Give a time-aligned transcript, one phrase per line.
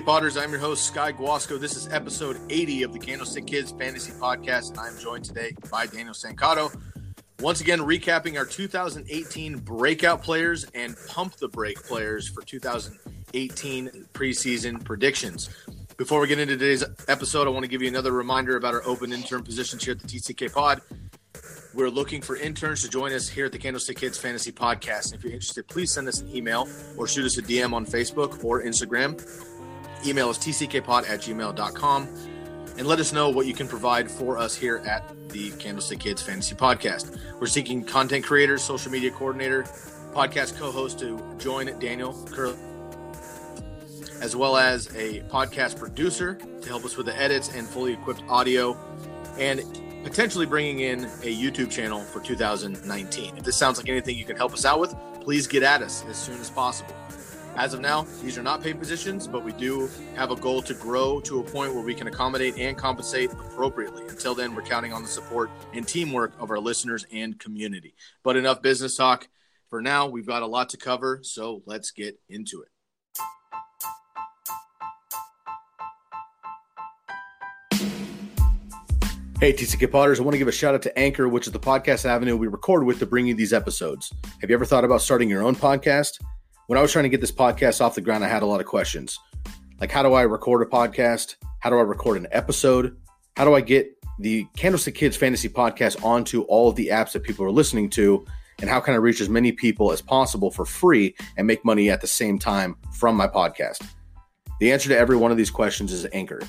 [0.00, 0.36] Potters?
[0.36, 1.58] I'm your host, Sky Guasco.
[1.58, 5.86] This is episode 80 of the Candlestick Kids Fantasy Podcast, and I'm joined today by
[5.86, 6.76] Daniel Stancato.
[7.40, 14.84] Once again, recapping our 2018 breakout players and pump the break players for 2018 preseason
[14.84, 15.50] predictions.
[15.96, 18.82] Before we get into today's episode, I want to give you another reminder about our
[18.86, 20.82] open intern positions here at the TCK Pod.
[21.74, 25.12] We're looking for interns to join us here at the Candlestick Kids Fantasy Podcast.
[25.12, 27.84] And if you're interested, please send us an email or shoot us a DM on
[27.84, 29.20] Facebook or Instagram.
[30.06, 32.08] Email is tckpod at gmail.com
[32.78, 36.22] and let us know what you can provide for us here at the Candlestick Kids
[36.22, 37.18] Fantasy Podcast.
[37.40, 39.64] We're seeking content creators, social media coordinator,
[40.12, 42.56] podcast co host to join Daniel Curly,
[44.20, 48.22] as well as a podcast producer to help us with the edits and fully equipped
[48.28, 48.76] audio.
[49.38, 49.60] And
[50.06, 53.36] potentially bringing in a YouTube channel for 2019.
[53.36, 56.04] If this sounds like anything you can help us out with, please get at us
[56.08, 56.94] as soon as possible.
[57.56, 60.74] As of now, these are not paid positions, but we do have a goal to
[60.74, 64.06] grow to a point where we can accommodate and compensate appropriately.
[64.08, 67.94] Until then, we're counting on the support and teamwork of our listeners and community.
[68.22, 69.28] But enough business talk.
[69.70, 72.68] For now, we've got a lot to cover, so let's get into it.
[79.40, 81.58] Hey, TCK Potters, I want to give a shout out to Anchor, which is the
[81.58, 84.12] podcast avenue we record with to bring you these episodes.
[84.42, 86.18] Have you ever thought about starting your own podcast?
[86.66, 88.58] When I was trying to get this podcast off the ground, I had a lot
[88.58, 89.20] of questions.
[89.80, 91.36] Like, how do I record a podcast?
[91.60, 92.96] How do I record an episode?
[93.36, 97.22] How do I get the Candlestick Kids Fantasy Podcast onto all of the apps that
[97.22, 98.26] people are listening to?
[98.58, 101.88] And how can I reach as many people as possible for free and make money
[101.88, 103.86] at the same time from my podcast?
[104.58, 106.40] The answer to every one of these questions is Anchor.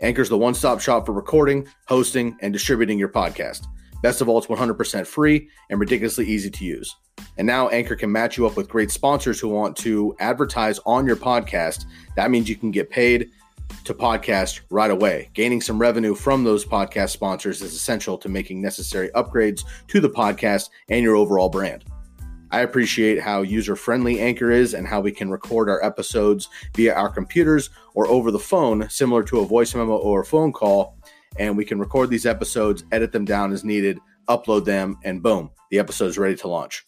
[0.00, 3.66] Anchor is the one stop shop for recording, hosting, and distributing your podcast.
[4.02, 6.96] Best of all, it's 100% free and ridiculously easy to use.
[7.38, 11.06] And now Anchor can match you up with great sponsors who want to advertise on
[11.06, 11.86] your podcast.
[12.16, 13.30] That means you can get paid
[13.84, 15.30] to podcast right away.
[15.34, 20.10] Gaining some revenue from those podcast sponsors is essential to making necessary upgrades to the
[20.10, 21.84] podcast and your overall brand.
[22.52, 26.94] I appreciate how user friendly Anchor is and how we can record our episodes via
[26.94, 30.98] our computers or over the phone, similar to a voice memo or a phone call.
[31.38, 35.50] And we can record these episodes, edit them down as needed, upload them, and boom,
[35.70, 36.84] the episode is ready to launch.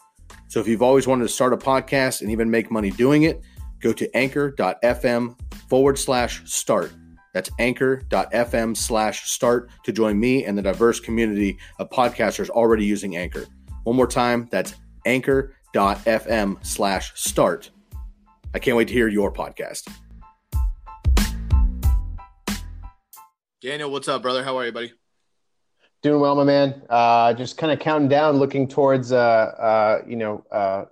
[0.52, 3.40] So if you've always wanted to start a podcast and even make money doing it,
[3.80, 5.34] go to anchor.fm
[5.66, 6.92] forward slash start.
[7.32, 13.16] That's anchor.fm slash start to join me and the diverse community of podcasters already using
[13.16, 13.46] Anchor.
[13.84, 14.74] One more time, that's
[15.06, 17.70] anchor.fm slash start.
[18.52, 19.90] I can't wait to hear your podcast.
[23.62, 24.44] Daniel, what's up, brother?
[24.44, 24.92] How are you, buddy?
[26.02, 26.82] Doing well, my man.
[26.90, 30.86] Uh, just kind of counting down, looking towards, uh, uh, you know, uh,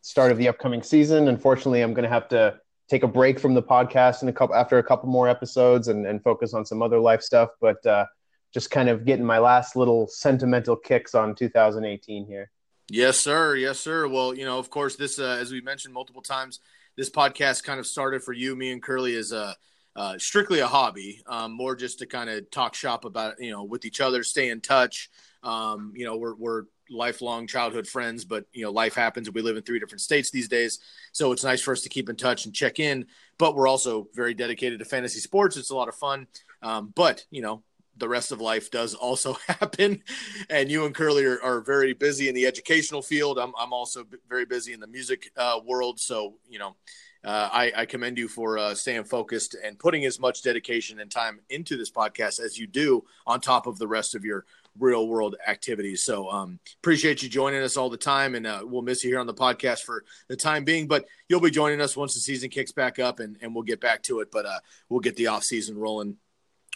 [0.00, 1.28] start of the upcoming season.
[1.28, 2.58] Unfortunately, I'm going to have to
[2.88, 6.04] take a break from the podcast in a couple after a couple more episodes and,
[6.04, 7.50] and focus on some other life stuff.
[7.60, 8.06] But uh,
[8.52, 12.50] just kind of getting my last little sentimental kicks on 2018 here.
[12.90, 13.54] Yes, sir.
[13.54, 14.08] Yes, sir.
[14.08, 16.58] Well, you know, of course, this, uh, as we mentioned multiple times,
[16.96, 19.54] this podcast kind of started for you, me, and Curly as a
[19.96, 23.64] uh, strictly a hobby, um, more just to kind of talk shop about, you know,
[23.64, 25.10] with each other, stay in touch.
[25.42, 29.56] Um, you know, we're, we're lifelong childhood friends, but, you know, life happens we live
[29.56, 30.80] in three different states these days.
[31.12, 33.06] So it's nice for us to keep in touch and check in.
[33.38, 35.56] But we're also very dedicated to fantasy sports.
[35.56, 36.26] It's a lot of fun.
[36.62, 37.62] Um, but, you know,
[37.96, 40.02] the rest of life does also happen.
[40.48, 43.38] And you and Curly are, are very busy in the educational field.
[43.38, 46.00] I'm, I'm also very busy in the music uh, world.
[46.00, 46.76] So, you know,
[47.24, 51.10] uh, I, I, commend you for uh, staying focused and putting as much dedication and
[51.10, 54.46] time into this podcast as you do on top of the rest of your
[54.78, 56.02] real world activities.
[56.02, 59.20] So um, appreciate you joining us all the time, and uh, we'll miss you here
[59.20, 60.86] on the podcast for the time being.
[60.86, 63.80] But you'll be joining us once the season kicks back up, and, and we'll get
[63.80, 64.30] back to it.
[64.32, 66.16] But uh, we'll get the off season rolling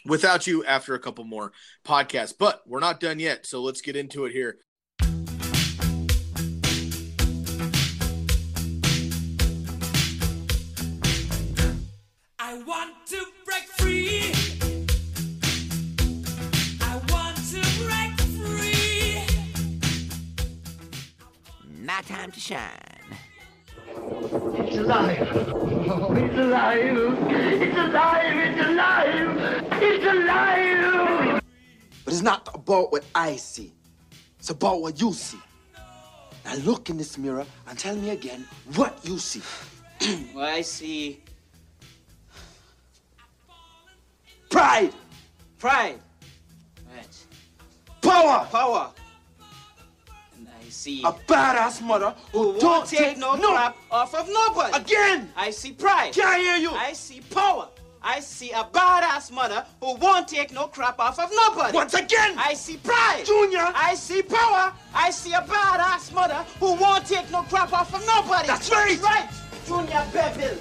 [0.04, 1.52] without you after a couple more
[1.86, 2.34] podcasts.
[2.38, 4.58] But we're not done yet, so let's get into it here.
[21.88, 22.60] Time to shine.
[24.56, 25.28] It's alive.
[25.88, 26.96] Oh, it's alive.
[27.30, 28.36] It's alive.
[28.36, 29.82] It's alive.
[29.82, 31.42] It's alive.
[32.04, 33.72] But it's not about what I see.
[34.38, 35.38] It's about what you see.
[36.44, 39.42] Now look in this mirror and tell me again what you see.
[40.34, 41.22] Well, I see
[44.50, 44.92] Pride,
[45.58, 45.98] pride.
[46.94, 47.26] Right.
[48.02, 48.92] power, Power.
[50.74, 54.28] And I see a badass mother who, who don't won't take no crap off of
[54.28, 54.76] nobody.
[54.76, 56.12] Again, I see pride.
[56.12, 56.70] can't hear you.
[56.70, 57.68] I see power.
[58.02, 61.74] I see a badass mother who won't take no crap off of nobody.
[61.74, 63.24] Once again, I see pride.
[63.24, 63.66] Junior.
[63.74, 64.72] I see power.
[64.94, 68.48] I see a badass mother who won't take no crap off of nobody.
[68.48, 69.00] That's right.
[69.00, 69.28] Right.
[69.66, 70.58] Junior Bevel.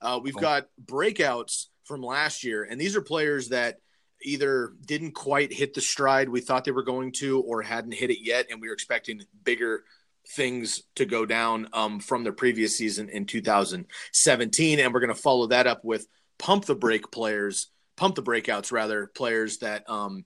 [0.00, 3.78] Uh, we've got breakouts from last year, and these are players that
[4.22, 8.10] either didn't quite hit the stride we thought they were going to, or hadn't hit
[8.10, 9.84] it yet, and we were expecting bigger
[10.28, 14.80] things to go down um, from the previous season in 2017.
[14.80, 16.06] And we're going to follow that up with
[16.38, 20.24] pump the break players, pump the breakouts rather, players that um,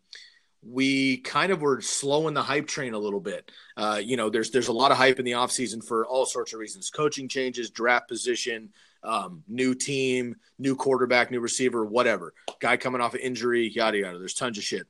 [0.62, 3.50] we kind of were slowing the hype train a little bit.
[3.76, 6.52] Uh, you know, there's there's a lot of hype in the offseason for all sorts
[6.52, 8.70] of reasons: coaching changes, draft position,
[9.02, 12.34] um, new team, new quarterback, new receiver, whatever.
[12.60, 14.18] Guy coming off of injury, yada yada.
[14.18, 14.86] There's tons of shit.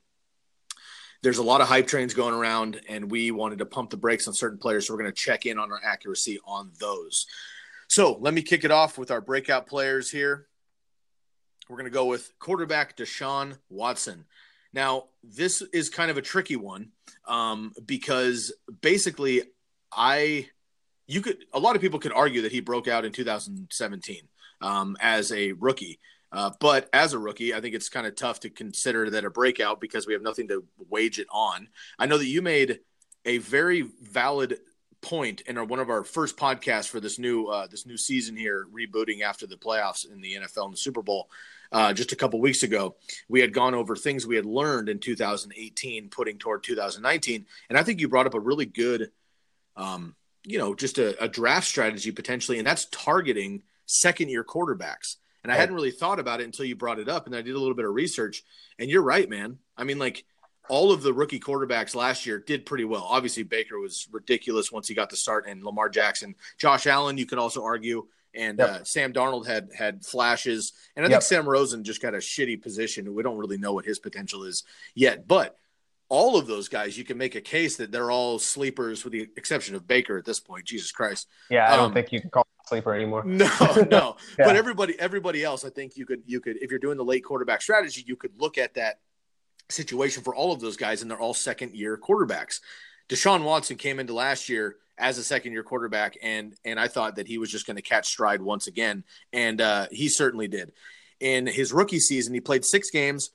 [1.22, 4.26] There's a lot of hype trains going around, and we wanted to pump the brakes
[4.26, 7.26] on certain players, so we're going to check in on our accuracy on those.
[7.88, 10.46] So let me kick it off with our breakout players here.
[11.68, 14.24] We're going to go with quarterback Deshaun Watson.
[14.72, 16.92] Now, this is kind of a tricky one
[17.26, 19.42] um, because basically,
[19.92, 20.48] I
[21.10, 24.22] you could a lot of people could argue that he broke out in 2017
[24.60, 25.98] um, as a rookie,
[26.32, 29.30] uh, but as a rookie, I think it's kind of tough to consider that a
[29.30, 31.68] breakout because we have nothing to wage it on.
[31.98, 32.80] I know that you made
[33.24, 34.58] a very valid
[35.02, 38.36] point in our, one of our first podcasts for this new uh, this new season
[38.36, 41.28] here, rebooting after the playoffs in the NFL and the Super Bowl.
[41.72, 42.96] Uh, just a couple weeks ago,
[43.28, 47.82] we had gone over things we had learned in 2018, putting toward 2019, and I
[47.84, 49.12] think you brought up a really good,
[49.76, 55.16] um, you know, just a, a draft strategy potentially, and that's targeting second year quarterbacks.
[55.42, 57.54] And I hadn't really thought about it until you brought it up, and I did
[57.54, 58.44] a little bit of research.
[58.78, 59.58] And you're right, man.
[59.76, 60.24] I mean, like
[60.68, 63.02] all of the rookie quarterbacks last year did pretty well.
[63.08, 67.24] Obviously, Baker was ridiculous once he got the start, and Lamar Jackson, Josh Allen, you
[67.24, 68.68] could also argue, and Yep.
[68.68, 71.20] uh, Sam Darnold had had flashes, and I Yep.
[71.20, 73.14] think Sam Rosen just got a shitty position.
[73.14, 74.62] We don't really know what his potential is
[74.94, 75.56] yet, but
[76.10, 79.28] all of those guys, you can make a case that they're all sleepers, with the
[79.36, 80.64] exception of Baker at this point.
[80.66, 81.28] Jesus Christ.
[81.48, 83.24] Yeah, I don't Um, think you can call him a sleeper anymore.
[83.24, 83.46] No,
[83.90, 84.16] no.
[84.38, 84.44] Yeah.
[84.46, 87.24] But everybody, everybody else, I think you could, you could, if you're doing the late
[87.24, 88.98] quarterback strategy, you could look at that
[89.68, 92.58] situation for all of those guys, and they're all second year quarterbacks.
[93.08, 97.16] Deshaun Watson came into last year as a second year quarterback, and and I thought
[97.16, 100.72] that he was just going to catch stride once again, and uh, he certainly did.
[101.20, 103.30] In his rookie season, he played six games,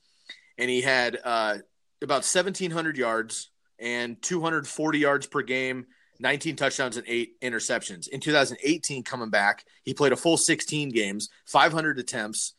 [0.58, 1.58] and he had uh,
[2.02, 5.86] about 1,700 yards and 240 yards per game,
[6.18, 8.08] 19 touchdowns and eight interceptions.
[8.08, 12.54] In 2018, coming back, he played a full 16 games, 500 attempts,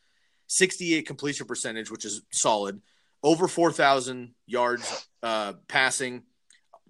[0.46, 2.80] 68 completion percentage, which is solid,
[3.22, 6.22] over 4,000 yards uh, passing,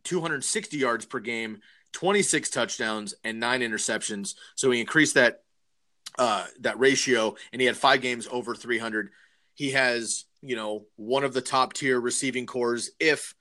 [0.04, 1.60] 260 yards per game,
[1.92, 4.34] 26 touchdowns, and nine interceptions.
[4.54, 5.42] So he increased that
[6.18, 9.10] uh, that ratio, and he had five games over 300.
[9.54, 13.34] He has, you know, one of the top tier receiving corps if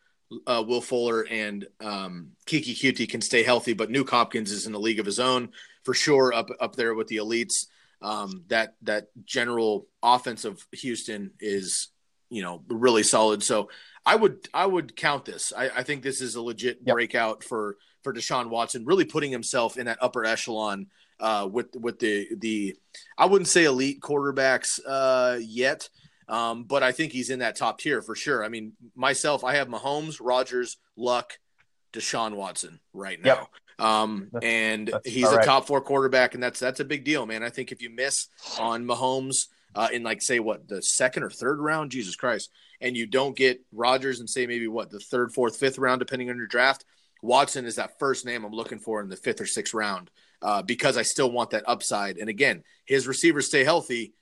[0.46, 3.74] uh, Will Fuller and um, Keke Coutee can stay healthy.
[3.74, 5.50] But Nuke Hopkins is in a league of his own
[5.84, 7.68] for sure, up up there with the elites.
[8.01, 11.88] Um, that that general offense of Houston is,
[12.30, 13.42] you know, really solid.
[13.42, 13.70] So
[14.06, 15.51] I would I would count this.
[15.56, 16.94] I, I think this is a legit Yep.
[16.94, 20.88] breakout for for Deshaun Watson, really putting himself in that upper echelon
[21.20, 22.75] uh, with with the the
[23.18, 25.89] I wouldn't say elite quarterbacks uh, yet,
[26.27, 28.43] um, but I think he's in that top tier for sure.
[28.43, 31.39] I mean, myself, I have Mahomes, Rodgers, Luck,
[31.93, 33.48] Deshaun Watson right now.
[33.79, 33.86] Yep.
[33.88, 35.46] Um, That's- and that's he's a correct.
[35.46, 37.43] top four quarterback, and that's that's a big deal, man.
[37.43, 38.27] I think if you miss
[38.60, 42.50] on Mahomes uh, in like say what the second or third round, Jesus Christ,
[42.81, 46.31] and you don't get Rodgers and say maybe what the third, fourth, fifth round, depending
[46.31, 46.86] on your draft,
[47.22, 50.10] Watson is that first name I'm looking for in the fifth or sixth round
[50.41, 52.17] uh, because I still want that upside.
[52.17, 54.13] And again, his receivers stay healthy.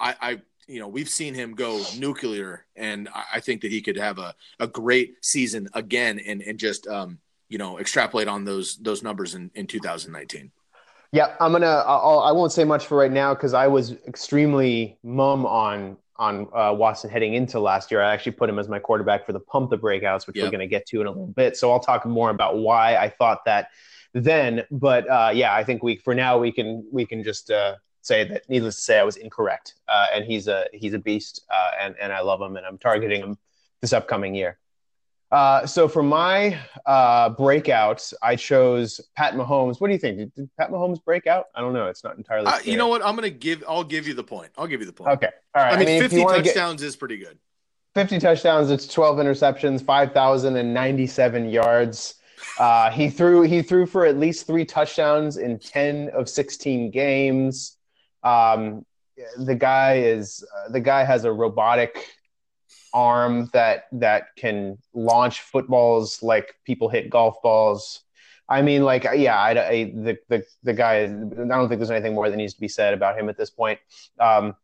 [0.00, 3.96] I, I you know, we've seen him go nuclear, and I, think that he could
[3.96, 8.76] have a, a great season again and and just um, you know extrapolate on those
[8.76, 10.52] those numbers in, in 2019.
[11.10, 11.82] Yeah, I'm gonna.
[11.86, 16.48] I'll, I won't say much for right now because I was extremely mum on on
[16.52, 18.02] uh, Watson heading into last year.
[18.02, 20.44] I actually put him as my quarterback for the pump the breakouts, which Yep.
[20.44, 21.56] we're going to get to in a little bit.
[21.56, 23.68] So I'll talk more about why I thought that
[24.12, 24.64] then.
[24.70, 27.76] But uh, yeah, I think we for now we can we can just uh,
[28.08, 31.44] say that needless to say I was incorrect, uh, and he's a he's a beast,
[31.50, 33.38] uh, and and I love him, and I'm targeting him
[33.80, 34.58] this upcoming year.
[35.30, 39.78] Uh, so for my uh, breakouts, I chose Pat Mahomes.
[39.78, 40.16] What do you think?
[40.16, 41.46] Did, did Pat Mahomes break out?
[41.54, 41.86] I don't know.
[41.86, 42.46] It's not entirely.
[42.46, 43.04] Uh, you know what?
[43.04, 43.62] I'm gonna give.
[43.68, 44.50] I'll give you the point.
[44.56, 45.10] I'll give you the point.
[45.10, 45.30] Okay.
[45.54, 45.74] All right.
[45.74, 47.38] I mean, if 50 you wanna get- touchdowns is pretty good.
[47.94, 48.70] 50 touchdowns.
[48.70, 52.14] It's 12 interceptions, 5,097 yards.
[52.58, 57.77] Uh, he threw he threw for at least three touchdowns in 10 of 16 games.
[58.22, 58.84] Um,
[59.36, 62.08] the guy is uh, the guy has a robotic
[62.92, 68.02] arm that that can launch footballs like people hit golf balls.
[68.50, 71.02] I mean, like, yeah, I, I, the, the the guy.
[71.02, 73.50] I don't think there's anything more that needs to be said about him at this
[73.50, 73.78] point.
[74.18, 74.56] Um,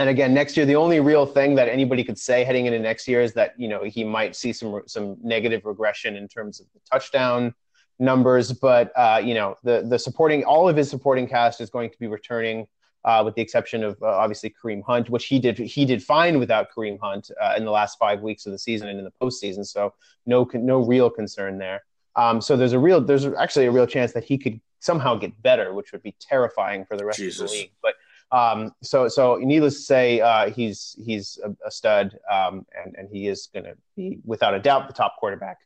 [0.00, 3.06] and again, next year, the only real thing that anybody could say heading into next
[3.06, 6.66] year is that you know he might see some some negative regression in terms of
[6.72, 7.54] the touchdown
[7.98, 8.50] numbers.
[8.50, 11.98] But uh, you know, the the supporting all of his supporting cast is going to
[11.98, 12.66] be returning,
[13.04, 16.38] uh, with the exception of uh, obviously Kareem Hunt, which he did he did fine
[16.38, 19.12] without Kareem Hunt uh, in the last five weeks of the season and in the
[19.20, 19.66] postseason.
[19.66, 19.94] So
[20.26, 21.84] no no real concern there.
[22.16, 25.40] Um, so there's a real there's actually a real chance that he could somehow get
[25.42, 27.72] better, which would be terrifying for the rest of the league.
[27.82, 27.94] But
[28.32, 33.08] um, so so needless to say, uh, he's he's a, a stud, um, and and
[33.10, 35.58] he is going to be without a doubt the top quarterback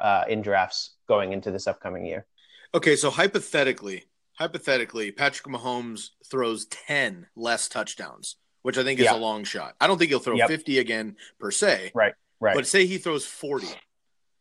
[0.00, 2.26] uh, in drafts going into this upcoming year.
[2.74, 9.14] Okay, so hypothetically, hypothetically, Patrick Mahomes throws 10 less touchdowns, which I think is Yeah.
[9.14, 9.76] a long shot.
[9.80, 10.48] I don't think he'll throw Yep.
[10.48, 13.68] 50 again per se, Right, right, but say he throws 40.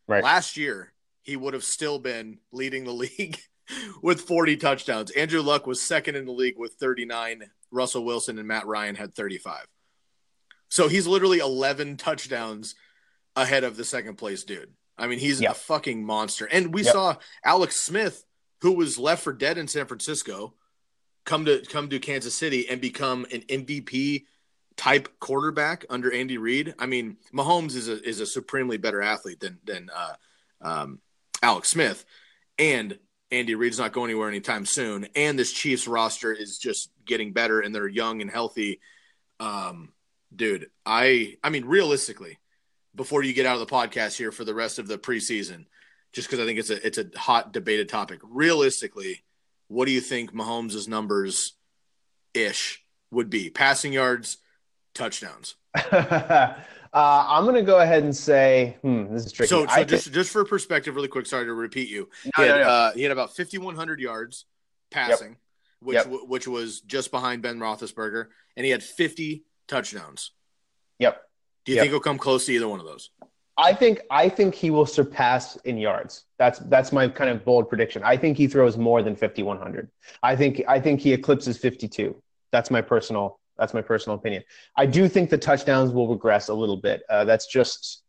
[0.08, 0.24] right.
[0.24, 3.40] Last year, he would have still been leading the league
[4.02, 5.12] with 40 touchdowns.
[5.12, 7.52] Andrew Luck was second in the league with 39.
[7.70, 9.66] Russell Wilson and Matt Ryan had 35.
[10.70, 12.76] So he's literally 11 touchdowns
[13.36, 14.74] ahead of the second place dude.
[14.98, 15.52] I mean, he's Yep.
[15.52, 16.46] a fucking monster.
[16.46, 16.92] And we Yep.
[16.94, 18.26] saw Alex Smith,
[18.62, 20.54] who was left for dead in San Francisco,
[21.26, 24.26] come to come to Kansas City and become an MVP
[24.78, 26.74] type quarterback under Andy Reid.
[26.80, 30.14] I mean, Mahomes is a is a supremely better athlete than than uh,
[30.62, 31.00] um,
[31.42, 32.06] Alex Smith,
[32.58, 32.98] and
[33.32, 35.08] Andy Reid's not going anywhere anytime soon.
[35.16, 38.80] And this Chiefs roster is just getting better, and they're young and healthy.
[39.40, 39.94] Um,
[40.36, 42.38] dude, I I mean, realistically,
[42.96, 45.66] before you get out of the podcast here for the rest of the preseason,
[46.14, 48.20] just because I think it's a it's a hot debated topic.
[48.24, 49.24] Realistically,
[49.68, 51.54] what do you think Mahomes' numbers
[52.34, 53.50] ish would be?
[53.50, 54.38] Passing yards,
[54.94, 55.56] touchdowns.
[55.92, 56.54] uh,
[56.94, 59.48] I'm going to go ahead and say, hmm, this is tricky.
[59.50, 61.26] So, so just just for perspective, really quick.
[61.26, 62.10] Sorry to repeat you.
[62.38, 62.70] No, He had, no, no.
[62.70, 64.46] Uh, he had about 5,100 yards
[64.90, 65.38] passing,
[65.80, 66.04] which Yep.
[66.06, 68.28] w- which was just behind Ben Roethlisberger,
[68.58, 70.32] and he had 50 touchdowns.
[71.00, 71.22] yep.
[71.64, 71.84] Do you Yep.
[71.84, 73.12] think he'll come close to either one of those?
[73.62, 76.26] I think I think he will surpass in yards.
[76.40, 78.02] That's that's my kind of bold prediction.
[78.04, 79.88] I think he throws more than 5100.
[80.24, 82.20] I think I think he eclipses 52.
[82.52, 84.44] That's my personal that's my personal opinion.
[84.76, 87.04] I do think the touchdowns will regress a little bit.
[87.08, 88.02] Uh, that's just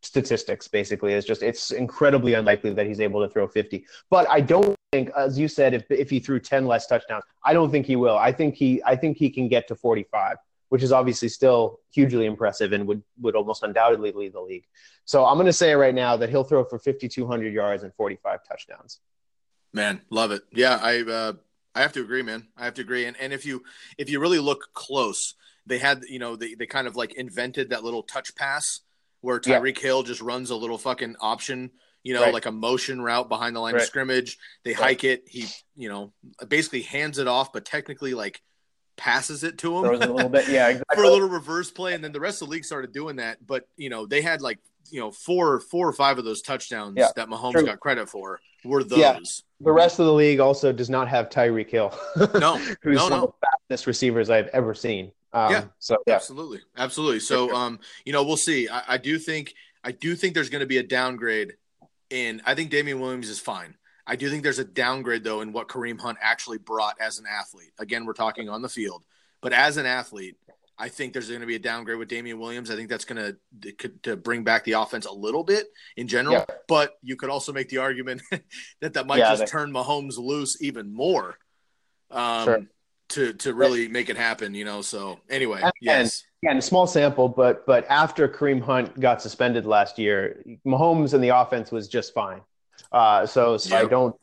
[0.00, 1.12] statistics basically.
[1.12, 3.84] It's just it's incredibly unlikely that he's able to throw 50.
[4.08, 7.52] But I don't think as you said if if he threw 10 less touchdowns, I
[7.52, 8.16] don't think he will.
[8.16, 12.26] I think he I think he can get to 45 which is obviously still hugely
[12.26, 14.66] impressive and would, would almost undoubtedly lead the league.
[15.04, 18.40] So I'm going to say right now that he'll throw for 5,200 yards and 45
[18.46, 19.00] touchdowns.
[19.72, 20.42] Man, love it.
[20.52, 21.32] Yeah, I uh,
[21.74, 22.48] I have to agree, man.
[22.56, 23.04] I have to agree.
[23.04, 23.62] And and if you
[23.98, 25.34] if you really look close,
[25.66, 28.80] they had you know they they kind of like invented that little touch pass
[29.20, 29.60] where Yeah.
[29.60, 31.70] Tyreek Hill just runs a little fucking option,
[32.02, 32.32] you know, Right.
[32.32, 34.38] like a motion route behind the line of scrimmage.
[34.64, 34.80] They Right.
[34.80, 35.24] hike it.
[35.28, 35.46] He
[35.76, 36.12] you know
[36.48, 38.40] basically hands it off, but technically like
[38.96, 40.48] passes it to him Throws it a little bit.
[40.48, 40.96] Yeah, exactly.
[41.02, 43.44] for a little reverse play, and then the rest of the league started doing that.
[43.46, 44.58] But you know, they had like
[44.90, 47.66] you know four four or five of those touchdowns Yeah, that Mahomes true.
[47.66, 48.98] got credit for were those.
[48.98, 49.18] Yeah.
[49.60, 51.96] the rest of the league also does not have Tyreek Hill.
[52.38, 53.24] No, who's no, one no.
[53.24, 55.12] of the fastest receivers I've ever seen.
[55.32, 55.64] Um, Yeah.
[55.78, 57.20] So yeah, Absolutely, absolutely.
[57.20, 58.68] So, um, you know, we'll see.
[58.68, 61.54] I, I do think I do think there's going to be a downgrade
[62.10, 62.42] in.
[62.44, 63.76] I think Damien Williams is fine.
[64.06, 67.24] I do think there's a downgrade though in what Kareem Hunt actually brought as an
[67.30, 67.72] athlete.
[67.78, 69.02] Again, we're talking on the field,
[69.40, 70.36] but as an athlete,
[70.78, 72.70] I think there's going to be a downgrade with Damien Williams.
[72.70, 76.36] I think that's going to to bring back the offense a little bit in general.
[76.36, 76.44] Yeah.
[76.68, 78.22] But you could also make the argument
[78.80, 81.38] that that might Yeah, just they- turn Mahomes loose even more.
[82.10, 82.66] Um, Sure.
[83.10, 84.82] To, to really make it happen, you know.
[84.82, 89.64] So anyway, And- yes, Again, a small sample, but but after Kareem Hunt got suspended
[89.64, 92.40] last year, Mahomes and the offense was just fine.
[92.96, 94.16] Uh, so so I don't.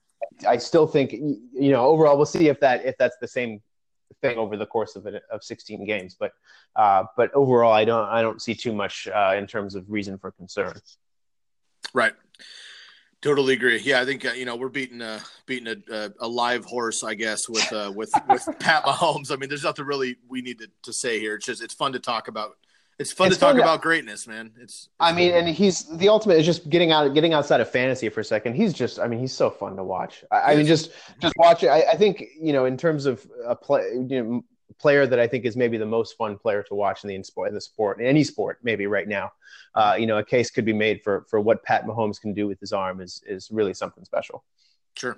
[0.48, 3.62] I still think you know overall we'll see if that if that's the same
[4.20, 6.16] thing over the course of it of 16 games.
[6.20, 6.32] But
[6.76, 10.18] uh, but overall, I don't I don't see too much uh, in terms of reason
[10.18, 10.74] for concern.
[11.94, 12.14] Right.
[13.22, 13.80] Totally agree.
[13.80, 17.04] Yeah, I think uh, you know we're beating a beating a, a, a live horse,
[17.04, 19.32] I guess, with uh, with with Pat Mahomes.
[19.32, 21.36] I mean, there's nothing really we need to, to say here.
[21.36, 22.58] It's just it's fun to talk about.
[23.00, 24.52] It's fun It's to talk to- about greatness, man.
[24.60, 28.10] It's, I mean, and he's the ultimate is just getting out, getting outside of fantasy
[28.10, 28.56] for a second.
[28.56, 30.24] He's just, I mean, he's so fun to watch.
[30.32, 31.70] I, I mean, just, just watch it.
[31.70, 34.46] I, I think, you know, in terms of a play, you know,
[34.80, 37.24] player that I think is maybe the most fun player to watch in the in
[37.24, 39.32] sport, in the sport, in any sport, maybe right now.
[39.76, 42.48] Uh, you know, a case could be made for for what Pat Mahomes can do
[42.48, 44.44] with his arm is is really something special.
[44.96, 45.18] Sure.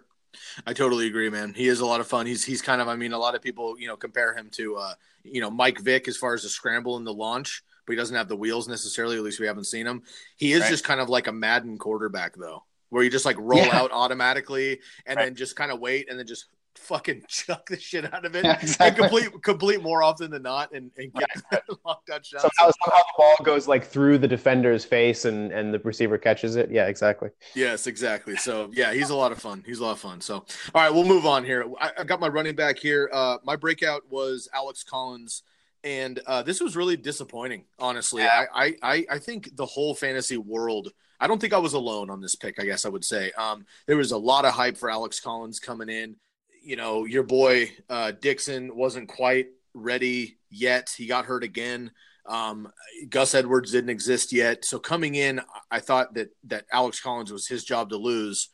[0.66, 1.54] I totally agree, man.
[1.54, 2.26] He is a lot of fun.
[2.26, 4.76] He's he's kind of I mean, a lot of people, you know, compare him to
[4.78, 7.98] uh, you know, Mike Vick as far as the scramble and the launch, but he
[7.98, 10.04] doesn't have the wheels necessarily, at least we haven't seen him.
[10.38, 10.70] He is Right.
[10.70, 13.80] just kind of like a Madden quarterback though, where you just like roll Yeah.
[13.80, 15.26] out automatically and Right.
[15.26, 16.46] then just kind of wait and then just
[16.78, 20.72] fucking chuck the shit out of it Yeah, and complete complete more often than not
[20.74, 21.30] and, and get
[21.86, 22.42] long touchdowns.
[22.42, 26.56] Somehow, somehow the ball goes like through the defender's face and and the receiver catches
[26.56, 26.72] it.
[26.72, 27.30] Yeah, exactly.
[27.54, 28.36] Yes, exactly.
[28.36, 29.64] So yeah, he's a lot of fun.
[29.66, 30.22] He's a lot of fun.
[30.22, 30.46] So all
[30.82, 31.66] right, we'll move on here.
[31.80, 33.10] I, I got my running back here.
[33.12, 35.44] Uh, my breakout was Alex Collins,
[35.84, 37.66] and uh, this was really disappointing.
[37.80, 40.92] Honestly, I, I I I think the whole fantasy world.
[41.18, 42.60] I don't think I was alone on this pick.
[42.60, 45.62] I guess I would say um, there was a lot of hype for Alex Collins
[45.62, 46.18] coming in.
[46.66, 50.90] You know, your boy uh, Dixon wasn't quite ready yet.
[50.98, 51.92] He got hurt again.
[52.26, 52.72] Um,
[53.08, 54.66] Gus Edwards didn't exist yet.
[54.66, 58.50] So coming in, I thought that that Alex Collins was his job to lose,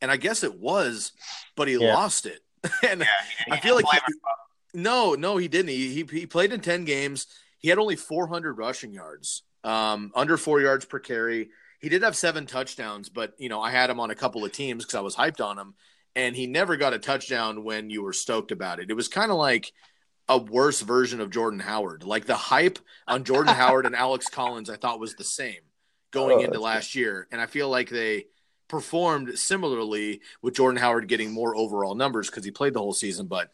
[0.00, 1.12] and I guess it was,
[1.54, 1.94] but he Yeah.
[1.94, 2.40] lost it.
[2.88, 3.04] and
[3.50, 4.14] I feel like he-
[4.72, 5.68] no, no, he didn't.
[5.70, 7.26] He, he he played in ten games.
[7.58, 11.50] He had only 400 rushing yards, um, under four yards per carry.
[11.80, 14.52] He did have seven touchdowns, but you know I had him on a couple of
[14.52, 15.74] teams because I was hyped on him,
[16.14, 18.90] and he never got a touchdown when you were stoked about it.
[18.90, 19.72] It was kind of like
[20.28, 22.04] a worse version of Jordan Howard.
[22.04, 25.60] Like the hype on Jordan Howard and Alex Collins, I thought was the same
[26.12, 28.26] going Oh, into last year, and I feel like they
[28.68, 33.26] performed similarly with Jordan Howard getting more overall numbers because he played the whole season,
[33.26, 33.50] but.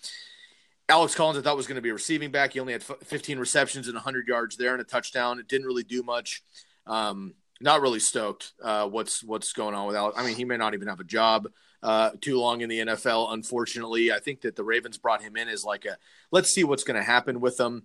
[0.88, 2.53] Alex Collins, I thought was going to be a receiving back.
[2.53, 5.38] He only had f- 15 receptions and 100 yards there and a touchdown.
[5.40, 6.42] It didn't really do much.
[6.87, 8.53] Um, not really stoked.
[8.62, 10.16] Uh, what's what's going on with Alex?
[10.16, 11.49] I mean, he may not even have a job
[11.83, 13.33] uh, too long in the NFL.
[13.33, 15.97] Unfortunately, I think that the Ravens brought him in as like a
[16.31, 17.85] let's see what's going to happen with him.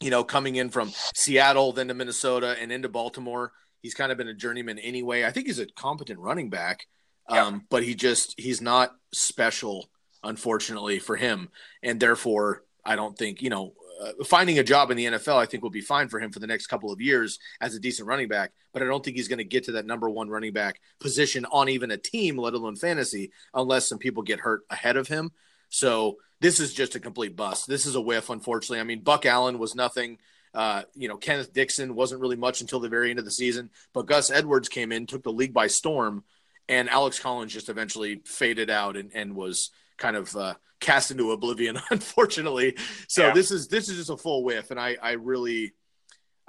[0.00, 3.52] You know, coming in from Seattle, then to Minnesota, and into Baltimore.
[3.82, 5.24] He's kind of been a journeyman anyway.
[5.24, 6.86] I think he's a competent running back,
[7.28, 9.88] um, but he just he's not special
[10.24, 11.48] unfortunately for him,
[11.82, 15.46] and therefore I don't think you know uh, finding a job in the NFL I
[15.46, 18.08] think will be fine for him for the next couple of years as a decent
[18.08, 18.52] running back.
[18.72, 21.46] But I don't think he's going to get to that number one running back position
[21.46, 25.32] on even a team, let alone fantasy, unless some people get hurt ahead of him.
[25.68, 27.66] So this is just a complete bust.
[27.66, 28.80] This is a whiff, unfortunately.
[28.80, 30.18] I mean, Buck Allen was nothing.
[30.54, 33.70] Uh, you know, Kenneth Dixon wasn't really much until the very end of the season,
[33.92, 36.24] but Gus Edwards came in, took the league by storm,
[36.68, 41.32] and Alex Collins just eventually faded out and, and was kind of uh, cast into
[41.32, 42.76] oblivion, unfortunately.
[43.08, 43.34] So Yeah.
[43.34, 45.74] this is this is just a full whiff, and I I really.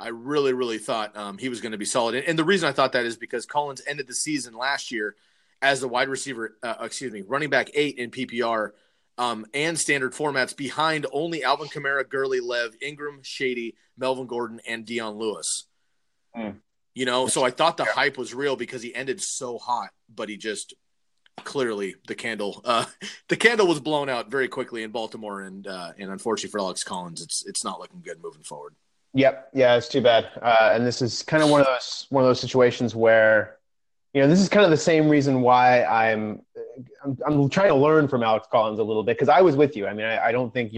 [0.02, 2.70] I really, really thought um, he was going to be solid, and, and the reason
[2.70, 5.18] I thought that is because Collins ended the season last year
[5.62, 8.70] as the wide receiver, uh, excuse me, running back eight in PPR
[9.18, 14.86] um, and standard formats behind only Alvin Kamara, Gurley, Lev, Ingram, Shady, Melvin Gordon, and
[14.86, 15.66] Dion Lewis.
[16.34, 16.52] Hmm.
[16.96, 20.30] You know, so I thought the hype was real because he ended so hot, but
[20.30, 20.76] he just
[21.44, 22.86] clearly the candle, uh,
[23.28, 26.84] the candle was blown out very quickly in Baltimore, and uh, and unfortunately for Alex
[26.84, 28.76] Collins, it's it's not looking good moving forward.
[29.14, 29.50] Yep.
[29.54, 30.30] Yeah, it's too bad.
[30.42, 33.58] Uh, and this is kind of one of those one of those situations where,
[34.14, 36.42] you know, this is kind of the same reason why I'm
[37.04, 39.76] I'm, I'm trying to learn from Alex Collins a little bit because I was with
[39.76, 39.88] you.
[39.88, 40.74] I mean, I, I don't think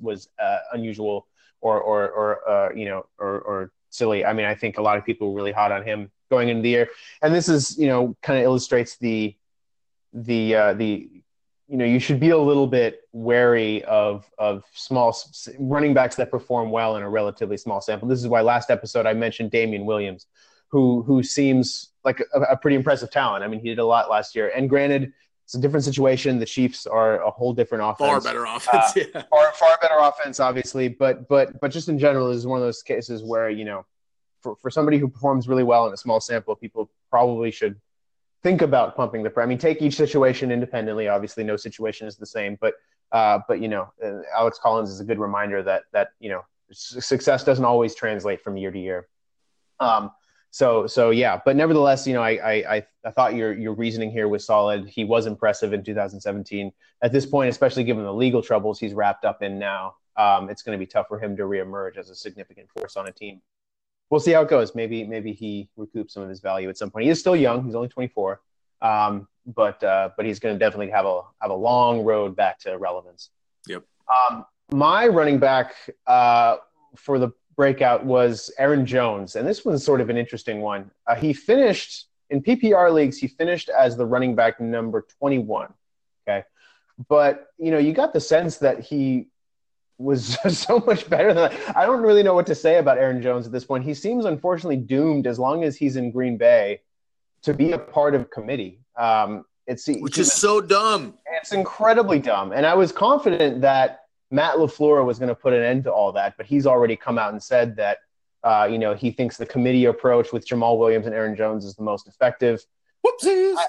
[0.00, 1.26] was uh, unusual
[1.60, 4.24] or or or uh, you know or or silly.
[4.24, 6.62] I mean, I think a lot of people were really hot on him going into
[6.62, 6.88] the year,
[7.22, 9.34] and this is you know kind of illustrates the
[10.12, 11.08] the uh, the
[11.68, 15.16] you know you should be a little bit wary of of small
[15.58, 18.08] running backs that perform well in a relatively small sample.
[18.08, 20.26] This is why last episode I mentioned Damien Williams,
[20.68, 23.44] who who seems like a, a pretty impressive talent.
[23.44, 25.12] I mean, he did a lot last year, and granted,
[25.44, 26.38] it's a different situation.
[26.38, 28.92] The Chiefs are a whole different offense, Far better offense.
[28.96, 29.22] yeah.
[29.30, 30.88] far far better offense, obviously.
[30.88, 33.84] But but but just in general, this is one of those cases where you know,
[34.42, 37.80] for for somebody who performs really well in a small sample, people probably should
[38.42, 39.32] think about pumping the.
[39.40, 41.08] I mean, take each situation independently.
[41.08, 42.74] Obviously, no situation is the same, but
[43.12, 46.44] uh, but you know, uh, Alex Collins is a good reminder that that you know
[46.72, 49.08] success doesn't always translate from year to year.
[49.80, 50.10] Um,
[50.50, 54.28] So so yeah, but nevertheless, you know, I I I thought your your reasoning here
[54.28, 54.88] was solid.
[54.88, 56.72] He was impressive in 2017.
[57.02, 60.62] At this point, especially given the legal troubles he's wrapped up in now, um, it's
[60.62, 63.40] going to be tough for him to reemerge as a significant force on a team.
[64.10, 64.74] We'll see how it goes.
[64.74, 67.04] Maybe maybe he recoups some of his value at some point.
[67.04, 67.64] He is still young.
[67.64, 68.40] He's only 24,
[68.80, 72.58] um, but uh, but he's going to definitely have a have a long road back
[72.60, 73.30] to relevance.
[73.66, 73.84] Yep.
[74.08, 75.74] Um, my running back
[76.06, 76.56] uh,
[76.96, 80.90] for the breakout was Aaron Jones, and this one's sort of an interesting one.
[81.06, 83.18] Uh, he finished in PPR leagues.
[83.18, 85.72] He finished as the running back number 21.
[86.26, 86.44] Okay,
[87.08, 89.28] but you know you got the sense that he
[89.98, 91.76] was so much better than that.
[91.76, 93.84] I don't really know what to say about Aaron Jones at this point.
[93.84, 96.80] He seems unfortunately doomed as long as he's in Green Bay
[97.42, 98.80] to be a part of committee.
[98.96, 101.14] Um, it's which is so dumb.
[101.36, 105.62] It's incredibly dumb, and I was confident that Matt LaFleur was going to put an
[105.62, 107.98] end to all that, but he's already come out and said that
[108.44, 111.74] uh, you know he thinks the committee approach with Jamaal Williams and Aaron Jones is
[111.74, 112.64] the most effective.
[113.06, 113.56] Whoopsies!
[113.56, 113.66] I,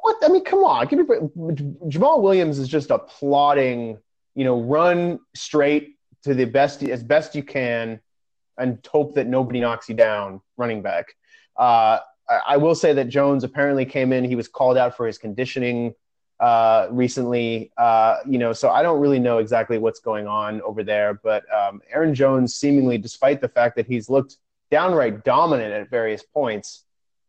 [0.00, 3.98] what I mean, come on, give me Jamaal Williams is just a plodding,
[4.34, 8.00] you know, run straight to the best as best you can,
[8.58, 10.40] and hope that nobody knocks you down.
[10.56, 11.06] Running back.
[11.56, 14.24] Uh, I, I will say that Jones apparently came in.
[14.24, 15.94] He was called out for his conditioning
[16.40, 17.72] uh, recently.
[17.76, 21.14] Uh, you know, so I don't really know exactly what's going on over there.
[21.14, 24.38] But um, Aaron Jones, seemingly, despite the fact that he's looked
[24.70, 26.84] downright dominant at various points,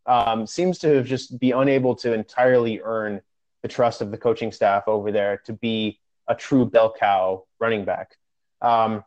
[0.05, 3.21] um, seems to have just be unable to entirely earn
[3.61, 7.85] the trust of the coaching staff over there to be a true bell cow running
[7.85, 8.17] back.
[8.61, 9.03] Um,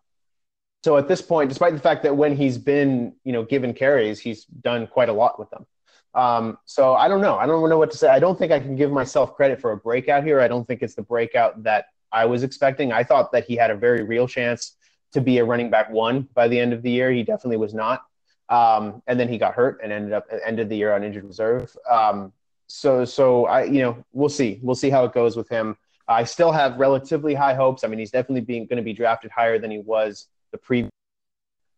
[0.84, 4.20] so at this point, despite the fact that when he's been, you know, given carries,
[4.20, 5.66] he's done quite a lot with them.
[6.14, 7.36] Um, so I don't know.
[7.36, 8.08] I don't know what to say.
[8.08, 10.40] I don't think I can give myself credit for a breakout here.
[10.40, 12.92] I don't think it's the breakout that I was expecting.
[12.92, 14.76] I thought that he had a very real chance
[15.12, 17.10] to be a running back one by the end of the year.
[17.10, 18.04] He definitely was not.
[18.48, 21.76] Um, and then he got hurt and ended up ended the year on injured reserve.
[21.90, 22.32] Um,
[22.68, 25.76] so so I you know we'll see we'll see how it goes with him.
[26.08, 27.84] I still have relatively high hopes.
[27.84, 30.90] I mean he's definitely being going to be drafted higher than he was the previous.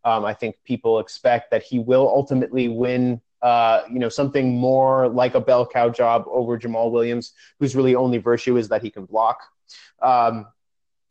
[0.04, 5.08] Um, I think people expect that he will ultimately win uh, you know, something more
[5.08, 8.90] like a bell cow job over Jamaal Williams, whose really only virtue is that he
[8.90, 9.40] can block.
[10.02, 10.46] Um,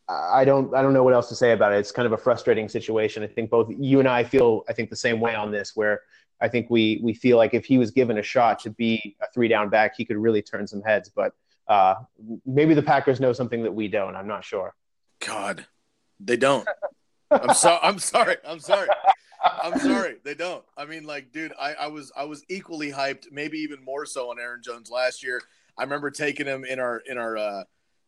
[0.09, 1.79] I don't, I don't know what else to say about it.
[1.79, 3.23] It's kind of a frustrating situation.
[3.23, 6.01] I think both you and I feel, I think the same way on this, where
[6.39, 9.25] I think we we feel like if he was given a shot to be a
[9.33, 11.09] three down back, he could really turn some heads.
[11.09, 11.33] But
[11.67, 11.95] uh,
[12.45, 14.15] maybe the Packers know something that we don't.
[14.15, 14.73] I'm not sure.
[15.25, 15.65] God,
[16.19, 16.67] they don't.
[17.31, 18.37] I'm so I'm sorry.
[18.45, 18.89] I'm sorry.
[19.63, 20.63] I'm sorry, they don't.
[20.75, 24.31] I mean, like, dude, I, I was I was equally hyped, maybe even more so
[24.31, 25.41] on Aaron Jones last year.
[25.77, 27.63] I remember taking him in our in our uh,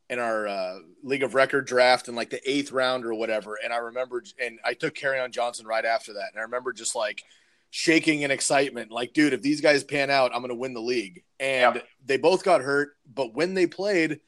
[0.10, 3.60] in our uh, league of record draft in like the eighth round or whatever.
[3.64, 6.30] And I remember, and I took Kerryon Johnson right after that.
[6.32, 7.24] And I remember just like
[7.72, 10.82] shaking in excitement, like, dude, if these guys pan out, I'm going to win the
[10.82, 11.24] league.
[11.40, 11.88] And yep.
[12.04, 14.20] they both got hurt, but when they played,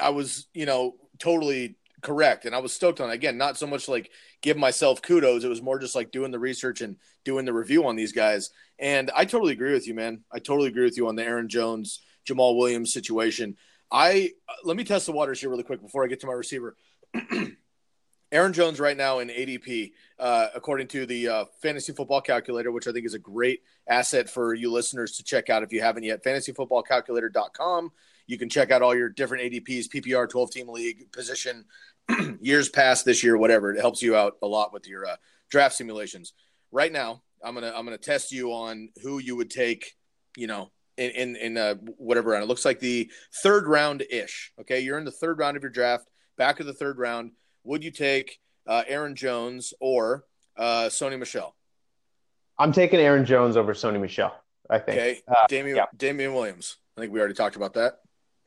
[0.00, 2.44] I was, you know, totally correct.
[2.44, 3.14] And I was stoked on it.
[3.14, 4.10] Again, not so much like
[4.42, 5.44] give myself kudos.
[5.44, 8.50] It was more just like doing the research and doing the review on these guys.
[8.78, 10.22] And I totally agree with you, man.
[10.32, 13.56] I totally agree with you on the Aaron Jones, Jamaal Williams situation.
[13.90, 14.30] I
[14.64, 16.76] let me test the waters here really quick before I get to my receiver.
[18.32, 22.88] Aaron Jones right now in ADP, uh, according to the uh, fantasy football calculator, which
[22.88, 26.02] I think is a great asset for you listeners to check out if you haven't
[26.02, 26.24] yet.
[26.24, 27.92] Fantasyfootballcalculator.com.
[28.26, 31.64] You can check out all your different ADPs, PPR, 12 team league, position,
[32.40, 33.72] years past this year, whatever.
[33.72, 35.16] It helps you out a lot with your uh,
[35.48, 36.32] draft simulations.
[36.72, 39.94] Right now, I'm gonna I'm gonna test you on who you would take.
[40.36, 42.44] You know, in in, in uh, whatever round.
[42.44, 43.10] It looks like the
[43.42, 44.52] third round ish.
[44.60, 47.32] Okay, you're in the third round of your draft, back of the third round.
[47.66, 50.24] Would you take uh, Aaron Jones or
[50.56, 51.54] uh, Sony Michel?
[52.58, 54.34] I'm taking Aaron Jones over Sony Michel.
[54.70, 54.98] I think.
[54.98, 55.84] Okay, uh, Damien yeah.
[55.96, 56.76] Damien Williams.
[56.96, 57.98] I think we already talked about that.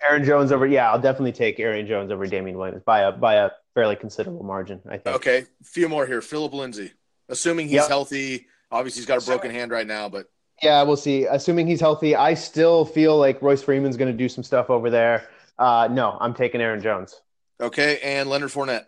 [0.01, 0.65] Aaron Jones over.
[0.65, 4.43] Yeah, I'll definitely take Aaron Jones over Damien Williams by a by a fairly considerable
[4.43, 4.81] margin.
[4.87, 5.15] I think.
[5.17, 6.21] Okay, a few more here.
[6.21, 6.91] Philip Lindsay,
[7.27, 7.87] assuming he's yep.
[7.89, 8.47] healthy.
[8.71, 10.27] Obviously, he's got a broken hand right now, but
[10.63, 11.25] yeah, we'll see.
[11.25, 14.89] Assuming he's healthy, I still feel like Royce Freeman's going to do some stuff over
[14.89, 15.27] there.
[15.57, 17.21] Uh, no, I'm taking Aaron Jones.
[17.61, 18.85] Okay, and Leonard Fournette.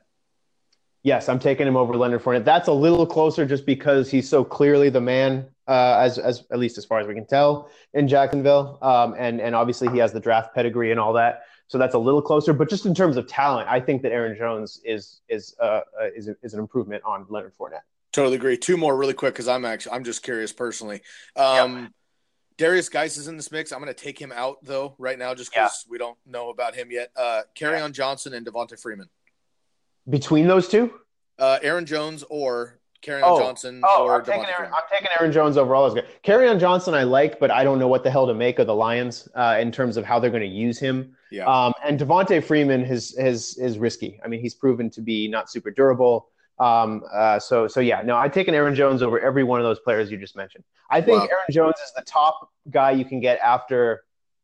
[1.03, 2.45] Yes, I'm taking him over Leonard Fournette.
[2.45, 6.59] That's a little closer just because he's so clearly the man, uh, as as at
[6.59, 10.13] least as far as we can tell in Jacksonville, um, and and obviously he has
[10.13, 11.43] the draft pedigree and all that.
[11.67, 12.53] So that's a little closer.
[12.53, 16.09] But just in terms of talent, I think that Aaron Jones is is uh, uh
[16.15, 17.81] is is an improvement on Leonard Fournette.
[18.11, 18.57] Totally agree.
[18.57, 21.01] Two more really quick because I'm actually I'm just curious personally.
[21.35, 21.93] Um.
[22.57, 23.71] Derrius Guice is in this mix.
[23.71, 25.91] I'm going to take him out though right now just because yeah.
[25.91, 27.09] we don't know about him yet.
[27.15, 27.85] Uh, Carry yeah.
[27.85, 29.09] on Johnson and Devonta Freeman.
[30.09, 30.91] Between those two,
[31.39, 34.71] uh, Aaron Jones or Carry Oh, Johnson Oh, or I'm taking, Aaron?
[34.73, 35.85] I'm taking Aaron Jones overall.
[35.85, 36.05] As good.
[36.23, 38.75] Kerryon Johnson, I like, but I don't know what the hell to make of the
[38.75, 41.15] Lions uh, in terms of how they're going to use him.
[41.31, 41.45] Yeah.
[41.45, 44.19] Um, and Devonta Freeman has, has is risky.
[44.23, 46.27] I mean, he's proven to be not super durable.
[46.59, 49.79] Um, uh, so so yeah, no, I've taken Aaron Jones over every one of those
[49.79, 50.63] players you just mentioned.
[50.91, 51.27] I think Wow.
[51.31, 54.03] Aaron Jones is the top guy you can get after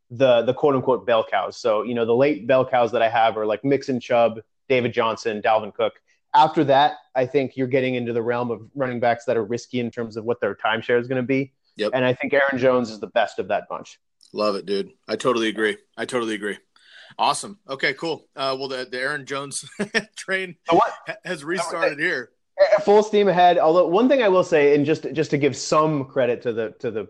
[0.10, 1.58] the the quote unquote bell cows.
[1.58, 4.93] So you know the late bell cows that I have are like Mixon, Chubb, David
[4.93, 5.93] Johnson, Dalvin Cook.
[6.34, 9.80] After that, I think you're getting into the realm of running backs that are risky
[9.80, 11.53] in terms of what their timeshare is going to be.
[11.77, 11.91] Yep.
[11.93, 13.99] And I think Aaron Jones is the best of that bunch.
[14.34, 14.91] Love it, dude.
[15.08, 15.77] I totally agree.
[15.97, 16.58] I totally agree.
[17.17, 17.60] Awesome.
[17.69, 18.27] Okay, cool.
[18.36, 19.65] Uh, well, the, the Aaron Jones
[20.15, 20.80] train So
[21.23, 22.32] has restarted here.
[22.84, 23.58] Full steam ahead.
[23.58, 26.73] Although one thing I will say, and just just to give some credit to the
[26.80, 27.08] to the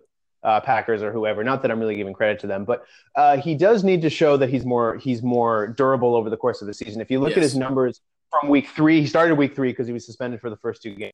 [0.48, 3.54] uh, Packers or whoever, not that I'm really giving credit to them, but uh, he
[3.54, 6.74] does need to show that he's more he's more durable over the course of the
[6.74, 7.02] season.
[7.02, 8.00] If you look at his numbers
[8.32, 10.96] from week three, he started week three because he was suspended for the first two
[10.96, 11.12] games.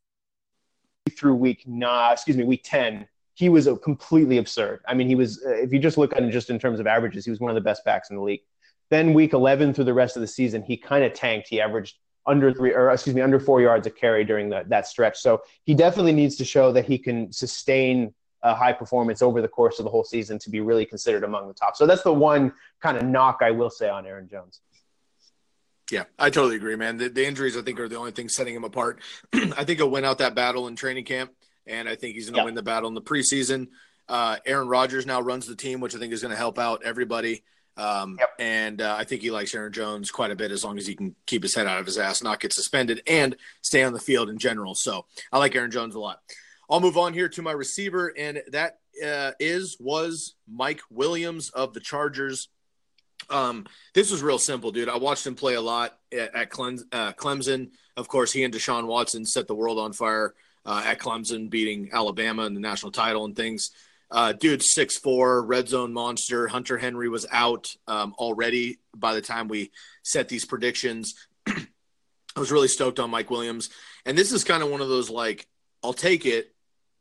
[1.18, 4.82] Through week nah, excuse me, week ten, he was completely absurd.
[4.88, 6.86] I mean, he was uh, if you just look at it just in terms of
[6.86, 8.42] averages, he was one of the best backs in the league.
[8.92, 11.48] Then week 11 through the rest of the season, he kind of tanked.
[11.48, 11.96] He averaged
[12.28, 15.20] under three, or excuse me, under four yards a carry during the, that stretch.
[15.20, 19.48] So he definitely needs to show that he can sustain a high performance over the
[19.48, 21.76] course of the whole season to be really considered among the top.
[21.76, 22.52] So that's the one
[22.82, 24.60] kind of knock I will say on Aaron Jones.
[25.92, 26.98] Yeah, I totally agree, man.
[26.98, 29.00] The, the injuries, I think, are the only thing setting him apart.
[29.34, 31.32] I think he'll win out that battle in training camp,
[31.68, 32.46] and I think he's going to Yeah.
[32.46, 33.68] win the battle in the preseason.
[34.08, 36.84] Uh, Aaron Rodgers now runs the team, which I think is going to help out
[36.84, 37.44] everybody.
[37.78, 38.30] Um, Yep.
[38.40, 40.96] And uh, I think he likes Aaron Jones quite a bit as long as he
[40.96, 44.00] can keep his head out of his ass, not get suspended, and stay on the
[44.00, 44.76] field in general.
[44.76, 46.20] So I like Aaron Jones a lot.
[46.70, 51.74] I'll move on here to my receiver, and that uh, is was Mike Williams of
[51.74, 52.50] the Chargers.
[53.30, 54.90] Um, this was real simple, dude.
[54.90, 57.72] I watched him play a lot at, at uh, Clemson.
[57.96, 60.34] Of course, he and Deshaun Watson set the world on fire
[60.66, 63.72] uh, at Clemson, beating Alabama in the national title and things.
[64.12, 66.48] Uh, dude, six four, red zone monster.
[66.48, 69.72] Hunter Henry was out um, already by the time we
[70.04, 71.16] set these predictions.
[71.48, 73.70] I was really stoked on Mike Williams,
[74.06, 75.48] and this is kind of one of those like
[75.84, 76.54] I'll take it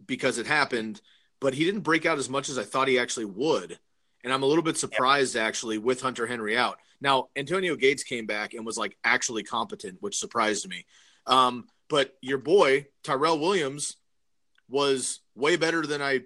[0.04, 1.00] because it happened,
[1.40, 3.78] but he didn't break out as much as I thought he actually would.
[4.24, 6.78] And I'm a little bit surprised actually with Hunter Henry out.
[7.00, 10.86] Now, Antonio Gates came back and was like actually competent, which surprised me.
[11.26, 13.96] Um, but your boy, Tyrell Williams,
[14.68, 16.20] was way better than I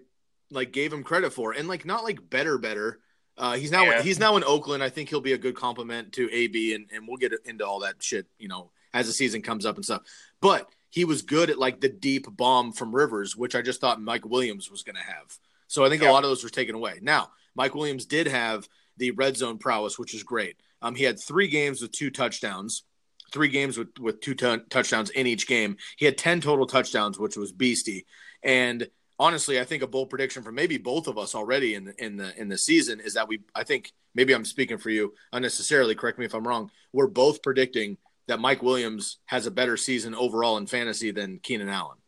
[0.50, 1.52] like gave him credit for.
[1.52, 3.00] And like not like better, better.
[3.38, 4.02] Uh, he's now Yeah.
[4.02, 4.82] he's now in Oakland.
[4.82, 7.80] I think he'll be a good compliment to AB and, and we'll get into all
[7.80, 10.02] that shit, you know, as the season comes up and stuff.
[10.40, 14.00] But he was good at like the deep bomb from Rivers, which I just thought
[14.00, 15.38] Mike Williams was going to have.
[15.66, 17.00] So I think a lot of those were taken away.
[17.02, 20.56] Now, Mike Williams did have the red zone prowess, which is great.
[20.80, 22.84] Um, he had three games with two touchdowns,
[23.30, 25.76] three games with with two t- touchdowns in each game.
[25.98, 28.06] He had ten total touchdowns, which was beastie.
[28.42, 32.02] And honestly, I think a bold prediction for maybe both of us already in the,
[32.02, 33.40] in the in the season is that we.
[33.54, 35.94] I think maybe I'm speaking for you unnecessarily.
[35.94, 36.70] Correct me if I'm wrong.
[36.94, 37.98] We're both predicting
[38.28, 41.98] that Mike Williams has a better season overall in fantasy than Keenan Allen.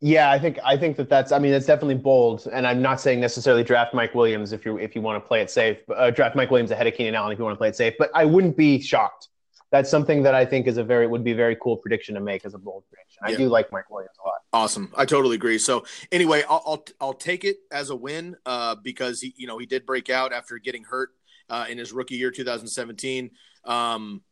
[0.00, 1.32] Yeah, I think I think that that's.
[1.32, 4.78] I mean, that's definitely bold, and I'm not saying necessarily draft Mike Williams if you
[4.78, 5.78] if you want to play it safe.
[5.94, 7.94] Uh, draft Mike Williams ahead of Keenan Allen if you want to play it safe.
[7.98, 9.26] But I wouldn't be shocked.
[9.72, 12.20] That's something that I think is a very would be a very cool prediction to
[12.20, 13.18] make as a bold prediction.
[13.24, 13.38] I Yeah.
[13.38, 14.36] do like Mike Williams a lot.
[14.52, 14.92] Awesome.
[14.96, 15.58] I totally agree.
[15.58, 19.58] So anyway, I'll I'll, I'll take it as a win uh, because he you know
[19.58, 21.10] he did break out after getting hurt
[21.50, 23.32] uh, in his rookie year 2017.
[23.64, 24.22] Um,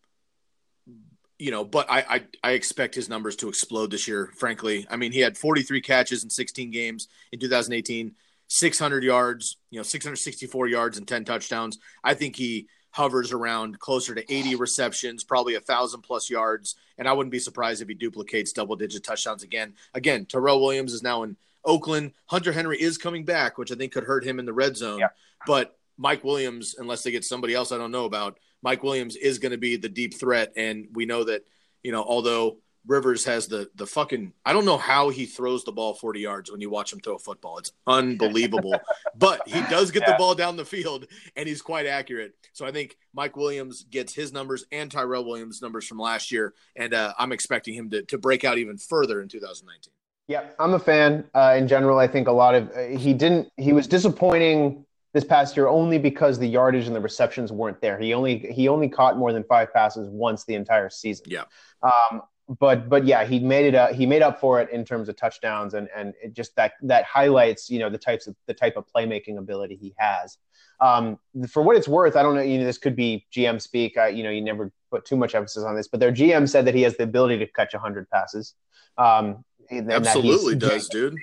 [1.38, 4.32] you know, but I, I I expect his numbers to explode this year.
[4.36, 8.14] Frankly, I mean he had 43 catches in 16 games in 2018,
[8.48, 11.78] 600 yards, you know, 664 yards and 10 touchdowns.
[12.02, 17.06] I think he hovers around closer to 80 receptions, probably a thousand plus yards, and
[17.06, 19.74] I wouldn't be surprised if he duplicates double digit touchdowns again.
[19.92, 22.12] Again, Tyrell Williams is now in Oakland.
[22.24, 25.00] Hunter Henry is coming back, which I think could hurt him in the red zone.
[25.00, 25.08] Yeah.
[25.46, 29.38] But Mike Williams, unless they get somebody else I don't know about, Mike Williams is
[29.38, 31.42] going to be the deep threat, and we know that
[31.82, 32.58] you know although.
[32.88, 36.52] Rivers has the the fucking I don't know how he throws the ball 40 yards
[36.52, 37.58] when you watch him throw a football.
[37.58, 38.78] It's unbelievable.
[39.18, 42.34] but he does get the ball down the field and he's quite accurate.
[42.52, 46.54] So I think Mike Williams gets his numbers and Tyrell Williams numbers from last year
[46.76, 49.92] and uh, I'm expecting him to to break out even further in 2019.
[50.28, 51.24] Yeah, I'm a fan.
[51.34, 53.48] Uh, in general, I think a lot of uh, he didn't.
[53.56, 54.84] He was disappointing
[55.16, 57.98] this past year only because the yardage and the receptions weren't there.
[57.98, 61.24] He only he only caught more than five passes once the entire season.
[61.26, 61.44] Yeah.
[61.82, 62.20] Um,
[62.60, 63.74] but but yeah, he made it.
[63.74, 66.72] Uh, he made up for it in terms of touchdowns and and it just that
[66.82, 70.36] that highlights you know the types of the type of playmaking ability he has.
[70.82, 72.42] Um, for what it's worth, I don't know.
[72.42, 73.96] You know, this could be GM speak.
[73.96, 76.66] I, you know, you never put too much emphasis on this, but their GM said
[76.66, 78.52] that he has the ability to catch 100 passes.
[78.98, 81.16] Um, Absolutely does, dude.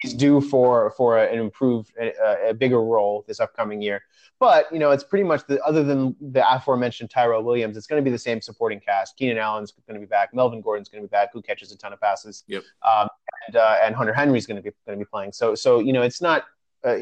[0.00, 4.02] He's due for for an improved, a, a bigger role this upcoming year.
[4.38, 8.02] But you know, it's pretty much the other than the aforementioned Tyrell Williams, it's going
[8.02, 9.16] to be the same supporting cast.
[9.16, 10.32] Keenan Allen's going to be back.
[10.32, 12.44] Melvin Gordon's going to be back, who catches a ton of passes.
[12.46, 12.62] Yep.
[12.88, 13.08] Um,
[13.46, 15.32] and uh, and Hunter Henry's going to be going to be playing.
[15.32, 16.44] So so you know, it's not.
[16.84, 16.96] Uh,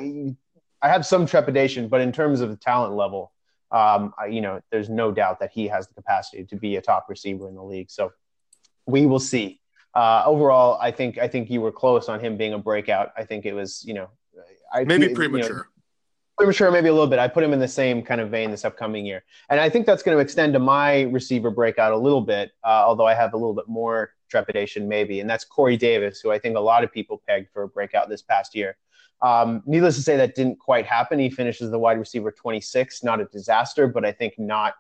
[0.83, 3.33] I have some trepidation, but in terms of the talent level,
[3.71, 6.83] um, I, you know, there's no doubt that he has the capacity to be a
[6.83, 7.91] top receiver in the league.
[7.91, 8.13] So
[8.87, 9.61] we will see.
[9.97, 13.13] Uh, overall, I think I think you were close on him being a breakout.
[13.17, 14.11] I think it was, you know,
[14.71, 15.69] I Maybe you know, premature.
[16.37, 17.19] premature, maybe a little bit.
[17.19, 19.87] I put him in the same kind of vein this upcoming year, and I think
[19.87, 22.53] that's going to extend to my receiver breakout a little bit.
[22.63, 26.31] Uh, although I have a little bit more trepidation, maybe, and that's Corey Davis, who
[26.31, 28.77] I think a lot of people pegged for a breakout this past year.
[29.23, 31.19] Um, needless to say, that didn't quite happen.
[31.19, 34.75] He finishes the wide receiver 26, not a disaster, but I think not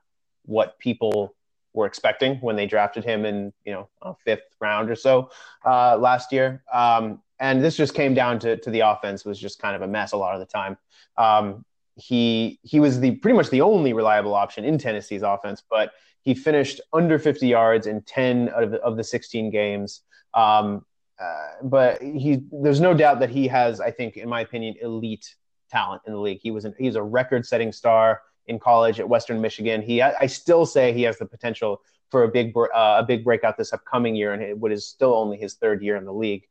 [0.44, 1.34] what people
[1.76, 5.30] were expecting when they drafted him in you know a fifth round or so
[5.64, 6.64] uh, last year.
[6.72, 9.86] Um, and this just came down to to the offense was just kind of a
[9.86, 10.76] mess a lot of the time.
[11.16, 15.92] Um, he he was the pretty much the only reliable option in Tennessee's offense, but
[16.22, 20.00] he finished under 50 yards in 10 of the, of the 16 games.
[20.34, 20.84] Um,
[21.20, 25.36] uh, but he there's no doubt that he has, I think, in my opinion, elite
[25.70, 26.40] talent in the league.
[26.42, 29.82] He was an, he's a record-setting star in college at Western Michigan.
[29.82, 33.56] He I still say he has the potential for a big uh, a big breakout
[33.56, 36.44] this upcoming year, and what is still only his third year in the league.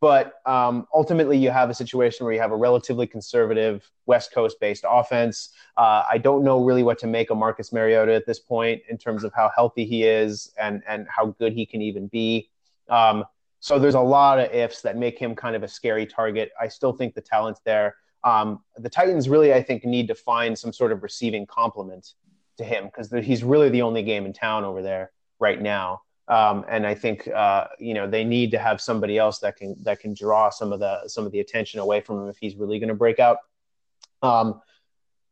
[0.00, 4.58] But um, ultimately, you have a situation where you have a relatively conservative West Coast
[4.58, 5.50] based offense.
[5.76, 8.96] Uh, I don't know really what to make of Marcus Mariota at this point in
[8.96, 12.48] terms of how healthy he is and, and how good he can even be.
[12.88, 13.26] Um,
[13.60, 16.50] so there's a lot of ifs that make him kind of a scary target.
[16.58, 17.96] I still think the talent's there.
[18.24, 22.14] Um, the Titans really, I think, need to find some sort of receiving complement
[22.58, 26.02] to him because he's really the only game in town over there right now.
[26.28, 29.74] Um, and I think uh, you know they need to have somebody else that can
[29.82, 32.54] that can draw some of the some of the attention away from him if he's
[32.54, 33.38] really going to break out.
[34.22, 34.60] Um,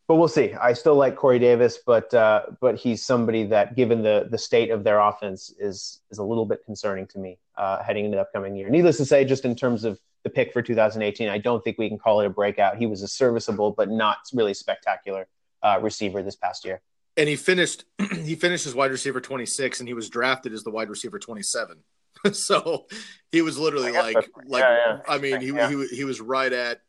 [0.09, 0.55] but we'll see.
[0.55, 4.71] I still like Corey Davis, but uh, but he's somebody that, given the the state
[4.71, 8.23] of their offense, is is a little bit concerning to me uh, heading into the
[8.23, 8.71] upcoming year.
[8.71, 11.89] Needless to say, just in terms of the pick for 2018, I don't think we
[11.89, 12.77] can call it a breakout.
[12.77, 15.27] He was a serviceable but not really spectacular
[15.63, 16.81] uh, receiver this past year
[17.19, 17.85] and he finished
[18.25, 21.79] he finished as wide receiver 26 and he was drafted as the wide receiver 27
[22.33, 22.87] so
[23.31, 24.99] he was literally like like yeah, yeah.
[25.07, 25.69] i mean he, Yeah.
[25.69, 26.81] he he was right at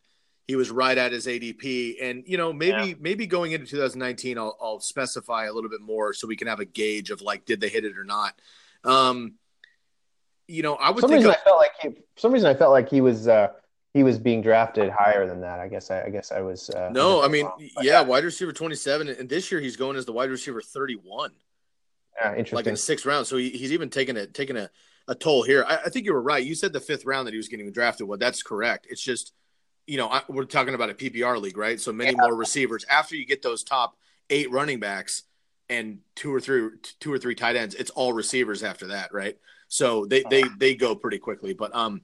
[0.48, 4.58] he was right at his adp and you know maybe maybe going into 2019 I'll,
[4.62, 7.60] I'll specify a little bit more so we can have a gauge of like did
[7.60, 8.40] they hit it or not
[8.84, 9.34] um
[10.50, 12.72] you know i would some reason of- I felt like he, some reason I felt
[12.72, 13.50] like he was uh,
[13.94, 15.60] he was being drafted higher than that.
[15.60, 16.70] I guess I, I guess I was.
[16.70, 17.50] Uh, no i mean.
[17.76, 21.32] But yeah wide receiver 27 and this year he's going as the wide receiver 31
[22.20, 22.56] yeah, interesting.
[22.56, 23.28] like in sixth round.
[23.28, 24.70] So he, he's even taking a taking a,
[25.08, 25.66] a toll here.
[25.68, 26.44] I, I think you were right.
[26.44, 28.08] You said the fifth round that he was getting drafted.
[28.08, 28.88] Well, that's correct.
[28.90, 29.34] It's just,
[29.88, 31.80] you know, I, we're talking about a PPR league, right?
[31.80, 33.98] So many more receivers after you get those top
[34.30, 35.24] eight running backs
[35.70, 37.76] and two or three two or three tight ends.
[37.76, 39.38] It's all receivers after that, right?
[39.70, 41.54] So they they they go pretty quickly.
[41.54, 42.02] But um,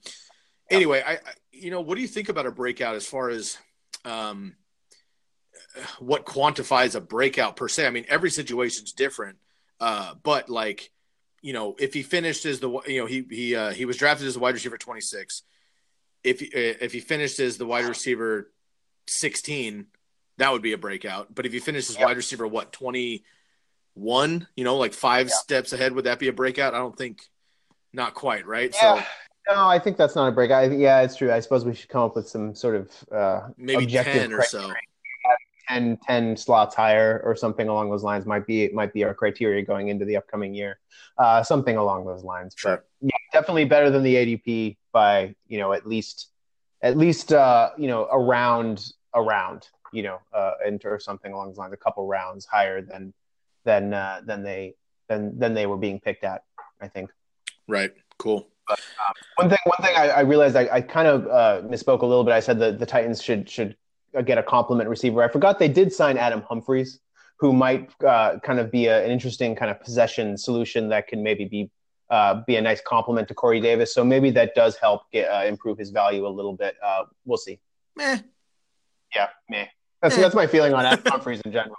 [0.69, 1.19] anyway, I, I
[1.51, 3.57] you know, what do you think about a breakout as far as
[4.05, 4.55] um
[5.99, 7.85] what quantifies a breakout per se?
[7.85, 9.39] I mean, every situation's different.
[9.79, 10.91] Uh, but like,
[11.41, 14.27] you know, if he finished as the you know he he uh, he was drafted
[14.27, 15.43] as a wide receiver twenty six.
[16.23, 18.51] If he, uh, if he finished as the wide receiver
[19.07, 19.87] sixteen,
[20.37, 21.33] that would be a breakout.
[21.33, 22.05] But if he finished as Yep.
[22.05, 23.25] wide receiver what twenty
[23.93, 26.73] one, you know, like five steps ahead, would that be a breakout?
[26.73, 27.21] I don't think,
[27.95, 28.75] not quite, right?
[28.81, 29.03] Yeah.
[29.47, 30.51] No, I think that's not a break.
[30.51, 31.31] I, yeah, it's true.
[31.31, 34.43] I suppose we should come up with some sort of uh, maybe ten or criteria.
[34.43, 34.73] so.
[35.67, 39.63] 10, 10 slots higher or something along those lines might be might be our criteria
[39.63, 40.79] going into the upcoming year.
[41.17, 42.53] Uh, something along those lines.
[42.55, 42.77] Sure.
[42.77, 46.29] But yeah, definitely better than the ADP by you know at least
[46.81, 50.51] at least uh, you know around around you know uh,
[50.83, 53.13] or something along those lines, a couple rounds higher than
[53.63, 54.75] than uh, than they
[55.09, 56.43] than than they were being picked at.
[56.79, 57.09] I think.
[57.67, 57.91] Right.
[58.17, 58.47] Cool.
[59.35, 62.23] One thing, one thing I, I realized I, I kind of uh, misspoke a little
[62.23, 62.33] bit.
[62.33, 63.75] I said that the Titans should should
[64.25, 65.21] get a compliment receiver.
[65.21, 66.99] I forgot they did sign Adam Humphries,
[67.37, 71.21] who might uh, kind of be a, an interesting kind of possession solution that can
[71.21, 71.69] maybe be
[72.09, 73.93] uh, be a nice compliment to Corey Davis.
[73.93, 76.75] So maybe that does help get uh, improve his value a little bit.
[76.83, 77.59] Uh, we'll see.
[77.95, 78.19] Meh.
[79.15, 79.65] Yeah, meh.
[80.01, 81.77] That's that's my feeling on Adam Humphries in general.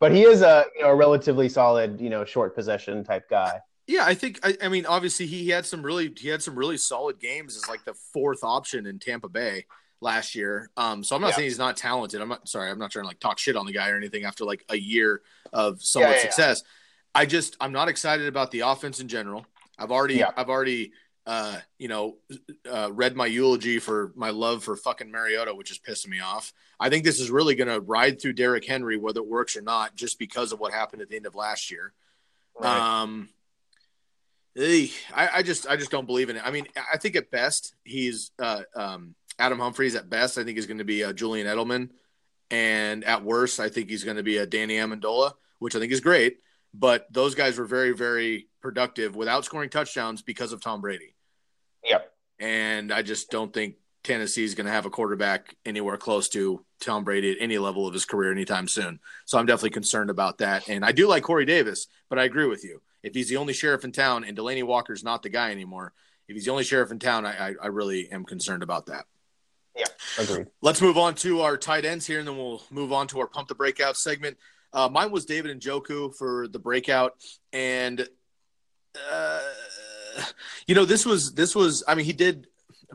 [0.00, 3.60] But he is a you know a relatively solid you know short possession type guy.
[3.88, 6.76] Yeah, I think I, I mean obviously he had some really he had some really
[6.76, 9.64] solid games as like the fourth option in Tampa Bay
[10.00, 10.70] last year.
[10.76, 11.36] Um, so I'm not Yeah.
[11.36, 12.20] saying he's not talented.
[12.20, 12.70] I'm not sorry.
[12.70, 14.76] I'm not trying to like talk shit on the guy or anything after like a
[14.76, 15.22] year
[15.52, 16.62] of somewhat Yeah, yeah, success.
[17.14, 19.46] I just I'm not excited about the offense in general.
[19.78, 20.22] I've already.
[20.36, 20.92] I've already
[21.26, 22.16] uh, you know
[22.70, 26.52] uh, read my eulogy for my love for fucking Mariota, which is pissing me off.
[26.80, 29.60] I think this is really going to ride through Derrick Henry, whether it works or
[29.62, 31.92] not, just because of what happened at the end of last year.
[32.60, 33.37] Um, eh,
[35.14, 36.42] I, I just I just don't believe in it.
[36.44, 39.94] I mean, I think at best he's uh, um, Adam Humphries.
[39.94, 41.90] At best, I think he's going to be a Julian Edelman,
[42.50, 45.92] and at worst, I think he's going to be a Danny Amendola, which I think
[45.92, 46.38] is great.
[46.74, 51.14] But those guys were very very productive without scoring touchdowns because of Tom Brady,
[51.84, 52.12] Yep.
[52.40, 56.64] and I just don't think Tennessee is going to have a quarterback anywhere close to
[56.80, 59.00] Tom Brady at any level of his career anytime soon.
[59.24, 60.68] So I'm definitely concerned about that.
[60.68, 62.80] And I do like Corey Davis, but I agree with you.
[63.02, 65.92] If he's the only sheriff in town and Delanie Walker's not the guy anymore,
[66.28, 69.06] if he's the only sheriff in town, I, I, I really am concerned about that.
[69.76, 69.86] Yeah,
[70.18, 70.48] agreed.
[70.60, 73.28] Let's move on to our tight ends here, and then we'll move on to our
[73.28, 74.36] pump the breakout segment.
[74.72, 77.14] Uh, mine was David Njoku for the breakout,
[77.52, 78.06] and
[79.10, 79.40] uh,
[80.66, 82.48] you know this was this was I mean he did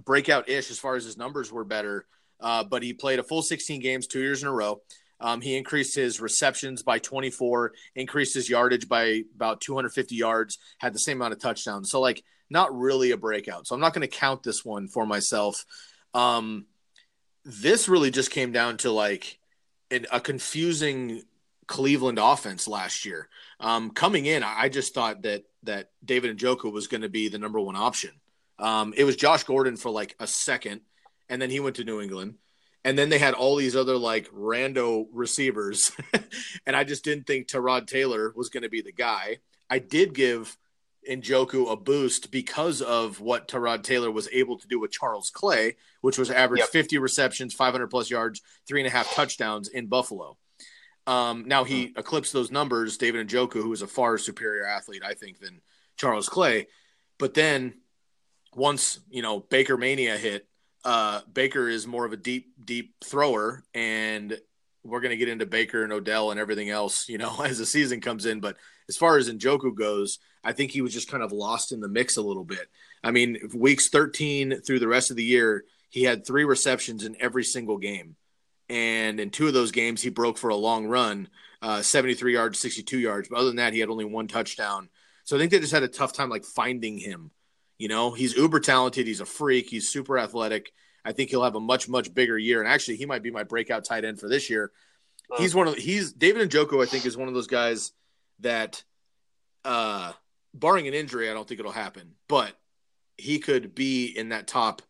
[0.04, 2.06] breakout ish as far as his numbers were better,
[2.40, 4.82] uh, but he played a full 16 games two years in a row.
[5.24, 10.94] Um, he increased his receptions by 24, increased his yardage by about 250 yards, had
[10.94, 11.90] the same amount of touchdowns.
[11.90, 13.66] So like not really a breakout.
[13.66, 15.66] So I'm not going to count this one for myself.
[16.14, 16.66] Um,
[17.46, 19.40] this really just came down to like
[19.90, 21.24] an, a confusing
[21.68, 23.30] Cleveland offense last year.
[23.62, 27.40] Um, coming in, I just thought that that David Njoku was going to be the
[27.40, 28.12] number one option.
[28.60, 30.82] Um, it was Josh Gordon for like a second,
[31.30, 32.36] and then he went to New England,
[32.84, 35.92] and then they had all these other like rando receivers,
[36.66, 39.38] and I just didn't think Tyrod Taylor was going to be the guy.
[39.70, 40.58] I did give
[41.10, 45.76] Njoku a boost because of what Tyrod Taylor was able to do with Charles Clay,
[46.02, 46.70] which was average Yep.
[46.70, 50.38] 50 receptions, 500 plus yards, three and a half touchdowns in Buffalo.
[51.06, 55.14] Um, now he eclipsed those numbers, David Njoku, who is a far superior athlete, I
[55.14, 55.62] think, than
[55.98, 56.68] Charles Clay.
[57.20, 57.74] But then
[58.56, 60.48] once, you know, Baker Mania hit,
[60.84, 63.64] uh, Baker is more of a deep, deep thrower.
[63.74, 64.38] And
[64.84, 67.66] we're going to get into Baker and Odell and everything else, you know, as the
[67.66, 68.40] season comes in.
[68.40, 68.58] But
[68.90, 71.88] as far as Njoku goes, I think he was just kind of lost in the
[71.88, 72.68] mix a little bit.
[73.04, 77.16] I mean, weeks 13 through the rest of the year, he had three receptions in
[77.20, 78.16] every single game.
[78.70, 81.30] And in two of those games, he broke for a long run,
[81.62, 83.30] uh, 73 yards, 62 yards.
[83.30, 84.90] But other than that, he had only one touchdown.
[85.26, 87.32] So I think they just had a tough time like finding him.
[87.84, 89.08] You know, he's uber talented.
[89.08, 89.70] He's a freak.
[89.70, 90.72] He's super athletic.
[91.04, 92.62] I think he'll have a much, much bigger year.
[92.62, 94.72] And actually, he might be my breakout tight end for this year.
[95.38, 97.92] He's one of he's David Njoku, I think, is one of those guys
[98.40, 98.82] that
[99.66, 100.14] uh
[100.54, 102.58] barring an injury, I don't think it'll happen, but
[103.18, 104.82] he could be in that top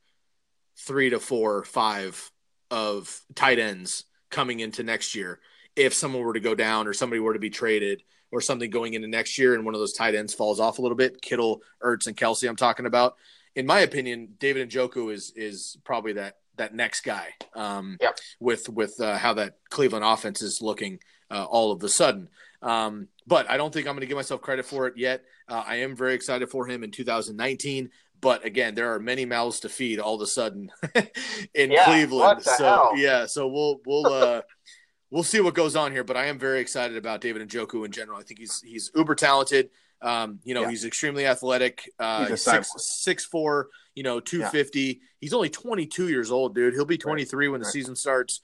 [0.77, 2.31] three to four, five
[2.69, 5.39] of tight ends coming into next year.
[5.75, 8.03] If someone were to go down or somebody were to be traded
[8.33, 10.81] or something going into next year and one of those tight ends falls off a
[10.81, 13.15] little bit, Kittle, Ertz, and Kelce, I'm talking about.
[13.55, 17.27] In my opinion, David Njoku is is probably that that next guy.
[17.55, 18.17] Um, Yep.
[18.39, 20.99] With with uh, how that Cleveland offense is looking
[21.31, 22.29] uh, all of a sudden.
[22.63, 25.23] Um, but I don't think I'm going to give myself credit for it yet.
[25.47, 27.89] Uh, I am very excited for him in 2019.
[28.21, 30.71] But again, there are many mouths to feed all of a sudden
[31.53, 32.21] in Yeah, Cleveland.
[32.21, 32.91] what the so hell?
[32.97, 34.41] yeah, so we'll we'll uh,
[35.13, 36.03] we'll see what goes on here.
[36.03, 38.19] But I am very excited about David Njoku in general.
[38.19, 39.69] I think he's he's uber talented.
[40.01, 40.69] Um, you know, Yeah.
[40.71, 41.89] he's extremely athletic.
[41.97, 43.69] Uh, He's six six four.
[43.95, 45.01] You know, two fifty.
[45.21, 46.73] He's only 22 years old, dude.
[46.73, 47.71] He'll be 23 when the Right.
[47.71, 48.41] season starts.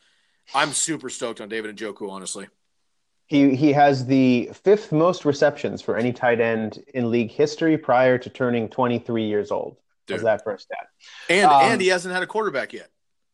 [0.55, 2.47] I'm super stoked on David Njoku, honestly.
[3.25, 8.17] He he has the fifth most receptions for any tight end in league history prior
[8.17, 9.75] to turning 23 years old.
[10.07, 10.25] Was Dude.
[10.27, 10.87] that first stat?
[11.29, 12.89] And Um, and he hasn't had a quarterback yet.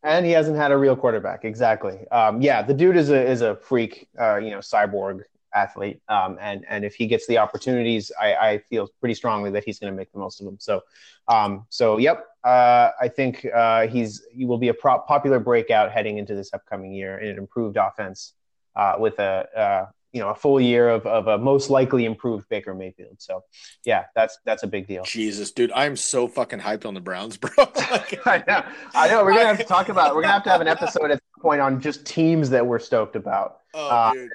[0.06, 1.44] And he hasn't had a real quarterback.
[1.44, 2.06] Exactly.
[2.12, 6.00] Um, yeah, the dude is a is a freak, uh, you know, cyborg athlete.
[6.08, 9.80] Um, and and if he gets the opportunities, I, I feel pretty strongly that he's
[9.80, 10.58] going to make the most of them.
[10.60, 10.82] So,
[11.26, 15.90] um, so yep, uh, I think uh, he's he will be a pro- popular breakout
[15.90, 18.34] heading into this upcoming year in an improved offense
[18.76, 19.86] uh, with a uh,
[20.16, 23.16] you know a full year of of a most likely improved Baker Mayfield.
[23.18, 23.44] So,
[23.84, 25.04] yeah, that's that's a big deal.
[25.04, 27.50] Jesus, dude, I'm so fucking hyped on the Browns, bro.
[27.90, 28.64] Like, I know.
[28.94, 29.22] I know.
[29.24, 30.10] We're gonna have to talk about.
[30.10, 30.14] It.
[30.16, 32.78] We're gonna have to have an episode at some point on just teams that we're
[32.78, 33.58] stoked about.
[33.74, 34.30] oh, Uh, dude.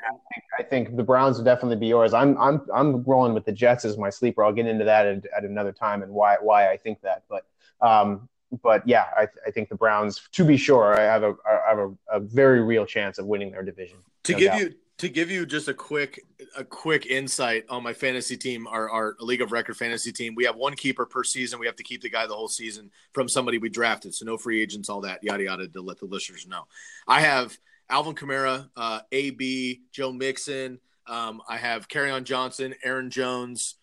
[0.59, 2.13] I think the Browns will definitely be yours.
[2.13, 4.43] I'm I'm I'm rolling with the Jets as my sleeper.
[4.43, 7.23] I'll get into that at, at another time and why why I think that.
[7.27, 7.43] But
[7.81, 8.29] um,
[8.63, 11.79] but yeah, I, I think the Browns, to be sure, I have a I have
[11.79, 13.97] a, a very real chance of winning their division.
[14.25, 14.59] to no give doubt.
[14.61, 16.21] you to give you just a quick
[16.55, 20.45] a quick insight on my fantasy team our, our league of record fantasy team we
[20.45, 21.59] have one keeper per season.
[21.59, 24.15] We have to keep the guy the whole season from somebody we drafted.
[24.15, 26.63] So no free agents all that yada yada to let the listeners know.
[27.07, 27.57] I have
[27.89, 33.75] alvin kamara uh, ab joe mixon Um, I have Kerryon Johnson, Aaron Jones,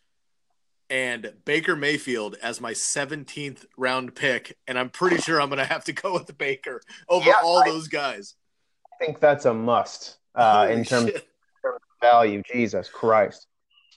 [0.88, 5.64] and Baker Mayfield as my 17th round pick, and I'm pretty sure I'm going to
[5.64, 8.34] have to go with Baker over Yeah, all I- those guys.
[9.00, 11.28] I think that's a must uh, Holy in terms shit.
[11.64, 12.42] of value.
[12.50, 13.46] Jesus Christ.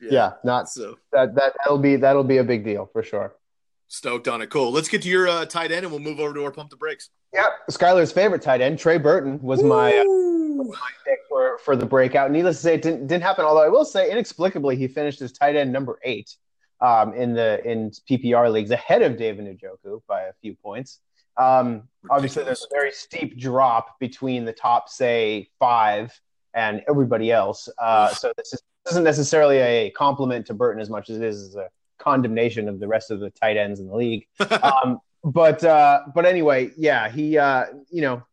[0.01, 3.35] Yeah, not So that that that'll be that'll be a big deal for sure.
[3.87, 4.49] stoked on it.
[4.49, 4.71] Cool.
[4.71, 6.75] Let's get to your uh, tight end, and we'll move over to our pump the
[6.75, 7.09] brakes.
[7.33, 10.73] Yeah, Skylar's favorite tight end, Trey Burton, was my uh, Ooh.
[11.05, 12.31] pick for for the breakout.
[12.31, 13.45] Needless to say, it didn't didn't happen.
[13.45, 16.35] Although I will say, inexplicably, he finished as tight end number eight
[16.81, 20.99] um, in the in PPR leagues, ahead of David Njoku by a few points.
[21.37, 26.19] Um, obviously, there's a very steep drop between the top, say, five
[26.53, 27.69] and everybody else.
[27.77, 31.55] Uh, so this is, isn't necessarily a compliment to Burton as much as it is
[31.55, 34.25] a condemnation of the rest of the tight ends in the league
[34.63, 38.23] um, but uh, but anyway, yeah, he uh, you know,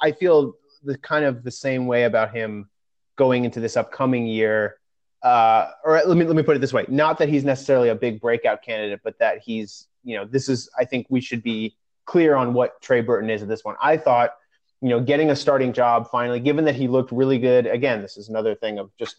[0.00, 0.54] I feel
[0.84, 2.70] the kind of the same way about him
[3.16, 4.76] going into this upcoming year.
[5.22, 7.94] Uh, or let me let me put it this way: not that he's necessarily a
[7.94, 11.76] big breakout candidate, but that he's you know, this is I think we should be
[12.04, 13.76] clear on what Trey Burton is at this one.
[13.82, 14.34] I thought,
[14.80, 17.66] you know, getting a starting job finally, given that he looked really good.
[17.66, 19.16] Again, this is another thing of just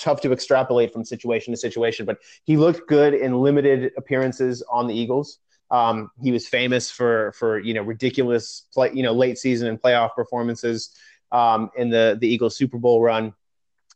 [0.00, 4.86] tough to extrapolate from situation to situation, but he looked good in limited appearances on
[4.86, 5.38] the Eagles.
[5.70, 9.80] Um, he was famous for for you know ridiculous play, you know late season and
[9.80, 10.90] playoff performances
[11.32, 13.34] um, in the the Eagles Super Bowl run.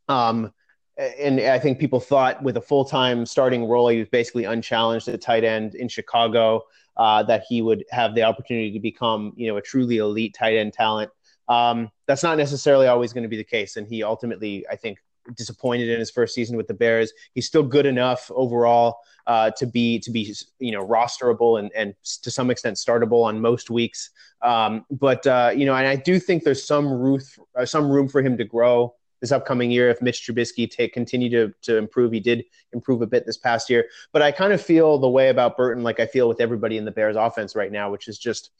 [0.08, 0.52] Um,
[0.98, 5.08] and I think people thought with a full time starting role, he was basically unchallenged
[5.08, 6.64] at tight end in Chicago.
[6.98, 10.56] Uh, that he would have the opportunity to become you know a truly elite tight
[10.56, 11.10] end talent.
[11.48, 14.98] Um, that's not necessarily always going to be the case, and he ultimately, I think,
[15.36, 17.12] disappointed in his first season with the Bears.
[17.34, 21.94] He's still good enough overall uh, to be to be you know rosterable and and
[22.22, 24.10] to some extent startable on most weeks.
[24.42, 27.20] Um, but uh, you know, and I do think there's some room
[27.56, 31.30] uh, some room for him to grow this upcoming year if Mitch Trubisky take continue
[31.30, 32.12] to to improve.
[32.12, 35.28] He did improve a bit this past year, but I kind of feel the way
[35.28, 38.18] about Burton like I feel with everybody in the Bears offense right now, which is
[38.18, 38.50] just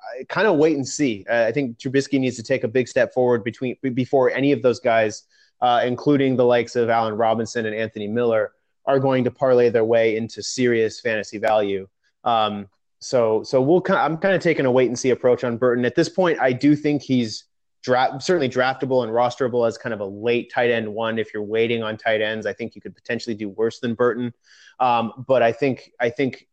[0.00, 1.24] uh, kind of wait and see.
[1.28, 4.62] Uh, I think Trubisky needs to take a big step forward between before any of
[4.62, 5.24] those guys,
[5.60, 8.52] uh, including the likes of Allen Robinson and Anthony Miller,
[8.86, 11.88] are going to parlay their way into serious fantasy value.
[12.22, 12.68] Um,
[13.00, 13.82] so, so we'll.
[13.90, 16.38] I'm kind of taking a wait and see approach on Burton at this point.
[16.40, 17.44] I do think he's
[17.84, 21.18] draft certainly draftable and rosterable as kind of a late tight end one.
[21.18, 24.32] If you're waiting on tight ends, I think you could potentially do worse than Burton.
[24.80, 26.48] Um, but I think I think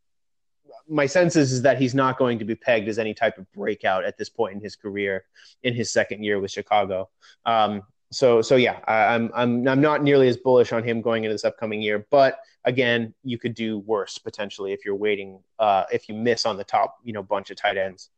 [0.87, 3.49] my sense is, is that he's not going to be pegged as any type of
[3.53, 5.23] breakout at this point in his career
[5.63, 7.09] in his second year with Chicago.
[7.45, 11.23] Um, so so yeah, I, I'm I'm I'm not nearly as bullish on him going
[11.23, 12.05] into this upcoming year.
[12.11, 16.57] But again, you could do worse potentially if you're waiting uh, if you miss on
[16.57, 18.09] the top you know bunch of tight ends.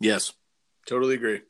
[0.00, 0.34] Yes,
[0.88, 1.40] totally agree.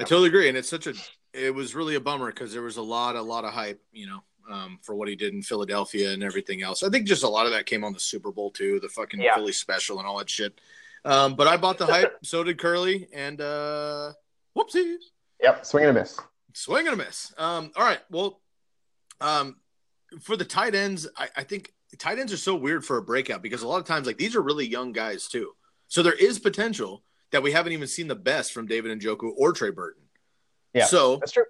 [0.00, 0.94] I totally agree, and it's such a.
[1.34, 4.06] It was really a bummer because there was a lot, a lot of hype, you
[4.06, 6.82] know, um, for what he did in Philadelphia and everything else.
[6.82, 9.20] I think just a lot of that came on the Super Bowl too, the fucking
[9.20, 9.34] Yeah.
[9.34, 10.58] Philly special and all that shit.
[11.04, 14.12] Um, but I bought the hype, so did Curly, and uh,
[14.56, 14.96] whoopsies,
[15.42, 16.18] Yep, swing and a miss.
[16.54, 17.32] swing and a miss.
[17.38, 18.40] Um, all right, well,
[19.20, 19.56] um,
[20.20, 23.42] for the tight ends, I, I think tight ends are so weird for a breakout
[23.42, 25.52] because a lot of times, like these are really young guys too,
[25.88, 29.52] so there is potential that we haven't even seen the best from David Njoku or
[29.52, 30.02] Trey Burton.
[30.74, 31.44] Yeah, So That's true.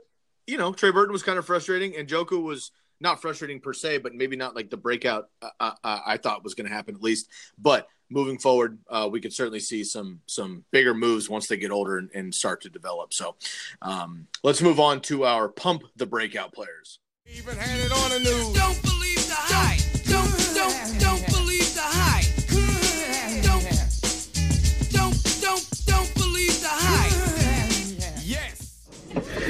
[0.47, 2.70] you know, Trey Burton was kind of frustrating, and Joku was
[3.01, 6.45] not frustrating per se, but maybe not like the breakout uh, uh, uh, I thought
[6.45, 7.29] was going to happen at least.
[7.59, 11.70] But moving forward, uh, we could certainly see some some bigger moves once they get
[11.70, 13.12] older and, and start to develop.
[13.12, 13.37] So
[13.83, 16.99] um, let's move on to our pump the breakout players.
[17.26, 18.53] Even had it on the news.
[18.55, 19.81] Don't believe the hype.
[20.05, 21.07] Don't, don't, don't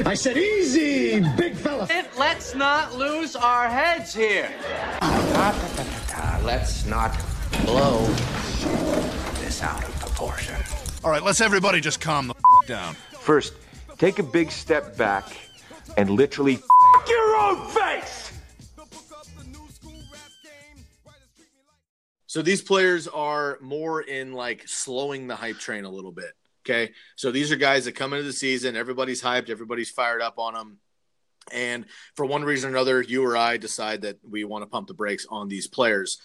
[0.08, 1.86] I said easy, big fella.
[2.16, 4.48] Let's not lose our heads here.
[6.42, 7.14] Let's not
[7.66, 8.06] blow
[9.34, 10.56] this out of proportion.
[11.04, 12.34] All right, let's everybody just calm the
[12.66, 12.94] down.
[13.20, 13.52] First,
[13.98, 15.26] take a big step back
[15.98, 16.62] and literally f-
[17.06, 18.32] your own face.
[22.24, 26.32] So these players are more in like slowing the hype train a little bit.
[26.68, 26.92] Okay.
[27.16, 30.54] So these are guys that come into the season, everybody's hyped, everybody's fired up on
[30.54, 30.78] them.
[31.50, 34.86] And for one reason or another, you or I decide that we want to pump
[34.86, 36.20] the brakes on these players.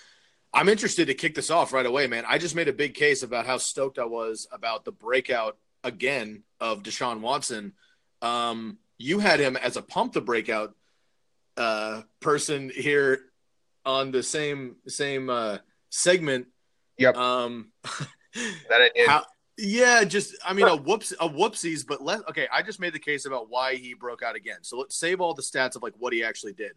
[0.54, 2.26] I'm interested to kick this off right away, man.
[2.28, 6.44] I just made a big case about how stoked I was about the breakout again
[6.60, 7.72] of Deshaun Watson.
[8.22, 10.76] Um, you had him as a pump the breakout
[11.56, 13.22] uh, person here
[13.86, 16.48] on the same same uh, segment.
[16.98, 17.16] Yep.
[17.16, 17.72] Um,
[18.70, 19.08] That I did.
[19.08, 19.26] how
[19.58, 22.48] Yeah, just I mean a whoops a whoopsies, but let okay.
[22.52, 24.58] I just made the case about why he broke out again.
[24.62, 26.72] So let's save all the stats of like what he actually did.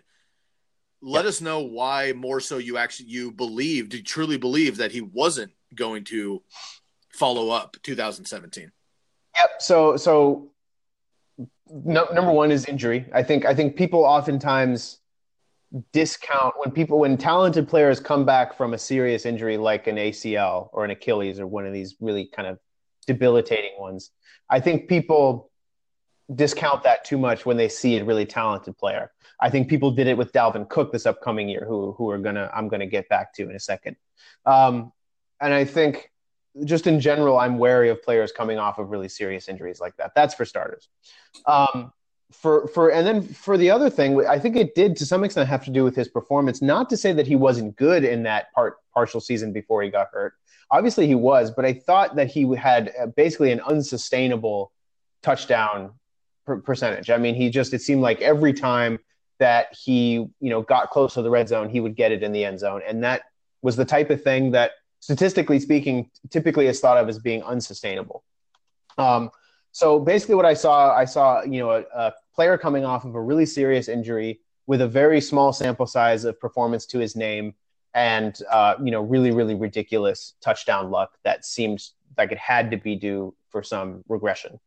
[1.01, 5.01] Let us know why more so you actually you believed you truly believe that he
[5.01, 6.43] wasn't going to
[7.13, 8.71] follow up 2017.
[9.39, 9.51] Yep.
[9.59, 10.51] So so
[11.69, 13.07] no, number one is injury.
[13.13, 14.99] I think I think people oftentimes
[15.93, 20.69] discount when people when talented players come back from a serious injury like an ACL
[20.73, 22.59] or an Achilles or one of these really kind of
[23.07, 24.11] debilitating ones.
[24.49, 25.51] I think people
[26.35, 29.13] discount that too much when they see a really talented player.
[29.41, 32.51] I think people did it with Dalvin Cook this upcoming year, who who are gonna
[32.55, 33.97] I'm gonna get back to in a second.
[34.45, 34.93] Um,
[35.41, 36.11] and I think
[36.65, 40.13] just in general, I'm wary of players coming off of really serious injuries like that.
[40.15, 40.89] That's for starters.
[41.45, 41.93] Um,
[42.33, 45.49] for for and then for the other thing, I think it did to some extent
[45.49, 46.61] have to do with his performance.
[46.63, 50.09] Not to say that he wasn't good in that part partial season before he got
[50.13, 50.35] hurt.
[50.71, 54.73] Obviously, he was, but I thought that he had uh, basically an unsustainable
[55.23, 55.93] touchdown
[56.45, 57.11] per- percentage.
[57.11, 58.99] I mean, he just it seemed like every time
[59.39, 62.33] that he you know got close to the red zone, he would get it in
[62.33, 63.23] the end zone, and that
[63.63, 68.25] was the type of thing that statistically speaking, typically is thought of as being unsustainable.
[68.99, 69.31] Um,
[69.73, 73.15] so basically, what I saw, I saw you know a, a, player coming off of
[73.15, 77.55] a really serious injury with a very small sample size of performance to his name,
[77.97, 81.83] and uh, you know really really ridiculous touchdown luck that seemed
[82.17, 84.61] like it had to be due for some regression.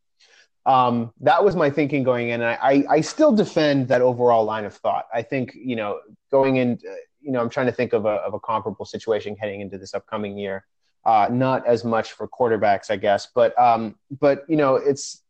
[0.66, 4.66] Um, that was my thinking going in, and I, I, still defend that overall line
[4.66, 5.06] of thought.
[5.12, 6.00] I think you know
[6.30, 6.78] going in
[7.22, 9.94] you know, I'm trying to think of a, of a comparable situation heading into this
[9.94, 10.66] upcoming year.
[11.06, 15.24] Uh, not as much for quarterbacks, I guess, but um, but you know, it's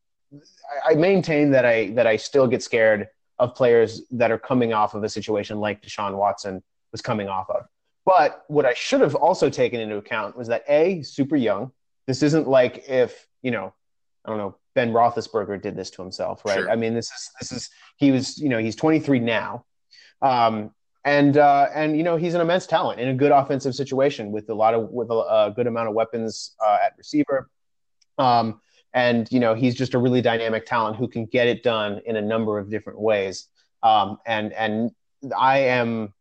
[0.86, 4.74] I, I maintain that I that I still get scared of players that are coming
[4.74, 7.66] off of a situation like Deshaun Watson was coming off of.
[8.10, 11.72] But what I should have also taken into account was that a super young.
[12.08, 13.72] This isn't like if you know,
[14.26, 16.58] I don't know, Ben Roethlisberger did this to himself, right?
[16.58, 16.72] Sure.
[16.72, 19.64] I mean, this is this is he was you know he's 23 now.
[20.24, 20.72] Um,
[21.06, 24.50] and uh, and you know he's an immense talent in a good offensive situation with
[24.50, 27.48] a lot of with a, a good amount of weapons uh, at receiver.
[28.18, 28.60] Um,
[28.92, 32.16] and you know he's just a really dynamic talent who can get it done in
[32.16, 33.50] a number of different ways.
[33.84, 34.90] Um, and and
[35.38, 36.16] I am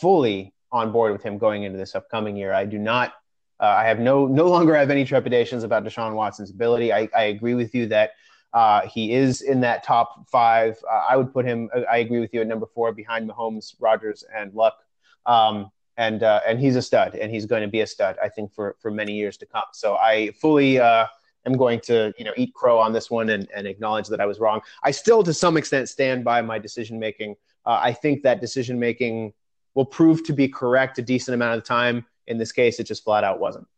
[0.00, 2.52] fully on board with him going into this upcoming year.
[2.52, 3.14] I do not.
[3.58, 6.92] Uh, I have no no longer have any trepidations about Deshaun Watson's ability.
[6.92, 8.12] I, I agree with you that
[8.52, 10.78] uh, he is in that top five.
[10.90, 11.70] Uh, I would put him.
[11.90, 14.78] I agree with you at number four, behind Mahomes, Rodgers, and Luck.
[15.24, 18.28] Um, and uh, and he's a stud, and he's going to be a stud, I
[18.28, 19.64] think, for for many years to come.
[19.72, 21.06] So I fully uh,
[21.46, 24.26] am going to you know eat crow on this one and, and acknowledge that I
[24.26, 24.60] was wrong.
[24.82, 27.36] I still, to some extent, stand by my decision making.
[27.64, 29.32] Uh, I think that decision making
[29.76, 32.04] will prove to be correct a decent amount of the time.
[32.26, 33.68] In this case, it just flat out wasn't.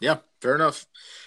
[0.00, 0.86] Yeah, fair enough.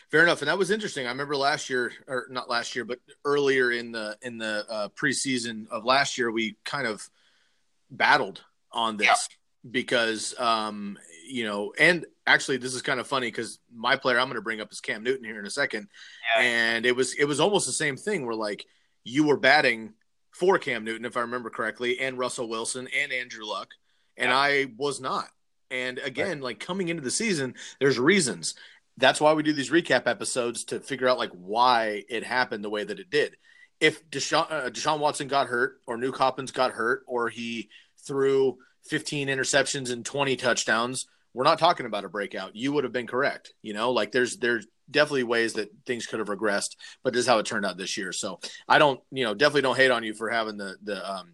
[0.09, 1.05] Fair enough, and that was interesting.
[1.05, 4.87] I remember last year, or not last year, but earlier in the in the uh,
[4.89, 7.07] preseason of last year, we kind of
[7.91, 9.71] battled on this yeah.
[9.71, 14.27] because, um, you know, and actually, this is kind of funny because my player I'm
[14.27, 15.87] going to bring up is Cam Newton here in a second,
[16.35, 16.43] yeah.
[16.43, 18.25] and it was it was almost the same thing.
[18.25, 18.65] Where like
[19.03, 19.93] you were batting
[20.33, 23.69] for Cam Newton, if I remember correctly, and Russell Wilson and Andrew Luck,
[24.17, 24.37] and yeah.
[24.37, 25.27] I was not.
[25.71, 26.43] And again, right.
[26.43, 28.55] like coming into the season, there's reasons
[28.97, 32.69] that's why we do these recap episodes to figure out like why it happened the
[32.69, 33.35] way that it did.
[33.79, 37.69] If Deshaun, uh, Deshaun Watson got hurt, or Nuk Hopkins got hurt, or he
[38.05, 42.55] threw 15 interceptions and 20 touchdowns, we're not talking about a breakout.
[42.55, 43.53] You would have been correct.
[43.61, 47.27] You know, like there's there's definitely ways that things could have regressed, but this is
[47.27, 48.11] how it turned out this year.
[48.11, 51.33] So I don't, you know, definitely don't hate on you for having the the um,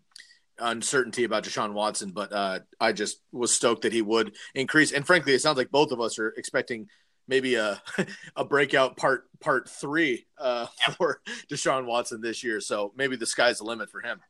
[0.59, 4.91] uncertainty about Deshaun Watson, but uh, I just was stoked that he would increase.
[4.91, 6.87] And frankly, it sounds like both of us are expecting
[7.27, 7.81] maybe a
[8.35, 12.61] a breakout part part three uh, for Deshaun Watson this year.
[12.61, 14.21] So maybe the sky's the limit for him.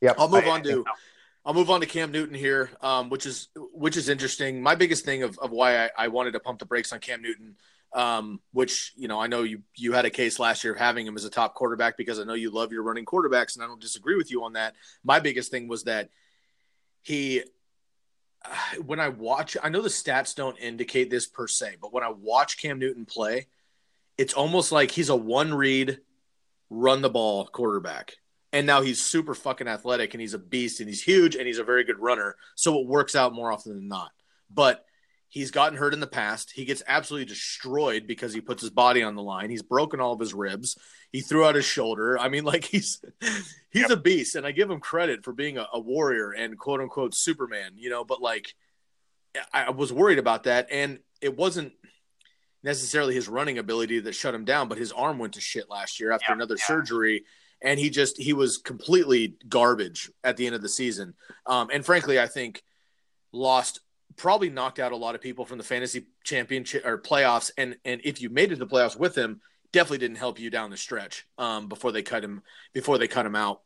[0.00, 0.84] Yeah, I'll move I, on to.
[1.44, 4.62] I'll move on to Cam Newton here, um, which is which is interesting.
[4.62, 7.20] My biggest thing of, of why I, I wanted to pump the brakes on Cam
[7.20, 7.56] Newton,
[7.92, 11.06] um, which you know I know you you had a case last year of having
[11.06, 13.66] him as a top quarterback because I know you love your running quarterbacks, and I
[13.66, 14.74] don't disagree with you on that.
[15.02, 16.08] My biggest thing was that
[17.02, 17.42] he
[18.84, 22.10] when I watch, I know the stats don't indicate this per se, but when I
[22.10, 23.48] watch Cam Newton play,
[24.16, 25.98] it's almost like he's a one read,
[26.70, 28.16] run the ball quarterback.
[28.54, 31.58] And now he's super fucking athletic and he's a beast and he's huge and he's
[31.58, 32.36] a very good runner.
[32.54, 34.12] So it works out more often than not.
[34.48, 34.84] But
[35.28, 36.52] he's gotten hurt in the past.
[36.52, 39.50] He gets absolutely destroyed because he puts his body on the line.
[39.50, 40.78] He's broken all of his ribs.
[41.10, 42.16] He threw out his shoulder.
[42.16, 43.02] I mean, like he's
[43.72, 43.90] he's yep.
[43.90, 47.16] a beast, and I give him credit for being a, a, warrior and quote unquote
[47.16, 47.72] Superman.
[47.74, 48.54] You know, but like
[49.52, 51.72] I, I was worried about that, and it wasn't.
[52.62, 55.98] necessarily his running ability that shut him down, but his arm went to shit last
[55.98, 57.24] year after another surgery,
[57.64, 61.14] and he just he was completely garbage at the end of the season.
[61.46, 62.62] Um, and frankly, I think
[63.32, 63.80] lost
[64.16, 67.50] probably knocked out a lot of people from the fantasy championship or playoffs.
[67.58, 69.40] And and if you made it to the playoffs with him,
[69.72, 72.42] definitely didn't help you down the stretch um, before they cut him
[72.72, 73.62] before they cut him out.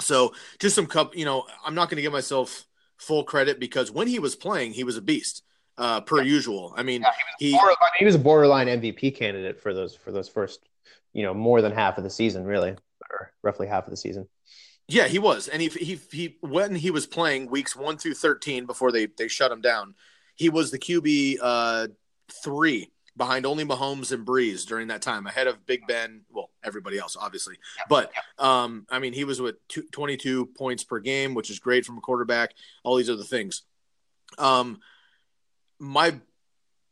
[0.00, 2.64] So just some cup, you know, I'm not going to give myself
[2.96, 5.42] full credit because when he was playing, he was a beast
[5.76, 6.72] uh, per usual.
[6.76, 7.04] I mean,
[7.38, 10.60] he Borderline- I mean, he was a borderline MVP candidate for those for those first,
[11.12, 12.76] you know, more than half of the season, really,
[13.18, 14.28] or roughly half of the season.
[14.86, 18.66] Yeah, he was, and he he he when he was playing weeks one through thirteen
[18.66, 19.94] before they they shut him down,
[20.34, 21.88] he was the QB uh,
[22.42, 26.22] three behind only Mahomes and Brees during that time, ahead of Big Ben.
[26.30, 27.56] Well, everybody else obviously,
[27.88, 31.86] but um, I mean, he was with two, 22 points per game, which is great
[31.86, 32.52] from a quarterback.
[32.82, 33.62] All these other things.
[34.36, 34.80] Um,
[35.78, 36.14] my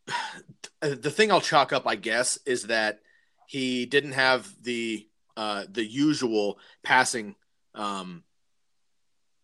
[0.81, 3.01] the thing I'll chalk up, I guess, is that
[3.47, 5.07] he didn't have the
[5.37, 7.35] uh, the usual passing
[7.75, 8.25] um,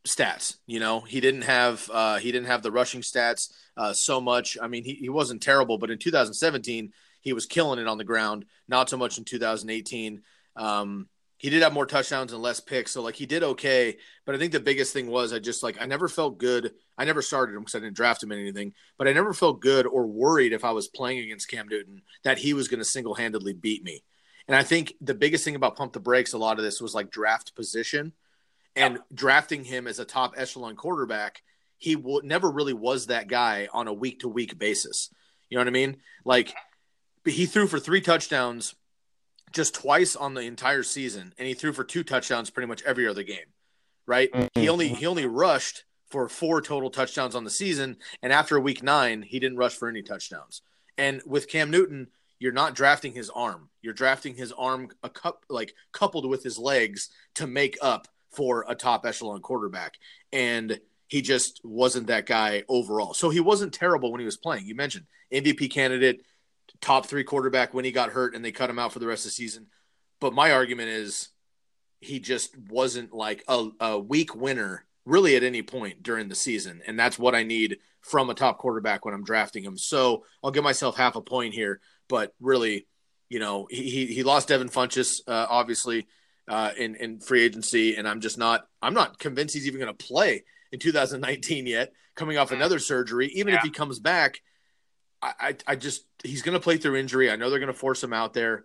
[0.06, 0.56] stats.
[0.66, 4.58] You know, he didn't have uh, he didn't have the rushing stats uh, so much.
[4.60, 8.04] I mean, he, he wasn't terrible, but in 2017 he was killing it on the
[8.04, 8.44] ground.
[8.68, 10.22] Not so much in 2018.
[10.56, 13.96] Um, he did have more touchdowns and less picks, so like he did okay.
[14.26, 16.72] But I think the biggest thing was I just like I never felt good.
[16.96, 19.60] I never started him because I didn't draft him in anything, but I never felt
[19.60, 22.84] good or worried if I was playing against Cam Newton that he was going to
[22.84, 24.02] single handedly beat me.
[24.48, 26.94] And I think the biggest thing about pump the brakes, a lot of this was
[26.94, 28.12] like draft position
[28.74, 31.42] and drafting him as a top echelon quarterback.
[31.76, 35.10] He w- never really was that guy on a week to week basis.
[35.50, 35.98] You know what I mean?
[36.24, 36.54] Like
[37.24, 38.74] he threw for three touchdowns
[39.52, 43.06] just twice on the entire season, and he threw for two touchdowns pretty much every
[43.06, 43.46] other game.
[44.06, 44.32] Right?
[44.32, 44.60] Mm-hmm.
[44.60, 48.82] He only he only rushed for four total touchdowns on the season, and after week
[48.82, 50.62] nine, he didn't rush for any touchdowns.
[50.96, 52.08] And with Cam Newton,
[52.38, 53.68] you're not drafting his arm.
[53.82, 58.64] You're drafting his arm a cup like coupled with his legs to make up for
[58.68, 59.94] a top echelon quarterback.
[60.32, 63.14] And he just wasn't that guy overall.
[63.14, 64.66] So he wasn't terrible when he was playing.
[64.66, 66.22] You mentioned MVP candidate,
[66.80, 69.24] top three quarterback when he got hurt and they cut him out for the rest
[69.24, 69.66] of the season.
[70.20, 71.30] But my argument is
[72.00, 76.82] he just wasn't like a, a weak winner really at any point during the season.
[76.86, 79.78] And that's what I need from a top quarterback when I'm drafting him.
[79.78, 82.86] So I'll give myself half a point here, but really,
[83.28, 86.06] you know, he, he, he lost Devin Funchess, uh, obviously,
[86.48, 87.96] uh, in, in free agency.
[87.96, 91.92] And I'm just not, I'm not convinced he's even going to play in 2019 yet,
[92.14, 93.28] coming off another surgery.
[93.34, 94.40] Even if he comes back,
[95.22, 97.30] I, I, I just, he's going to play through injury.
[97.30, 98.64] I know they're going to force him out there.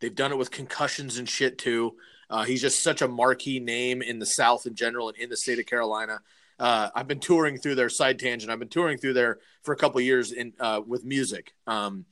[0.00, 1.94] They've done it with concussions and shit too.
[2.28, 5.36] Uh, he's just such a marquee name in the South in general and in the
[5.36, 6.20] state of Carolina.
[6.58, 8.50] Uh, I've been touring through their side tangent.
[8.50, 11.52] I've been touring through there for a couple of years in uh, with music.
[11.66, 12.04] Um,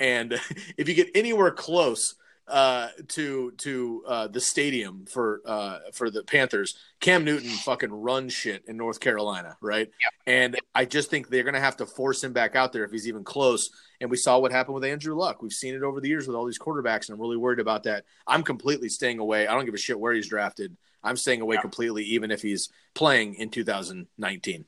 [0.00, 0.32] and
[0.76, 2.14] if you get anywhere close
[2.48, 8.32] uh, to to uh, the stadium for uh, for the Panthers, Cam Newton fucking runs
[8.32, 9.90] shit in North Carolina, right?
[10.26, 13.08] And I just think they're gonna have to force him back out there if he's
[13.08, 13.70] even close.
[14.00, 15.42] And we saw what happened with Andrew Luck.
[15.42, 17.82] We've seen it over the years with all these quarterbacks, and I'm really worried about
[17.84, 18.04] that.
[18.26, 19.46] I'm completely staying away.
[19.46, 20.76] I don't give a shit where he's drafted.
[21.02, 24.64] I'm staying away completely, even if he's playing in 2019.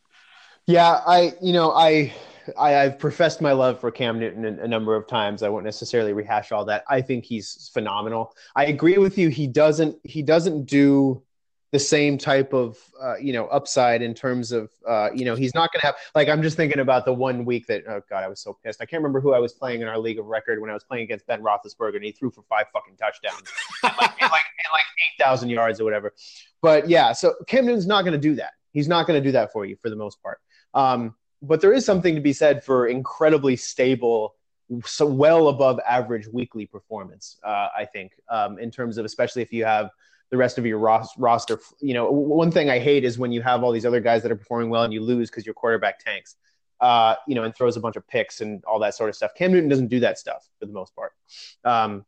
[0.66, 2.12] Yeah, I you know I,
[2.56, 5.42] I I've professed my love for Cam Newton a, a number of times.
[5.42, 6.84] I won't necessarily rehash all that.
[6.88, 8.34] I think he's phenomenal.
[8.56, 9.28] I agree with you.
[9.28, 11.22] He doesn't he doesn't do
[11.70, 15.54] the same type of uh, you know upside in terms of uh, you know he's
[15.54, 18.24] not going to have like I'm just thinking about the one week that oh god
[18.24, 20.26] I was so pissed I can't remember who I was playing in our league of
[20.26, 23.42] record when I was playing against Ben Roethlisberger and he threw for five fucking touchdowns
[23.82, 26.14] like, and like, and like eight thousand yards or whatever
[26.62, 29.32] but yeah so Cam Newton's not going to do that he's not going to do
[29.32, 30.38] that for you for the most part
[30.74, 34.34] um, but there is something to be said for incredibly stable
[34.84, 39.52] so well above average weekly performance uh, I think um, in terms of especially if
[39.52, 39.90] you have
[40.30, 41.60] the rest of your ros- roster.
[41.80, 44.32] You know, one thing I hate is when you have all these other guys that
[44.32, 46.36] are performing well and you lose because your quarterback tanks,
[46.80, 49.32] uh, you know, and throws a bunch of picks and all that sort of stuff.
[49.34, 51.12] Cam Newton doesn't do that stuff for the most part.
[51.64, 52.04] Um,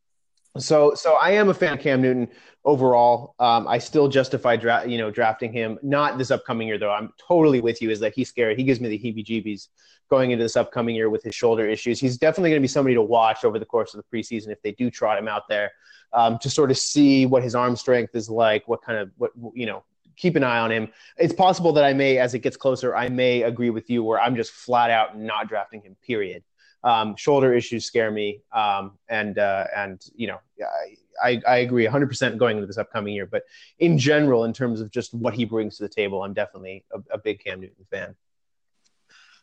[0.59, 2.29] so, so I am a fan of Cam Newton
[2.65, 3.35] overall.
[3.39, 5.79] Um, I still justify, dra- you know, drafting him.
[5.83, 6.93] Not this upcoming year though.
[6.93, 7.91] I'm totally with you.
[7.91, 8.57] Is that he's scary?
[8.57, 9.69] He gives me the heebie-jeebies
[10.11, 12.01] going into this upcoming year with his shoulder issues.
[12.01, 14.61] He's definitely going to be somebody to watch over the course of the preseason if
[14.63, 15.71] they do trot him out there
[16.13, 19.31] um, to sort of see what his arm strength is like, what kind of what
[19.55, 19.85] you know.
[20.17, 20.89] Keep an eye on him.
[21.17, 24.21] It's possible that I may, as it gets closer, I may agree with you where
[24.21, 25.97] I'm just flat out not drafting him.
[26.03, 26.43] Period.
[26.83, 30.39] Um, shoulder issues scare me, um, and uh, and you know
[31.23, 33.27] I, I agree 100% going into this upcoming year.
[33.27, 33.43] But
[33.79, 37.01] in general, in terms of just what he brings to the table, I'm definitely a,
[37.15, 38.15] a big Cam Newton fan.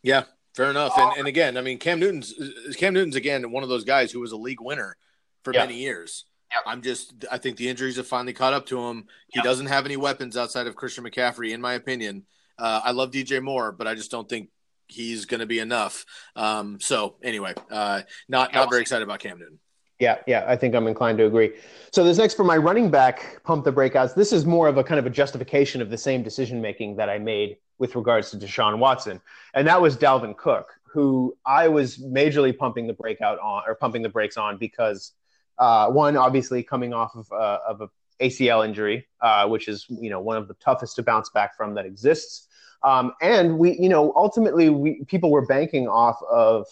[0.02, 0.24] Yeah,
[0.58, 0.98] Fair enough.
[0.98, 2.34] And, and again, I mean, Cam Newton's
[2.78, 4.98] Cam Newton's again one of those guys who was a league winner
[5.44, 5.60] for Yeah.
[5.62, 6.26] many years.
[6.66, 9.06] I'm just, I think the injuries have finally caught up to him.
[9.28, 12.26] He doesn't have any weapons outside of Christian McCaffrey, in my opinion.
[12.58, 14.50] Uh, I love DJ Moore, but I just don't think
[14.88, 16.06] he's going to be enough.
[16.36, 19.60] Um, so anyway, uh, not not very excited about Cam Newton.
[20.00, 21.54] Yeah, yeah, I think I'm inclined to agree.
[21.92, 24.14] So this next for my running back pump the breakouts.
[24.14, 27.10] This is more of a kind of a justification of the same decision making that
[27.10, 29.22] I made with regards to Deshaun Watson,
[29.54, 34.04] and that was Dalvin Cook, who I was majorly pumping the breakout on or pumping
[34.04, 35.14] the brakes on because
[35.58, 40.10] uh, one, obviously coming off of uh, of a ACL injury, uh, which is you
[40.10, 42.47] know one of the toughest to bounce back from that exists,
[42.84, 46.68] um, and we you know ultimately we people were banking off of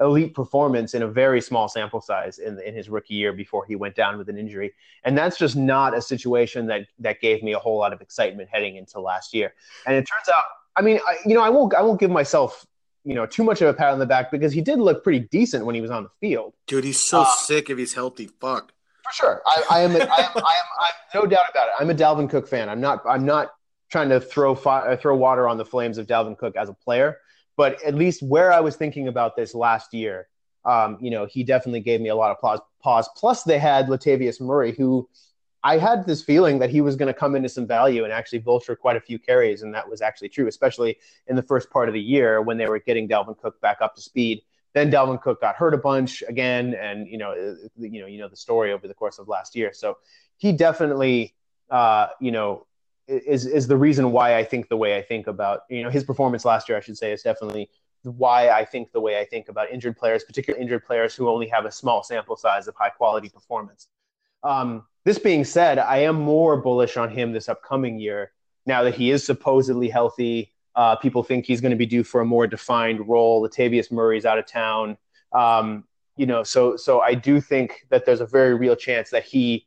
[0.00, 3.76] elite performance in a very small sample size in, in his rookie year before he
[3.76, 4.72] went down with an injury.
[5.04, 8.48] And that's just not a situation that, that gave me a whole lot of excitement
[8.50, 9.52] heading into last year.
[9.86, 10.44] And it turns out,
[10.76, 12.66] I mean, I, you know, I won't, I won't give myself,
[13.04, 15.20] you know, too much of a pat on the back because he did look pretty
[15.30, 16.54] decent when he was on the field.
[16.66, 18.30] Dude, he's so sick if he's healthy.
[18.40, 18.72] Fuck.
[19.04, 19.42] For sure.
[19.46, 21.74] I, I am, a, I am, I am, I am no doubt about it.
[21.78, 22.70] I'm a Dalvin Cook fan.
[22.70, 23.52] I'm not, I'm not
[23.90, 27.18] trying to throw uh, throw water on the flames of Dalvin Cook as a player,
[27.56, 30.28] but at least where I was thinking about this last year,
[30.64, 32.60] um, you know, he definitely gave me a lot of pause.
[32.82, 33.10] Pause.
[33.16, 35.08] Plus, they had Latavius Murray, who
[35.62, 38.38] I had this feeling that he was going to come into some value and actually
[38.38, 41.88] vulture quite a few carries, and that was actually true, especially in the first part
[41.88, 44.42] of the year when they were getting Dalvin Cook back up to speed.
[44.72, 48.18] Then Dalvin Cook got hurt a bunch again, and you know, uh, you know, you
[48.18, 49.72] know the story over the course of last year.
[49.74, 49.98] So
[50.38, 51.34] he definitely,
[51.68, 52.66] uh, you know,
[53.10, 56.04] is is the reason why I think the way I think about you know his
[56.04, 56.78] performance last year.
[56.78, 57.68] I should say is definitely
[58.02, 61.48] why I think the way I think about injured players, particularly injured players who only
[61.48, 63.88] have a small sample size of high quality performance.
[64.42, 68.32] Um, this being said, I am more bullish on him this upcoming year
[68.64, 70.52] now that he is supposedly healthy.
[70.74, 73.46] Uh, people think he's going to be due for a more defined role.
[73.46, 74.96] Latavius Murray's out of town.
[75.32, 75.84] Um,
[76.16, 79.66] you know, so so I do think that there's a very real chance that he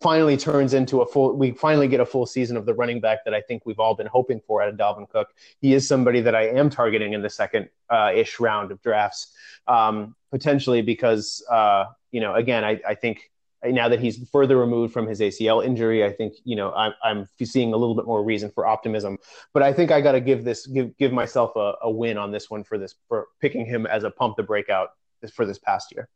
[0.00, 3.24] finally turns into a full we finally get a full season of the running back
[3.24, 5.28] that I think we've all been hoping for out of Dalvin Cook.
[5.60, 9.32] He is somebody that I am targeting in the second uh, ish round of drafts,
[9.66, 13.30] um, potentially because uh, you know again I, I think
[13.62, 17.28] now that he's further removed from his ACL injury, I think you know I'm, I'm
[17.42, 19.18] seeing a little bit more reason for optimism.
[19.52, 22.32] But I think I got to give this give give myself a, a win on
[22.32, 24.90] this one for this for picking him as a pump the breakout
[25.34, 26.08] for this past year.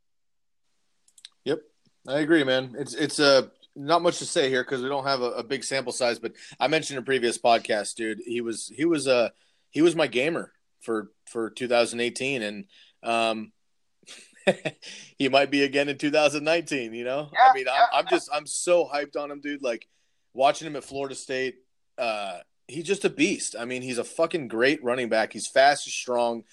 [1.45, 1.61] Yep,
[2.09, 2.75] I agree, man.
[2.79, 5.65] It's it's uh, not much to say here because we don't have a, a big
[5.65, 6.19] sample size.
[6.19, 8.21] But I mentioned in a previous podcast, dude.
[8.25, 9.31] He was he was uh
[9.71, 12.65] he was my gamer for for 2018, and
[13.03, 13.53] um,
[15.19, 16.93] he might be again in 2019.
[16.93, 19.63] You know, I mean, I'm, I'm just I'm so hyped on him, dude.
[19.63, 19.89] Like
[20.33, 21.57] watching him at Florida State.
[21.97, 22.39] Uh,
[22.69, 23.57] he's just a beast.
[23.59, 25.33] I mean, he's a fucking great running back.
[25.33, 26.45] He's fast, he's strong,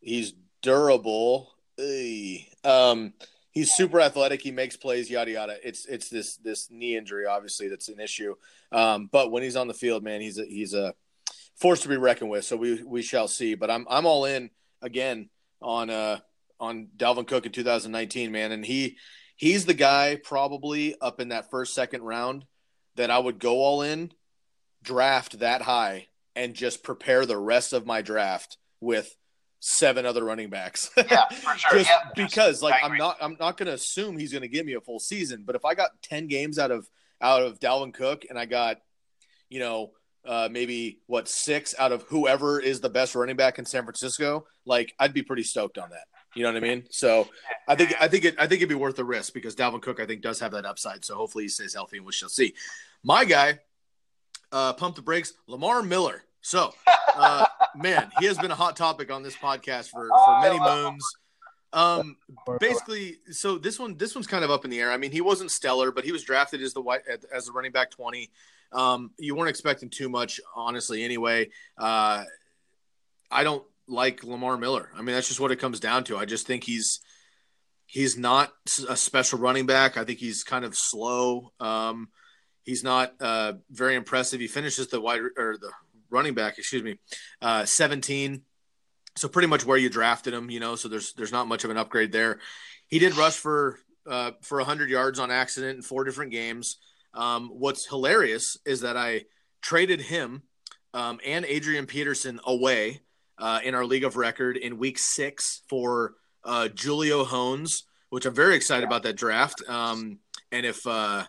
[0.00, 1.52] he's durable.
[1.78, 2.40] Ugh.
[2.64, 3.14] Um,
[3.50, 4.42] he's super athletic.
[4.42, 5.10] He makes plays.
[5.10, 5.56] Yada yada.
[5.62, 8.34] It's it's this this knee injury, obviously, that's an issue.
[8.72, 10.94] Um, but when he's on the field, man, he's a, he's a
[11.56, 12.44] force to be reckoned with.
[12.44, 13.54] So we we shall see.
[13.54, 14.50] But I'm I'm all in
[14.82, 15.28] again
[15.60, 16.20] on uh
[16.58, 18.96] on Dalvin Cook in 2019, man, and he
[19.36, 22.44] he's the guy probably up in that first second round
[22.96, 24.12] that I would go all in,
[24.82, 29.16] draft that high, and just prepare the rest of my draft with
[29.60, 30.90] seven other running backs.
[30.96, 31.78] Yeah, for sure.
[31.78, 34.80] just Yeah, because like I'm not I'm not gonna assume he's gonna give me a
[34.80, 36.88] full season, but if I got ten games out of
[37.20, 38.78] out of Dalvin Cook and I got,
[39.48, 39.92] you know,
[40.24, 44.46] uh, maybe what six out of whoever is the best running back in San Francisco,
[44.64, 46.04] like I'd be pretty stoked on that.
[46.34, 46.84] You know what I mean?
[46.90, 47.28] So
[47.66, 50.00] I think I think it I think it'd be worth the risk because Dalvin Cook
[50.00, 51.04] I think does have that upside.
[51.04, 52.54] So hopefully he stays healthy and we shall see.
[53.02, 53.58] My guy,
[54.52, 56.24] uh, pump the brakes, Lamar Miller.
[56.40, 56.72] So
[57.16, 57.46] uh,
[57.76, 61.04] man, he has been a hot topic on this podcast for for many moons.
[61.72, 62.16] Um,
[62.58, 64.90] basically, so this one this one's kind of up in the air.
[64.90, 67.02] I mean, he wasn't stellar, but he was drafted as the white
[67.32, 68.30] as the running back twenty.
[68.72, 71.04] Um, you weren't expecting too much, honestly.
[71.04, 72.24] Anyway, uh,
[73.30, 74.90] I don't like Lamar Miller.
[74.94, 76.16] I mean, that's just what it comes down to.
[76.16, 77.00] I just think he's
[77.86, 78.52] he's not
[78.88, 79.96] a special running back.
[79.96, 81.52] I think he's kind of slow.
[81.58, 82.08] Um,
[82.62, 84.40] he's not uh, very impressive.
[84.40, 85.70] He finishes the wide or the
[86.10, 86.98] running back, excuse me,
[87.42, 88.42] uh, 17.
[89.16, 90.76] So pretty much where you drafted him, you know.
[90.76, 92.38] So there's there's not much of an upgrade there.
[92.86, 96.78] He did rush for uh, for 100 yards on accident in four different games.
[97.12, 99.24] Um, what's hilarious is that I
[99.62, 100.42] traded him
[100.94, 103.00] um, and Adrian Peterson away
[103.38, 108.34] uh, in our league of record in week six for uh, Julio Jones, which I'm
[108.34, 109.62] very excited about that draft.
[109.68, 110.18] Um,
[110.52, 111.24] and if uh,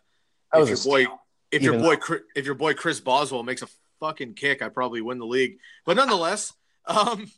[0.53, 1.11] if your boy
[1.51, 1.97] if your boy
[2.35, 3.67] if your boy Chris Boswell makes a
[4.01, 5.59] fucking kick, I probably win the league.
[5.85, 6.51] But nonetheless,
[6.87, 7.31] Um,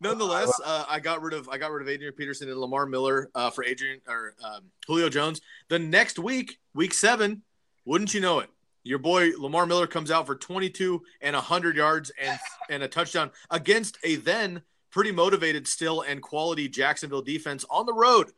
[0.00, 3.30] nonetheless, uh, I got rid of I got rid of Adrian Peterson and Lamar Miller
[3.34, 5.40] uh, for Adrian or um, Julio Jones.
[5.68, 7.42] The next week, week seven,
[7.84, 8.50] wouldn't you know it?
[8.82, 12.38] Your boy Lamar Miller comes out for 22 and 100 yards and
[12.68, 17.94] and a touchdown against a then pretty motivated still and quality Jacksonville defense on the
[17.94, 18.30] road.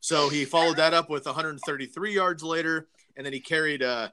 [0.00, 4.08] So he followed that up with 133 yards later, and then he carried uh,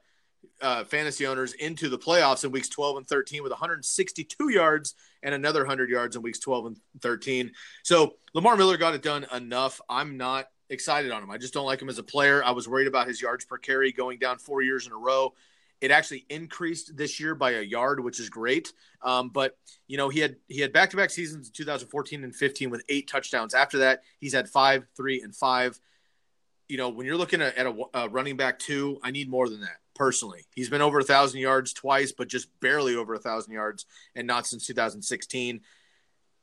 [0.60, 5.34] uh, fantasy owners into the playoffs in weeks 12 and 13 with 162 yards and
[5.34, 7.52] another 100 yards in weeks 12 and 13.
[7.82, 9.80] So Lamar Miller got it done enough.
[9.88, 11.30] I'm not excited on him.
[11.30, 12.42] I just don't like him as a player.
[12.44, 15.34] I was worried about his yards per carry going down four years in a row.
[15.80, 18.72] It actually increased this year by a yard, which is great.
[19.02, 22.34] Um, but you know, he had he had back to back seasons in 2014 and
[22.34, 23.52] 15 with eight touchdowns.
[23.52, 25.80] After that, he's had five, three, and five.
[26.68, 29.60] You know, when you're looking at, a, a running back two, I need more than
[29.62, 30.46] that personally.
[30.54, 34.26] He's been over a thousand yards twice, but just barely over a thousand yards, and
[34.26, 35.60] not since 2016.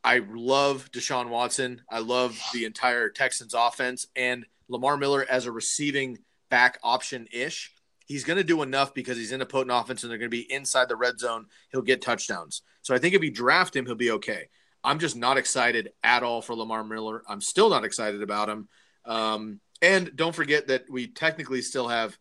[0.04, 1.82] I love Deshaun Watson.
[1.90, 6.20] I love the entire Texans offense and Lamar Miller as a receiving
[6.50, 7.74] back option ish
[8.10, 10.38] he's going to do enough because he's in a potent offense and they're going to
[10.38, 11.46] be inside the red zone.
[11.72, 12.64] He'll get touchdowns.
[12.82, 14.50] So I think if you draft him, he'll be okay.
[14.84, 17.24] I'm just not excited at all for Lamar Miller.
[17.30, 18.68] I'm still not excited about him.
[19.06, 22.18] Um, and don't forget that we technically still have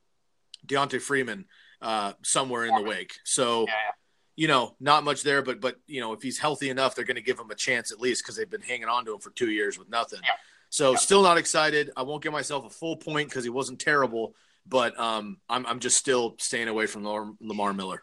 [0.67, 1.47] D'Onta Foreman
[1.81, 3.15] uh, somewhere in the wake.
[3.25, 3.67] So,
[4.37, 7.17] you know, not much there, but but you know, if he's healthy enough, they're going
[7.17, 9.31] to give him a chance at least because they've been hanging on to him for
[9.31, 10.21] two years with nothing.
[10.71, 11.91] So, still not excited.
[11.97, 14.35] I won't give myself a full point because he wasn't terrible,
[14.67, 18.03] but um, I'm I'm just still staying away from Lamar, Lamar Miller.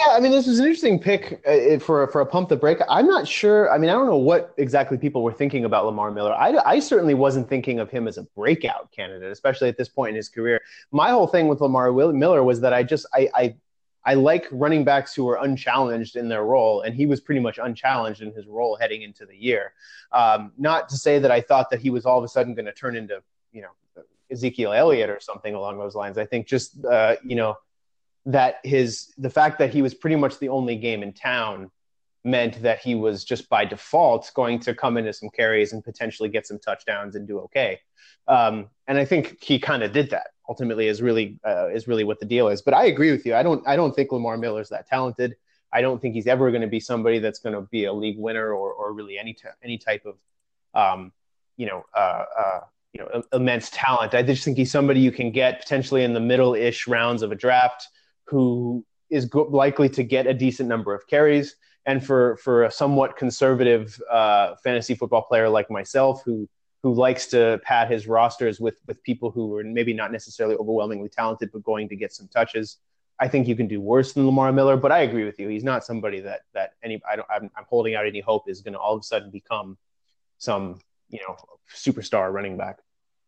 [0.00, 2.78] Yeah, I mean, this was an interesting pick uh, for for a pump the break.
[2.88, 3.70] I'm not sure.
[3.72, 6.32] I mean, I don't know what exactly people were thinking about Lamar Miller.
[6.32, 10.10] I, I certainly wasn't thinking of him as a breakout candidate, especially at this point
[10.10, 10.60] in his career.
[10.90, 13.54] My whole thing with Lamar Miller was that I just I, I
[14.04, 17.58] I like running backs who are unchallenged in their role, and he was pretty much
[17.62, 19.74] unchallenged in his role heading into the year.
[20.10, 22.66] Um, not to say that I thought that he was all of a sudden going
[22.66, 23.22] to turn into
[23.52, 26.18] you know Ezekiel Elliott or something along those lines.
[26.18, 27.56] I think just uh, you know
[28.26, 31.70] that his the fact that he was pretty much the only game in town
[32.24, 36.28] meant that he was just by default going to come into some carries and potentially
[36.28, 37.80] get some touchdowns and do okay.
[38.26, 40.28] Um, and I think he kind of did that.
[40.48, 42.60] Ultimately, is really uh, is really what the deal is.
[42.60, 43.34] But I agree with you.
[43.34, 45.36] I don't I don't think Lamar Miller's that talented.
[45.72, 48.18] I don't think he's ever going to be somebody that's going to be a league
[48.18, 50.16] winner or or really any t- any type of
[50.74, 51.12] um,
[51.56, 52.60] you know uh, uh,
[52.92, 54.14] you know immense talent.
[54.14, 57.32] I just think he's somebody you can get potentially in the middle ish rounds of
[57.32, 57.88] a draft
[58.24, 61.56] who is go- likely to get a decent number of carries.
[61.86, 66.48] And for for a somewhat conservative uh, fantasy football player like myself, who
[66.82, 71.08] who likes to pad his rosters with with people who are maybe not necessarily overwhelmingly
[71.08, 72.78] talented, but going to get some touches,
[73.18, 74.76] I think you can do worse than Lamar Miller.
[74.76, 77.64] But I agree with you; he's not somebody that that any I don't I'm, I'm
[77.68, 79.78] holding out any hope is going to all of a sudden become
[80.38, 81.36] some you know
[81.74, 82.80] superstar running back.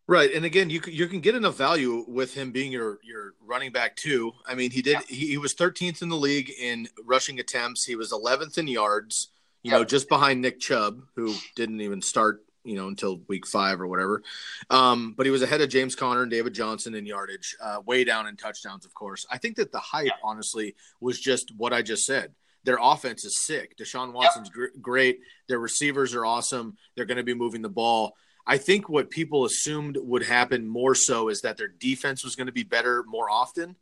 [0.09, 3.33] Right, and again, you can, you can get enough value with him being your your
[3.45, 4.31] running back too.
[4.45, 5.01] I mean, he did yeah.
[5.15, 7.83] he, he, was 13th in the league in rushing attempts.
[7.83, 9.29] He was 11th in yards.
[9.63, 13.81] You know, just behind Nick Chubb, who didn't even start you know until week five
[13.81, 14.21] or whatever.
[14.69, 18.03] Um, but he was ahead of James Conner and David Johnson in yardage, uh, way
[18.03, 18.85] down in touchdowns.
[18.85, 22.33] Of course, I think that the hype, honestly, was just what I just said.
[22.65, 23.77] Their offense is sick.
[23.77, 25.19] Deshaun Watson's gr- great.
[25.47, 26.77] Their receivers are awesome.
[26.95, 28.15] They're going to be moving the ball.
[28.47, 32.47] I think what people assumed would happen more so is that their defense was going
[32.47, 33.75] to be better more often.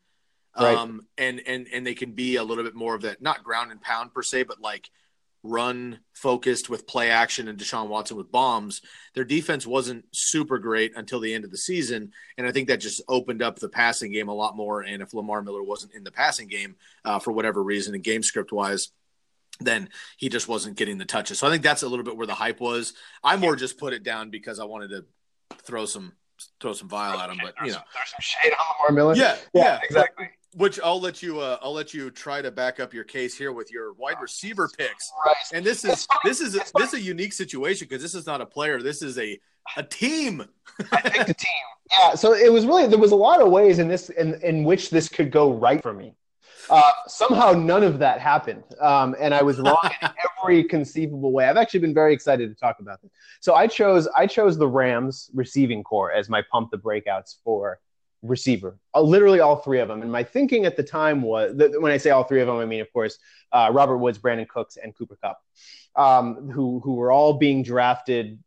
[0.59, 0.75] Right.
[0.75, 3.71] Um, and, and, and they can be a little bit more of that, not ground
[3.71, 4.89] and pound per se, but like
[5.43, 8.81] run focused with play action and Deshaun Watson with bombs.
[9.13, 12.11] Their defense wasn't super great until the end of the season.
[12.37, 14.81] And I think that just opened up the passing game a lot more.
[14.81, 18.23] And if Lamar Miller wasn't in the passing game uh, for whatever reason and game
[18.23, 18.89] script wise,
[19.59, 21.39] then he just wasn't getting the touches.
[21.39, 22.93] So I think that's a little bit where the hype was.
[23.23, 25.05] I more just put it down because I wanted to
[25.63, 26.13] throw some
[26.59, 29.15] throw some vile at him, but you know, there's some shade on Lamar Miller.
[29.15, 30.29] Yeah, yeah, yeah exactly.
[30.55, 33.51] Which I'll let you uh, I'll let you try to back up your case here
[33.51, 35.11] with your wide receiver picks.
[35.53, 38.41] And this is this is a, this is a unique situation because this is not
[38.41, 38.81] a player.
[38.81, 39.39] This is a
[39.77, 40.45] a team.
[40.91, 41.51] I picked a team.
[41.91, 44.63] Yeah, so it was really there was a lot of ways in this in in
[44.63, 46.15] which this could go right for me.
[46.69, 48.63] Uh, somehow none of that happened.
[48.79, 50.09] Um, and I was wrong in
[50.41, 51.47] every conceivable way.
[51.47, 53.11] I've actually been very excited to talk about this.
[53.39, 57.79] So I chose I chose the Rams receiving corps as my pump the breakouts for
[58.21, 58.77] receiver.
[58.93, 60.01] Uh, literally all three of them.
[60.01, 62.57] And my thinking at the time was that when I say all three of them,
[62.57, 63.17] I mean of course
[63.51, 65.41] uh, Robert Woods, Brandin Cooks, and Cooper Kupp,
[65.95, 68.39] um, who who were all being drafted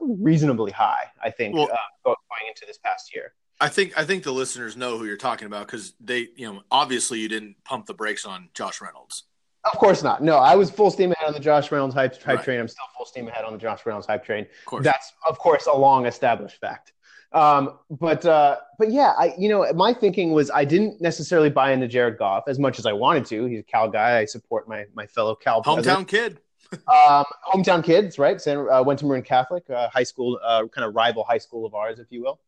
[0.00, 1.04] reasonably high.
[1.22, 3.32] I think well, uh, going into this past year.
[3.60, 6.62] I think I think the listeners know who you're talking about because they, you know,
[6.70, 9.24] obviously you didn't pump the brakes on Josh Reynolds.
[9.64, 10.22] Of course not.
[10.22, 12.44] No, I was full steam ahead on the Josh Reynolds hype, hype Right.
[12.44, 12.60] train.
[12.60, 14.44] I'm still full steam ahead on the Josh Reynolds hype train.
[14.44, 14.84] Of course.
[14.84, 16.92] That's of course a long established fact.
[17.32, 21.72] Um, but uh, but yeah, I you know my thinking was I didn't necessarily buy
[21.72, 23.46] into Jared Goff as much as I wanted to.
[23.46, 24.18] He's a Cal guy.
[24.18, 25.62] I support my my fellow Cal.
[25.62, 26.40] Hometown kid.
[26.72, 28.40] um, hometown kids, right?
[28.40, 31.64] San, uh, went to Marin Catholic, uh, high school, uh, kind of rival high school
[31.66, 32.40] of ours, if you will.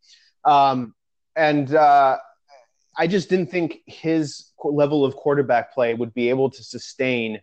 [0.47, 0.95] Um,
[1.35, 2.17] and uh,
[2.97, 7.41] I just didn't think his level of quarterback play would be able to sustain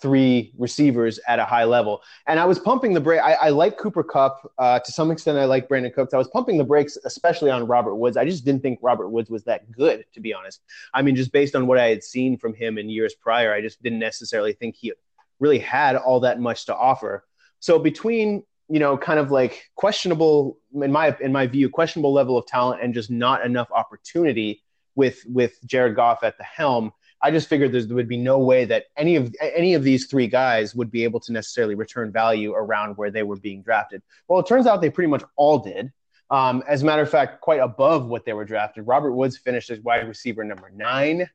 [0.00, 2.02] three receivers at a high level.
[2.26, 3.20] And I was pumping the brake.
[3.22, 5.38] I, I like Cooper Kupp uh, to some extent.
[5.38, 6.12] I like Brandin Cooks.
[6.12, 8.16] I was pumping the brakes, especially on Robert Woods.
[8.16, 10.60] I just didn't think Robert Woods was that good, to be honest.
[10.92, 13.60] I mean, just based on what I had seen from him in years prior, I
[13.60, 14.92] just didn't necessarily think he
[15.38, 17.24] really had all that much to offer.
[17.60, 18.42] So between
[18.72, 22.82] you know, kind of like questionable in my in my view, questionable level of talent
[22.82, 24.62] and just not enough opportunity
[24.94, 26.90] with with Jared Goff at the helm.
[27.20, 30.26] I just figured there would be no way that any of any of these three
[30.26, 34.00] guys would be able to necessarily return value around where they were being drafted.
[34.26, 35.92] Well, it turns out they pretty much all did.
[36.30, 38.86] Um, as a matter of fact, quite above what they were drafted.
[38.86, 41.28] Robert Woods finished as wide receiver number nine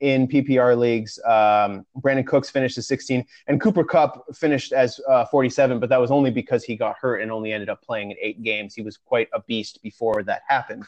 [0.00, 1.18] in PPR leagues.
[1.24, 6.00] Um, Brandin Cooks finished as 16, and Cooper Kupp finished as uh, 47, but that
[6.00, 8.74] was only because he got hurt and only ended up playing in eight games.
[8.74, 10.84] He was quite a beast before that happened.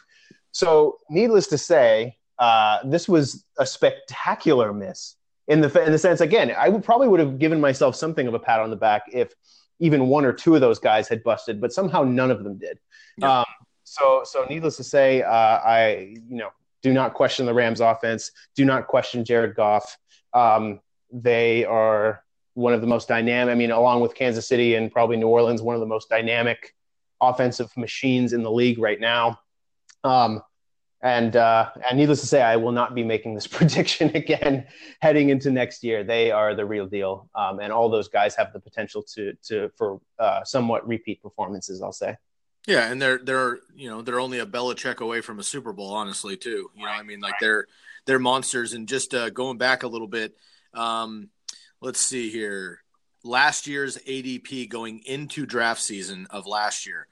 [0.51, 5.15] So, needless to say, uh, this was a spectacular miss
[5.47, 6.21] in the in the sense.
[6.21, 9.03] Again, I would probably would have given myself something of a pat on the back
[9.11, 9.33] if
[9.79, 12.79] even one or two of those guys had busted, but somehow none of them did.
[13.17, 13.39] Yeah.
[13.39, 13.45] Um,
[13.83, 16.49] so, so needless to say, uh, I you know
[16.83, 18.31] do not question the Rams offense.
[18.55, 19.97] Do not question Jared Goff.
[20.33, 20.81] Um,
[21.11, 22.23] they are
[22.53, 23.51] one of the most dynamic.
[23.51, 26.75] I mean, along with Kansas City and probably New Orleans, one of the most dynamic
[27.21, 29.39] offensive machines in the league right now.
[30.03, 30.43] Um,
[31.01, 34.65] and uh, and needless to say, I will not be making this prediction again
[35.01, 36.03] heading into next year.
[36.03, 39.69] They are the real deal, um, and all those guys have the potential to to
[39.75, 41.81] for uh, somewhat repeat performances.
[41.81, 42.15] I'll say.
[42.67, 45.93] Yeah, and they're they're you know they're only a Belichick away from a Super Bowl,
[45.93, 46.69] honestly, too.
[46.75, 47.67] You know, I mean, like they're
[48.05, 48.73] they're monsters.
[48.73, 50.35] And just uh, going back a little bit,
[50.73, 51.29] um,
[51.81, 52.79] let's see here.
[53.25, 57.07] Last year's ADP going into draft season of last year,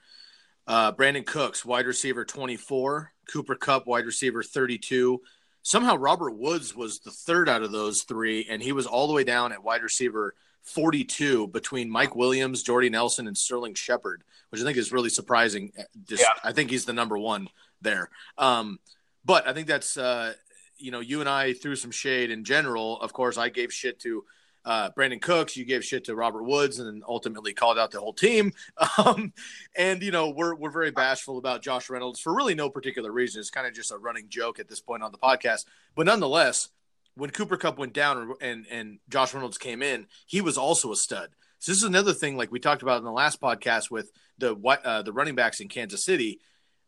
[0.68, 5.22] uh, Brandin Cooks, wide receiver twenty four, Cooper Kupp, wide receiver thirty two.
[5.64, 9.14] Somehow Robert Woods was the third out of those three, and he was all the
[9.14, 10.34] way down at wide receiver
[10.64, 15.72] 42 between Mike Williams, Jordy Nelson, and Sterling Shepard, which I think is really surprising.
[16.08, 16.34] Just, Yeah.
[16.44, 17.48] I think he's the number one
[17.82, 18.10] there.
[18.38, 18.80] Um,
[19.26, 20.34] but I think that's, uh,
[20.78, 23.00] you know, you and I threw some shade in general.
[23.02, 24.24] Of course, I gave shit to
[24.64, 28.00] uh, Brandin Cooks, you gave shit to Robert Woods, and then ultimately called out the
[28.00, 28.54] whole team.
[28.98, 29.34] Um,
[29.76, 33.40] and you know, we're we're very bashful about Josh Reynolds for really no particular reason.
[33.40, 35.66] It's kind of just a running joke at this point on the podcast.
[35.96, 36.70] But nonetheless,
[37.16, 40.96] when Cooper Kupp went down and and Josh Reynolds came in, he was also a
[40.96, 41.30] stud.
[41.60, 44.56] So this is another thing, like we talked about in the last podcast with the
[44.84, 46.40] uh, the running backs in Kansas City.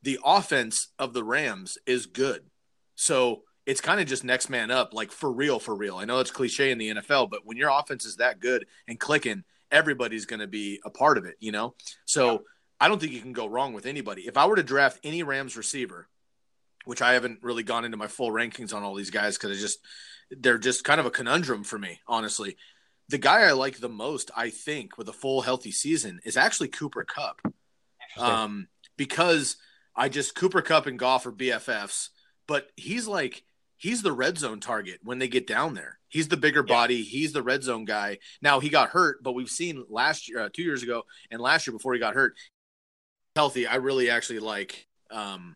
[0.01, 2.43] The offense of the Rams is good,
[2.95, 5.95] so it's kind of just next man up, like for real, for real.
[5.95, 8.99] I know it's cliche in the NFL, but when your offense is that good and
[8.99, 11.75] clicking, everybody's going to be a part of it, you know.
[12.05, 12.43] So
[12.79, 14.23] I don't think you can go wrong with anybody.
[14.23, 16.09] If I were to draft any Rams receiver,
[16.85, 19.61] which I haven't really gone into my full rankings on all these guys because I
[19.61, 19.79] just
[20.31, 22.57] they're just kind of a conundrum for me, honestly.
[23.09, 26.69] The guy I like the most, I think, with a full healthy season is actually
[26.69, 27.41] Cooper Kupp.
[28.17, 28.67] Um,
[28.97, 29.57] because
[29.95, 32.09] I just Cooper Kupp and Goff are BFFs,
[32.47, 33.43] but he's like
[33.77, 35.99] he's the red zone target when they get down there.
[36.07, 37.01] He's the bigger body.
[37.01, 38.19] He's the red zone guy.
[38.41, 41.65] Now he got hurt, but we've seen last year, uh, two years ago, and last
[41.65, 42.35] year before he got hurt,
[43.35, 43.65] healthy.
[43.67, 45.55] I really actually like um,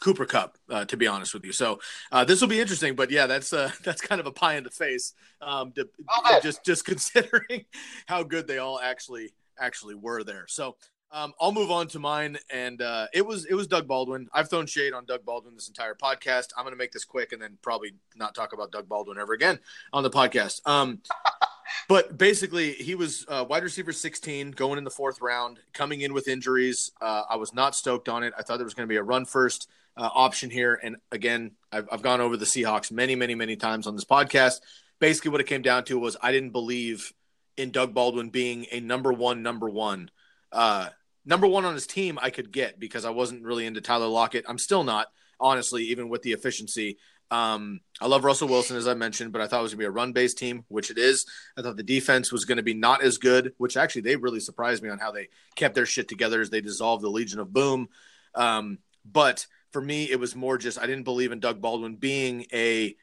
[0.00, 1.52] Cooper Kupp, uh, to be honest with you.
[1.52, 1.80] So
[2.12, 2.94] uh, this will be interesting.
[2.94, 5.14] But yeah, that's uh, that's kind of a pie in the face.
[5.40, 5.88] Um, to,
[6.26, 6.40] Okay.
[6.42, 7.64] just just considering
[8.06, 10.46] how good they all actually actually were there.
[10.48, 10.76] So
[11.10, 14.28] um, I'll move on to mine, and uh, it was it was Doug Baldwin.
[14.32, 16.48] I've thrown shade on Doug Baldwin this entire podcast.
[16.56, 19.32] I'm going to make this quick, and then probably not talk about Doug Baldwin ever
[19.32, 19.58] again
[19.92, 20.60] on the podcast.
[20.66, 21.00] Um,
[21.88, 26.12] but basically, he was uh, wide receiver 16 going in the fourth round, coming in
[26.12, 26.92] with injuries.
[27.00, 28.34] Uh, I was not stoked on it.
[28.38, 29.68] I thought there was going to be a run first
[29.98, 30.78] uh, option here.
[30.82, 34.60] And again, I've, I've gone over the Seahawks many, many, many times on this podcast.
[35.00, 37.12] Basically, what it came down to was I didn't believe
[37.56, 40.10] in Doug Baldwin being a number one, number one.
[40.52, 40.88] Uh,
[41.26, 44.44] number one on his team, I could get because I wasn't really into Tyler Lockett.
[44.48, 45.08] I'm still not,
[45.40, 46.98] honestly, even with the efficiency.
[47.30, 49.82] Um, I love Russell Wilson, as I mentioned, but I thought it was going to
[49.82, 51.26] be a run based team, which it is.
[51.56, 54.40] I thought the defense was going to be not as good, which actually they really
[54.40, 57.52] surprised me on how they kept their shit together as they dissolved the Legion of
[57.52, 57.88] Boom.
[58.34, 62.46] Um, but for me, it was more just I didn't believe in Doug Baldwin being
[62.52, 62.96] a,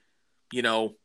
[0.52, 0.96] you know,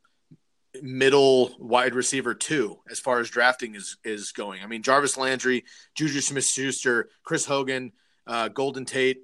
[0.81, 4.62] middle wide receiver two as far as drafting is is going.
[4.62, 5.65] I mean, Jarvis Landry,
[5.95, 7.93] Juju Smith-Schuster, Chris Hogan,
[8.27, 9.23] uh, Golden Tate,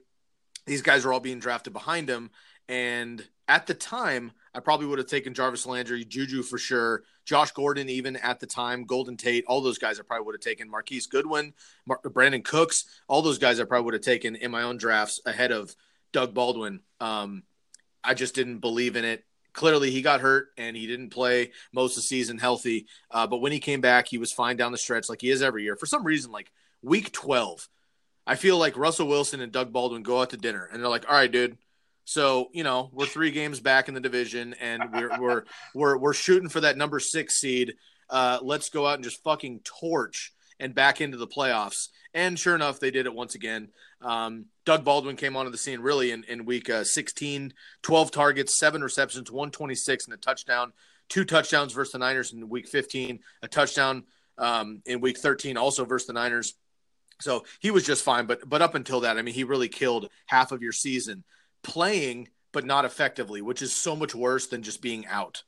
[0.66, 2.30] these guys are all being drafted behind him.
[2.68, 7.52] And at the time, I probably would have taken Jarvis Landry, Juju for sure, Josh
[7.52, 10.68] Gordon, even at the time, Golden Tate, all those guys I probably would have taken.
[10.68, 11.54] Marquise Goodwin,
[11.86, 15.20] Mar- Brandin Cooks, all those guys I probably would have taken in my own drafts
[15.26, 15.76] ahead of
[16.16, 16.80] Doug Baldwin.
[16.98, 17.42] Um,
[18.02, 19.22] I just didn't believe in it.
[19.52, 22.86] Clearly, he got hurt and he didn't play most of the season healthy.
[23.10, 25.42] Uh, but when he came back, he was fine down the stretch, like he is
[25.42, 25.76] every year.
[25.76, 27.68] For some reason, like week 12,
[28.26, 31.06] I feel like Russell Wilson and Doug Baldwin go out to dinner and they're like,
[31.06, 31.58] all right, dude.
[32.06, 35.44] So, you know, we're three games back in the division and we're we're
[35.74, 37.74] we're, we're shooting for that number six seed.
[38.08, 41.88] Uh, let's go out and just fucking torch and back into the playoffs.
[42.14, 43.68] And sure enough, they did it once again.
[44.00, 48.58] Um, Doug Baldwin came onto the scene really in, in week uh, 16, 12 targets,
[48.58, 50.72] seven receptions, 126 and a touchdown,
[51.08, 54.02] two touchdowns versus the Niners in week 15, a touchdown
[54.38, 56.54] um, in week 13 also versus the Niners.
[57.20, 58.26] So he was just fine.
[58.26, 61.24] But but up until that, I mean, he really killed half of your season
[61.62, 65.44] playing, but not effectively, which is so much worse than just being out.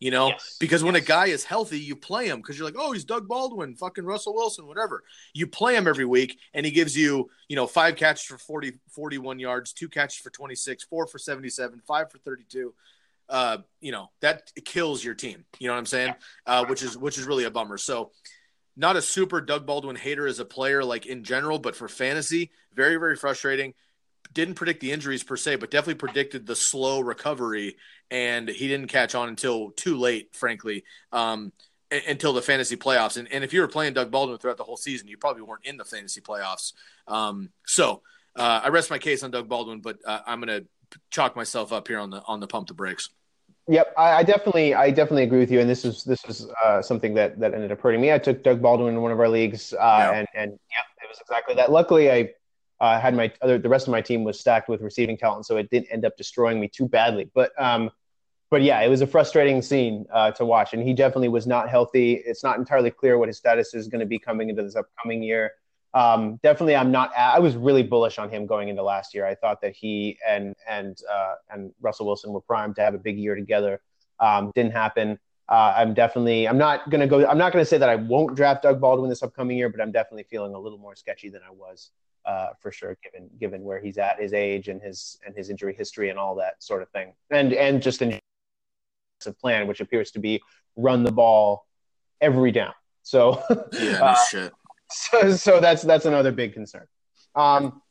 [0.00, 0.56] You know, Yes.
[0.58, 3.28] because when a guy is healthy, you play him because you're like, oh, he's Doug
[3.28, 5.04] Baldwin, fucking Russell Wilson, whatever.
[5.34, 8.72] You play him every week, and he gives you, you know, five catches for 40,
[8.88, 12.72] 41 yards, two catches for 26, four for 77, five for 32.
[13.28, 15.44] Uh, you know, that kills your team.
[15.58, 16.14] You know what I'm saying?
[16.46, 17.76] Uh, which is which is really a bummer.
[17.78, 18.10] So
[18.76, 22.50] not a super Doug Baldwin hater as a player, like in general, but for fantasy,
[22.74, 23.74] very, very frustrating.
[24.32, 27.76] Didn't predict the injuries per se, but definitely predicted the slow recovery,
[28.10, 31.52] and he didn't catch on until too late, frankly, um,
[31.90, 33.16] until the fantasy playoffs.
[33.16, 35.64] And, and if you were playing Doug Baldwin throughout the whole season, you probably weren't
[35.64, 36.72] in the fantasy playoffs.
[37.08, 38.02] Um, so
[38.36, 41.72] uh, I rest my case on Doug Baldwin, but uh, I'm going to chalk myself
[41.72, 43.08] up here on the on the pump the brakes.
[43.68, 45.60] Yep, I, I definitely, I definitely agree with you.
[45.60, 48.12] And this is this is uh, something that that ended up hurting me.
[48.12, 50.10] I took Doug Baldwin in one of our leagues, uh, Yeah.
[50.12, 51.70] and and yeah, it was exactly that.
[51.70, 52.30] Luckily, I
[52.80, 55.56] uh, had my other the rest of my team was stacked with receiving talent, so
[55.56, 57.30] it didn't end up destroying me too badly.
[57.34, 57.90] But um,
[58.50, 61.68] but yeah, it was a frustrating scene uh, to watch, and he definitely was not
[61.68, 62.14] healthy.
[62.14, 65.22] It's not entirely clear what his status is going to be coming into this upcoming
[65.22, 65.52] year.
[65.92, 67.14] Um, definitely, I'm not.
[67.16, 69.26] I was really bullish on him going into last year.
[69.26, 72.98] I thought that he and and uh, and Russell Wilson were primed to have a
[72.98, 73.80] big year together.
[74.18, 75.18] Um, didn't happen.
[75.48, 76.48] Uh, I'm definitely.
[76.48, 77.26] I'm not gonna go.
[77.26, 79.92] I'm not gonna say that I won't draft Doug Baldwin this upcoming year, but I'm
[79.92, 81.90] definitely feeling a little more sketchy than I was
[82.26, 85.74] uh, for sure, given given where he's at, his age, and his and his injury
[85.74, 88.18] history, and all that sort of thing, and and just in
[89.40, 90.40] plan, which appears to be
[90.76, 91.66] run the ball
[92.20, 92.72] every down.
[93.02, 93.42] So
[93.72, 94.52] Yeah, no Uh, shit.
[94.90, 96.86] so, so that's that's another big concern.
[97.34, 97.82] Um,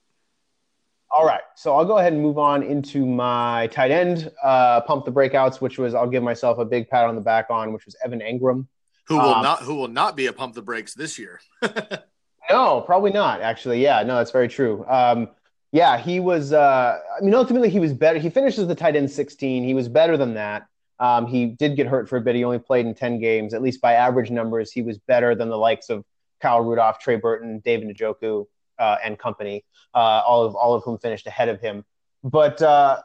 [1.11, 5.05] all right, so I'll go ahead and move on into my tight end uh, pump
[5.05, 7.85] the breakouts, which was I'll give myself a big pat on the back on, which
[7.85, 8.67] was Evan Engram.
[9.07, 11.39] Who will um, not who will not be a pump the brakes this year?
[12.49, 13.41] No, probably not.
[13.41, 14.85] Actually, yeah, no, that's very true.
[14.87, 15.29] Um,
[15.71, 16.51] yeah, he was.
[16.51, 18.17] Uh, I mean, ultimately, he was better.
[18.17, 19.63] He finishes the tight end 16.
[19.63, 20.65] He was better than that.
[20.99, 22.35] Um, he did get hurt for a bit.
[22.35, 23.53] He only played in 10 games.
[23.53, 26.03] At least by average numbers, he was better than the likes of
[26.41, 28.47] Kyle Rudolph, Trey Burton, David Njoku,
[28.79, 29.63] uh, and company.
[29.93, 31.85] Uh, all of all of whom finished ahead of him.
[32.23, 33.01] But uh,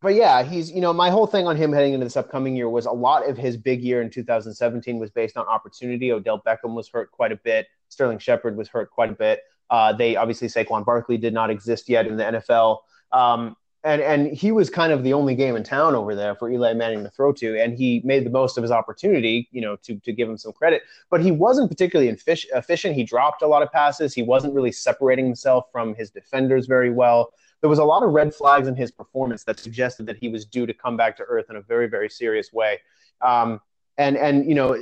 [0.00, 2.68] but yeah, he's you know my whole thing on him heading into this upcoming year
[2.68, 6.12] was a lot of his big year in 2017 was based on opportunity.
[6.12, 7.66] Odell Beckham was hurt quite a bit.
[7.94, 9.40] Sterling Shepard was hurt quite a bit.
[9.70, 12.78] Uh, they obviously Saquon Barkley did not exist yet in the NFL,
[13.12, 16.50] um, and and he was kind of the only game in town over there for
[16.50, 19.76] Eli Manning to throw to, and he made the most of his opportunity, you know,
[19.76, 20.82] to to give him some credit.
[21.10, 22.94] But he wasn't particularly effic- efficient.
[22.94, 24.12] He dropped a lot of passes.
[24.12, 28.10] He wasn't really separating himself from his defenders very well there was a lot of
[28.10, 31.22] red flags in his performance that suggested that he was due to come back to
[31.22, 32.78] earth in a very very serious way
[33.22, 33.58] um,
[33.98, 34.80] and and you know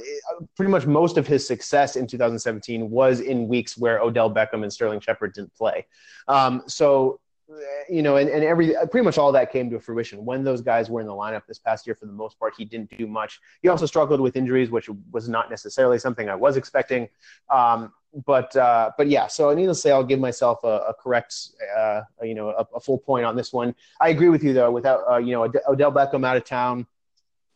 [0.57, 4.73] pretty much most of his success in 2017 was in weeks where odell beckham and
[4.73, 5.87] sterling shepard didn't play
[6.29, 7.19] um, so
[7.89, 10.89] you know and, and every pretty much all that came to fruition when those guys
[10.89, 13.41] were in the lineup this past year for the most part he didn't do much
[13.61, 17.09] he also struggled with injuries which was not necessarily something i was expecting
[17.51, 17.93] um,
[18.27, 21.35] but uh, but yeah, so needless to say, I'll give myself a, a correct,
[21.77, 23.75] uh, you know, a, a full point on this one.
[24.01, 24.71] I agree with you though.
[24.71, 26.87] Without uh, you know Od- Odell Beckham out of town,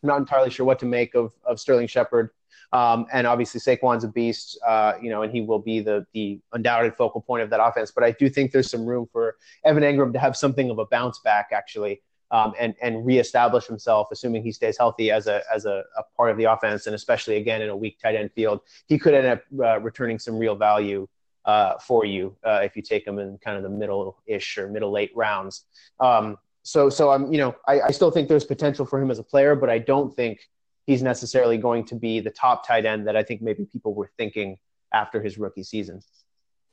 [0.07, 2.31] not entirely sure what to make of of Sterling Shepard.
[2.73, 6.41] Um, and obviously Saquon's a beast, uh, you know, and he will be the the
[6.53, 7.93] undoubted focal point of that offense.
[7.93, 10.87] But I do think there's some room for Evan Engram to have something of a
[10.87, 15.65] bounce back, actually, um, and and reestablish himself, assuming he stays healthy as a as
[15.65, 18.61] a, a part of the offense, and especially again in a weak tight end field,
[18.87, 21.07] he could end up uh, returning some real value
[21.45, 24.91] uh, for you uh, if you take him in kind of the middle-ish or middle
[24.91, 25.65] late rounds.
[26.01, 26.37] Um,
[26.67, 29.23] so so I'm you know I, I still think there's potential for him as a
[29.23, 30.41] player, but I don't think
[30.85, 34.11] he's necessarily going to be the top tight end that I think maybe people were
[34.19, 34.59] thinking
[34.93, 36.01] after his rookie season.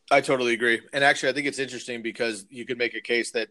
[0.10, 0.82] I totally agree.
[0.94, 3.49] And actually, I think it's interesting because you could make a case that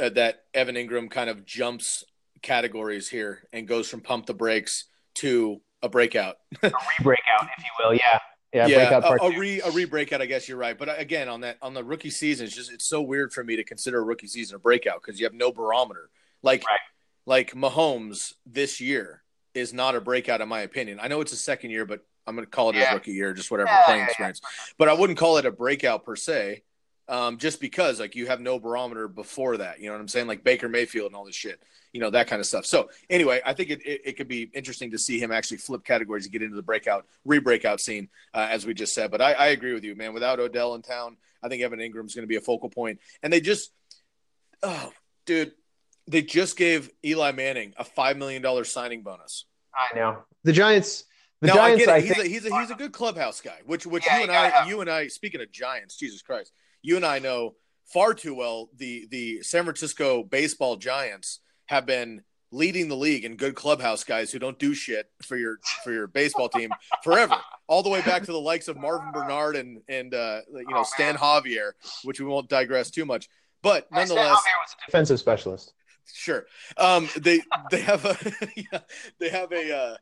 [0.00, 2.02] uh, that Evan Engram kind of jumps
[2.42, 4.84] categories here and goes from pump the brakes
[5.14, 6.38] to a breakout.
[6.62, 6.72] a re
[7.02, 7.94] breakout, if you will.
[7.94, 8.17] Yeah.
[8.52, 10.22] Yeah, yeah, breakout part a, a re a re breakout.
[10.22, 12.72] I guess you're right, but uh, again, on that on the rookie season, it's just
[12.72, 15.34] it's so weird for me to consider a rookie season a breakout because you have
[15.34, 16.08] no barometer.
[16.42, 16.64] Like
[17.26, 19.22] like Mahomes this year
[19.52, 20.98] is not a breakout in my opinion.
[21.02, 22.86] I know it's a second year, but I'm going to call it Yeah.
[22.86, 24.10] his rookie year, just whatever Yeah, playing yeah, yeah.
[24.10, 24.40] experience.
[24.78, 26.62] But I wouldn't call it a breakout per se,
[27.08, 29.80] um, just because like you have no barometer before that.
[29.80, 30.26] You know what I'm saying?
[30.26, 31.62] Like Baker Mayfield and all this shit,
[31.92, 32.66] you know that kind of stuff.
[32.66, 35.84] So anyway, I think it, it, it could be interesting to see him actually flip
[35.84, 39.10] categories and get into the breakout, re-breakout scene, uh, as we just said.
[39.10, 40.12] But I, I agree with you, man.
[40.12, 42.98] Without Odell in town, I think Evan Engram's going to be a focal point.
[42.98, 43.72] point, and they just,
[44.62, 44.92] oh,
[45.24, 45.52] dude,
[46.06, 49.44] they just gave Eli Manning a five million dollar signing bonus.
[49.74, 51.04] I know the Giants.
[51.40, 51.92] The now Giants, I get it.
[51.92, 53.58] I he's, think, a, he's a he's a good clubhouse guy.
[53.64, 56.22] Which which Yeah, you you and gotta I you and I speaking of Giants, Jesus
[56.22, 56.52] Christ,
[56.88, 57.54] you and I know
[57.84, 63.36] far too well the the San Francisco baseball Giants have been leading the league in
[63.36, 66.70] good clubhouse guys who don't do shit for your for your baseball team
[67.04, 67.36] forever,
[67.66, 70.82] all the way back to the likes of Marvin Benard and and uh, you know
[70.82, 71.72] Stan Javier,
[72.04, 73.28] which we won't digress too much.
[73.62, 74.38] But nonetheless,
[74.86, 75.74] defensive specialist.
[76.10, 76.46] Sure.
[76.78, 78.16] Um, they they have a
[78.56, 78.80] yeah,
[79.20, 79.96] they have a uh,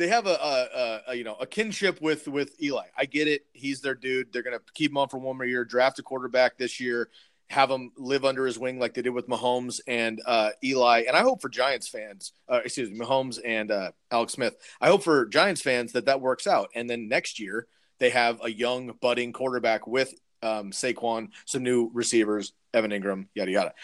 [0.00, 2.86] they have a, a, a, you know a kinship with with Eli.
[2.96, 3.42] I get it.
[3.52, 4.32] He's their dude.
[4.32, 5.64] They're gonna keep him on for one more year.
[5.64, 7.10] Draft a quarterback this year.
[7.50, 11.04] Have him live under his wing like they did with Mahomes and uh, Eli.
[11.06, 14.56] And I hope for Giants fans, uh, excuse me, Mahomes and uh, Alex Smith.
[14.80, 16.70] I hope for Giants fans that that works out.
[16.74, 17.66] And then next year
[17.98, 23.50] they have a young budding quarterback with um, Saquon, some new receivers, Evan Engram, yada
[23.50, 23.74] yada.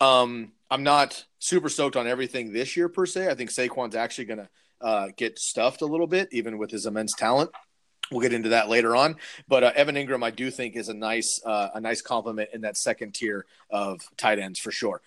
[0.00, 3.28] Um, I'm not super stoked on everything this year per se.
[3.28, 4.48] I think Saquon's actually to
[4.80, 7.50] uh, get stuffed a little bit, even with his immense talent.
[8.10, 9.16] We'll get into that later on,
[9.48, 12.60] but uh, Evan Engram, I do think, is a nice uh, a nice complement in
[12.60, 15.02] that second tier of tight ends for sure.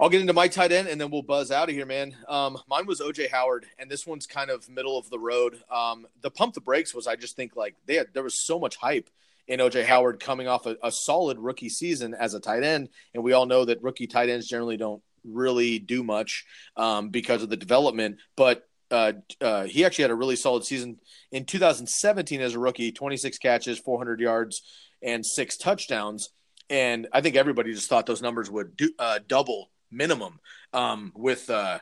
[0.00, 2.14] I'll get into my tight end and then we'll buzz out of here, man.
[2.28, 5.60] Um, mine was OJ Howard, and this one's kind of middle of the road.
[5.70, 8.58] Um, the pump the brakes was I just think like they had, there was so
[8.58, 9.10] much hype
[9.48, 13.24] in OJ Howard coming off a, a solid rookie season as a tight end, and
[13.24, 16.46] we all know that rookie tight ends generally don't really do much
[16.76, 18.18] um, because of the development.
[18.36, 20.98] But uh, uh, he actually had a really solid season
[21.32, 24.62] in 2017 as a rookie 26 catches, 400 yards,
[25.02, 26.30] and six touchdowns.
[26.68, 30.38] And I think everybody just thought those numbers would do, uh, double minimum
[30.72, 31.78] um, with uh,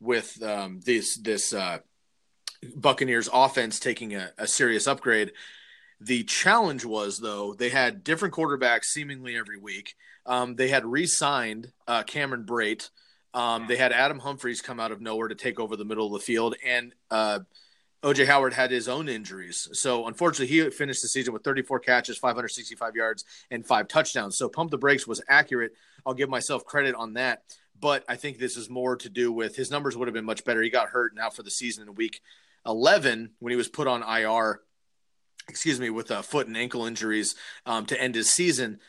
[0.00, 1.78] with um, this this uh,
[2.74, 5.32] Buccaneers offense taking a, a serious upgrade.
[6.00, 9.94] The challenge was though they had different quarterbacks seemingly every week.
[10.26, 12.90] Um, they had re-signed uh, Cameron Brate.
[13.36, 16.12] Um, they had Adam Humphries come out of nowhere to take over the middle of
[16.12, 17.40] the field, and uh,
[18.02, 19.68] OJ Howard had his own injuries.
[19.72, 24.38] So unfortunately, he finished the season with 34 catches, 565 yards, and five touchdowns.
[24.38, 25.72] So pump the brakes was accurate.
[26.06, 27.42] I'll give myself credit on that.
[27.78, 30.42] But I think this is more to do with his numbers would have been much
[30.44, 30.62] better.
[30.62, 32.22] He got hurt now for the season in week
[32.64, 34.62] 11 when he was put on IR
[35.48, 37.34] excuse me, with uh, foot and ankle injuries
[37.66, 38.80] um, to end his season.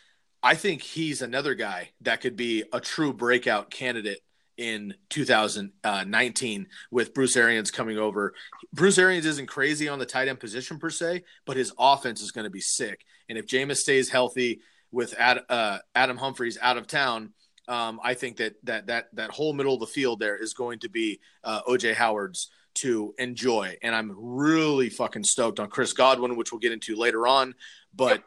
[0.42, 4.22] I think he's another guy that could be a true breakout candidate
[4.58, 8.34] in 2019 with Bruce Arians coming over.
[8.74, 12.32] Bruce Arians isn't crazy on the tight end position per se, but his offense is
[12.32, 13.06] going to be sick.
[13.30, 14.62] And if Jameis stays healthy
[14.92, 17.34] with Ad, uh, Adam Humphries out of town,
[17.68, 20.80] um, I think that that that that whole middle of the field there is going
[20.80, 26.36] to be uh, OJ Howard's to enjoy, and I'm really fucking stoked on Chris Godwin,
[26.36, 27.56] which we'll get into later on.
[27.94, 28.24] But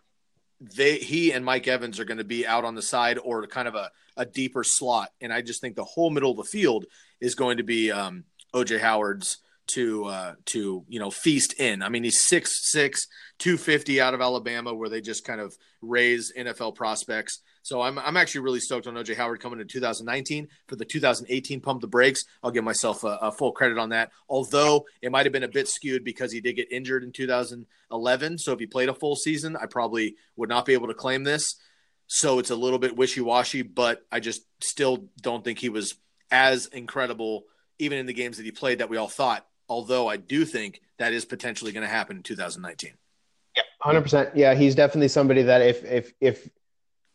[0.61, 3.67] they he and Mike Evans are going to be out on the side or kind
[3.67, 3.91] of a,
[4.21, 6.85] a deeper slot, and I just think the whole middle of the field
[7.21, 8.25] is going to be um,
[8.55, 9.39] OJ Howard's
[9.69, 11.83] to uh, to you know feast in.
[11.83, 13.07] I mean, he's six six,
[13.39, 17.41] two fifty out of Alabama, where they just kind of raise NFL prospects.
[17.63, 21.61] So I'm I'm actually really stoked on OJ Howard coming in 2019 for the 2018
[21.61, 22.25] pump the brakes.
[22.43, 24.11] I'll give myself a, a full credit on that.
[24.29, 28.39] Although it might have been a bit skewed because he did get injured in 2011.
[28.39, 31.25] So if he played a full season, I probably would not be able to claim
[31.25, 31.57] this.
[32.13, 35.95] So it's a little bit wishy washy, but I just still don't think he was
[36.29, 37.45] as incredible
[37.79, 39.47] even in the games that he played that we all thought.
[39.69, 42.95] Although I do think that is potentially going to happen in 2019.
[43.57, 44.31] Yeah, Hundred percent.
[44.35, 46.51] Yeah, he's definitely somebody that if if if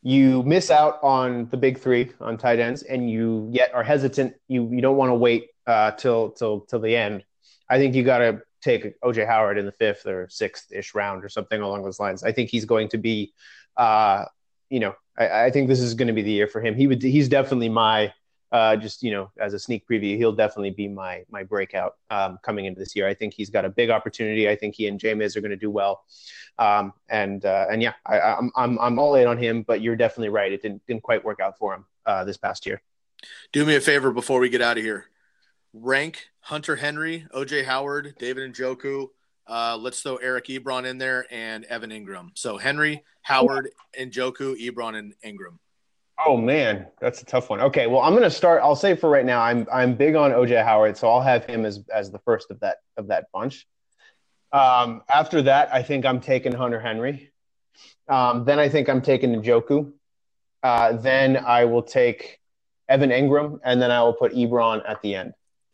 [0.01, 4.35] you miss out on the big three on tight ends and you yet are hesitant,
[4.47, 7.25] you you don't want to wait uh, till till till the end.
[7.69, 11.25] I think you got to take OJ Howard in the fifth or sixth ish round
[11.25, 12.23] or something along those lines.
[12.23, 13.33] I think he's going to be,
[13.75, 14.25] uh,
[14.69, 16.75] you know, I, I think this is going to be the year for him.
[16.75, 18.13] He would he's definitely my
[18.51, 22.39] uh, just you know, as a sneak preview, he'll definitely be my my breakout um,
[22.41, 23.07] coming into this year.
[23.07, 24.47] I think he's got a big opportunity.
[24.47, 26.05] I think he and Jameis are going to do well,
[26.57, 29.63] um, and uh, and yeah, I, I'm I'm I'm all in on him.
[29.63, 32.65] But you're definitely right; it didn't didn't quite work out for him uh, this past
[32.65, 32.81] year.
[33.51, 35.07] Do me a favor before we get out of here.
[35.73, 39.09] Rank Hunter Henry, OJ Howard, David Njoku.
[39.47, 42.31] Uh, let's throw Eric Ebron in there and Evan Engram.
[42.33, 45.57] So Henry, Howard, and Joku, Ebron, and Engram.
[46.25, 47.59] Oh man, that's a tough one.
[47.59, 48.61] Okay, well, I'm going to start.
[48.63, 51.65] I'll say for right now, I'm I'm big on OJ Howard, so I'll have him
[51.65, 53.67] as as the first of that of that bunch.
[54.51, 57.31] Um, after that, I think I'm taking Hunter Henry.
[58.07, 59.91] Um, then I think I'm taking Njoku.
[60.63, 62.39] Uh, then I will take
[62.87, 65.33] Evan Engram, and then I will put Ebron at the end.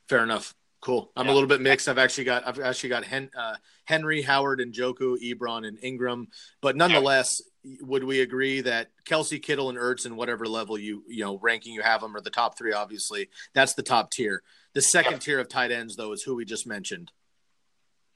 [0.10, 0.56] Fair enough.
[0.82, 1.12] Cool.
[1.16, 1.88] I'm a little bit mixed.
[1.88, 3.56] I've actually got I've actually got Hen, uh,
[3.86, 6.26] Henry, Howard, and Joku, Ebron, and Engram.
[6.60, 7.40] But nonetheless,
[7.82, 11.74] would we agree that Kelce, Kittle, and Ertz, and whatever level you you know ranking
[11.74, 12.74] you have them, are the top three?
[12.74, 14.42] Obviously, that's the top tier.
[14.74, 17.12] The second tier of tight ends, though, is who we just mentioned.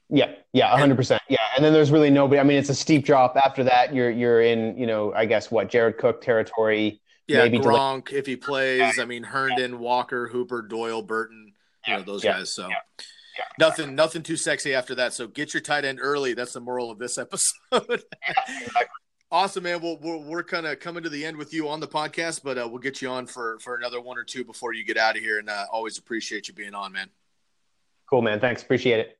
[0.09, 1.21] Yeah, yeah, hundred percent.
[1.29, 2.39] Yeah, and then there's really nobody.
[2.39, 3.35] I mean, it's a steep drop.
[3.37, 6.99] After that, you're you're in, you know, I guess what Jared Cook territory.
[7.27, 8.99] Yeah, maybe delay- Gronk if he plays.
[8.99, 11.44] I mean, Herndon, Walker, Hooper, Doyle, Burton.
[11.87, 12.37] You know those Yeah.
[12.39, 12.51] guys.
[12.53, 12.69] So
[13.59, 15.13] nothing, nothing too sexy after that.
[15.13, 16.33] So get your tight end early.
[16.33, 18.03] That's the moral of this episode.
[19.31, 19.81] awesome, man.
[19.81, 22.57] We'll, we're we're kind of coming to the end with you on the podcast, but
[22.57, 25.15] uh, we'll get you on for for another one or two before you get out
[25.17, 25.39] of here.
[25.39, 27.09] And uh, always appreciate you being on, man.
[28.09, 28.39] Cool, man.
[28.39, 28.61] Thanks.
[28.63, 29.17] Appreciate it.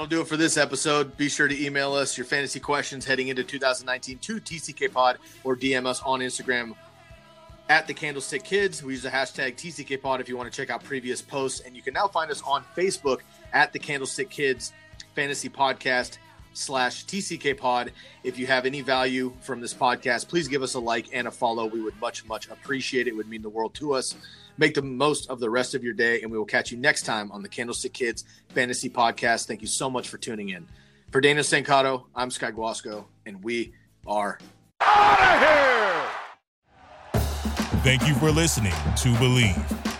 [0.00, 1.14] That'll do it for this episode.
[1.18, 5.54] Be sure to email us your fantasy questions heading into 2019 to TCK Pod or
[5.54, 6.72] DM us on Instagram
[7.68, 8.82] at the Candlestick Kids.
[8.82, 11.60] We use the hashtag TCK Pod if you want to check out previous posts.
[11.60, 13.18] And you can now find us on Facebook
[13.52, 14.72] at the Candlestick Kids
[15.14, 16.16] Fantasy Podcast
[16.52, 17.92] slash TCK Pod.
[18.24, 21.30] If you have any value from this podcast, please give us a like and a
[21.30, 21.66] follow.
[21.66, 23.10] We would much, much appreciate it.
[23.10, 24.14] It would mean the world to us.
[24.58, 27.02] Make the most of the rest of your day, and we will catch you next
[27.02, 29.46] time on the Candlestick Kids Fantasy Podcast.
[29.46, 30.66] Thank you so much for tuning in.
[31.10, 33.72] For Daniel Stancato, I'm Sky Guasco, and we
[34.06, 34.38] are
[34.80, 35.60] out of here.
[37.82, 39.99] Thank you for listening to Bleav.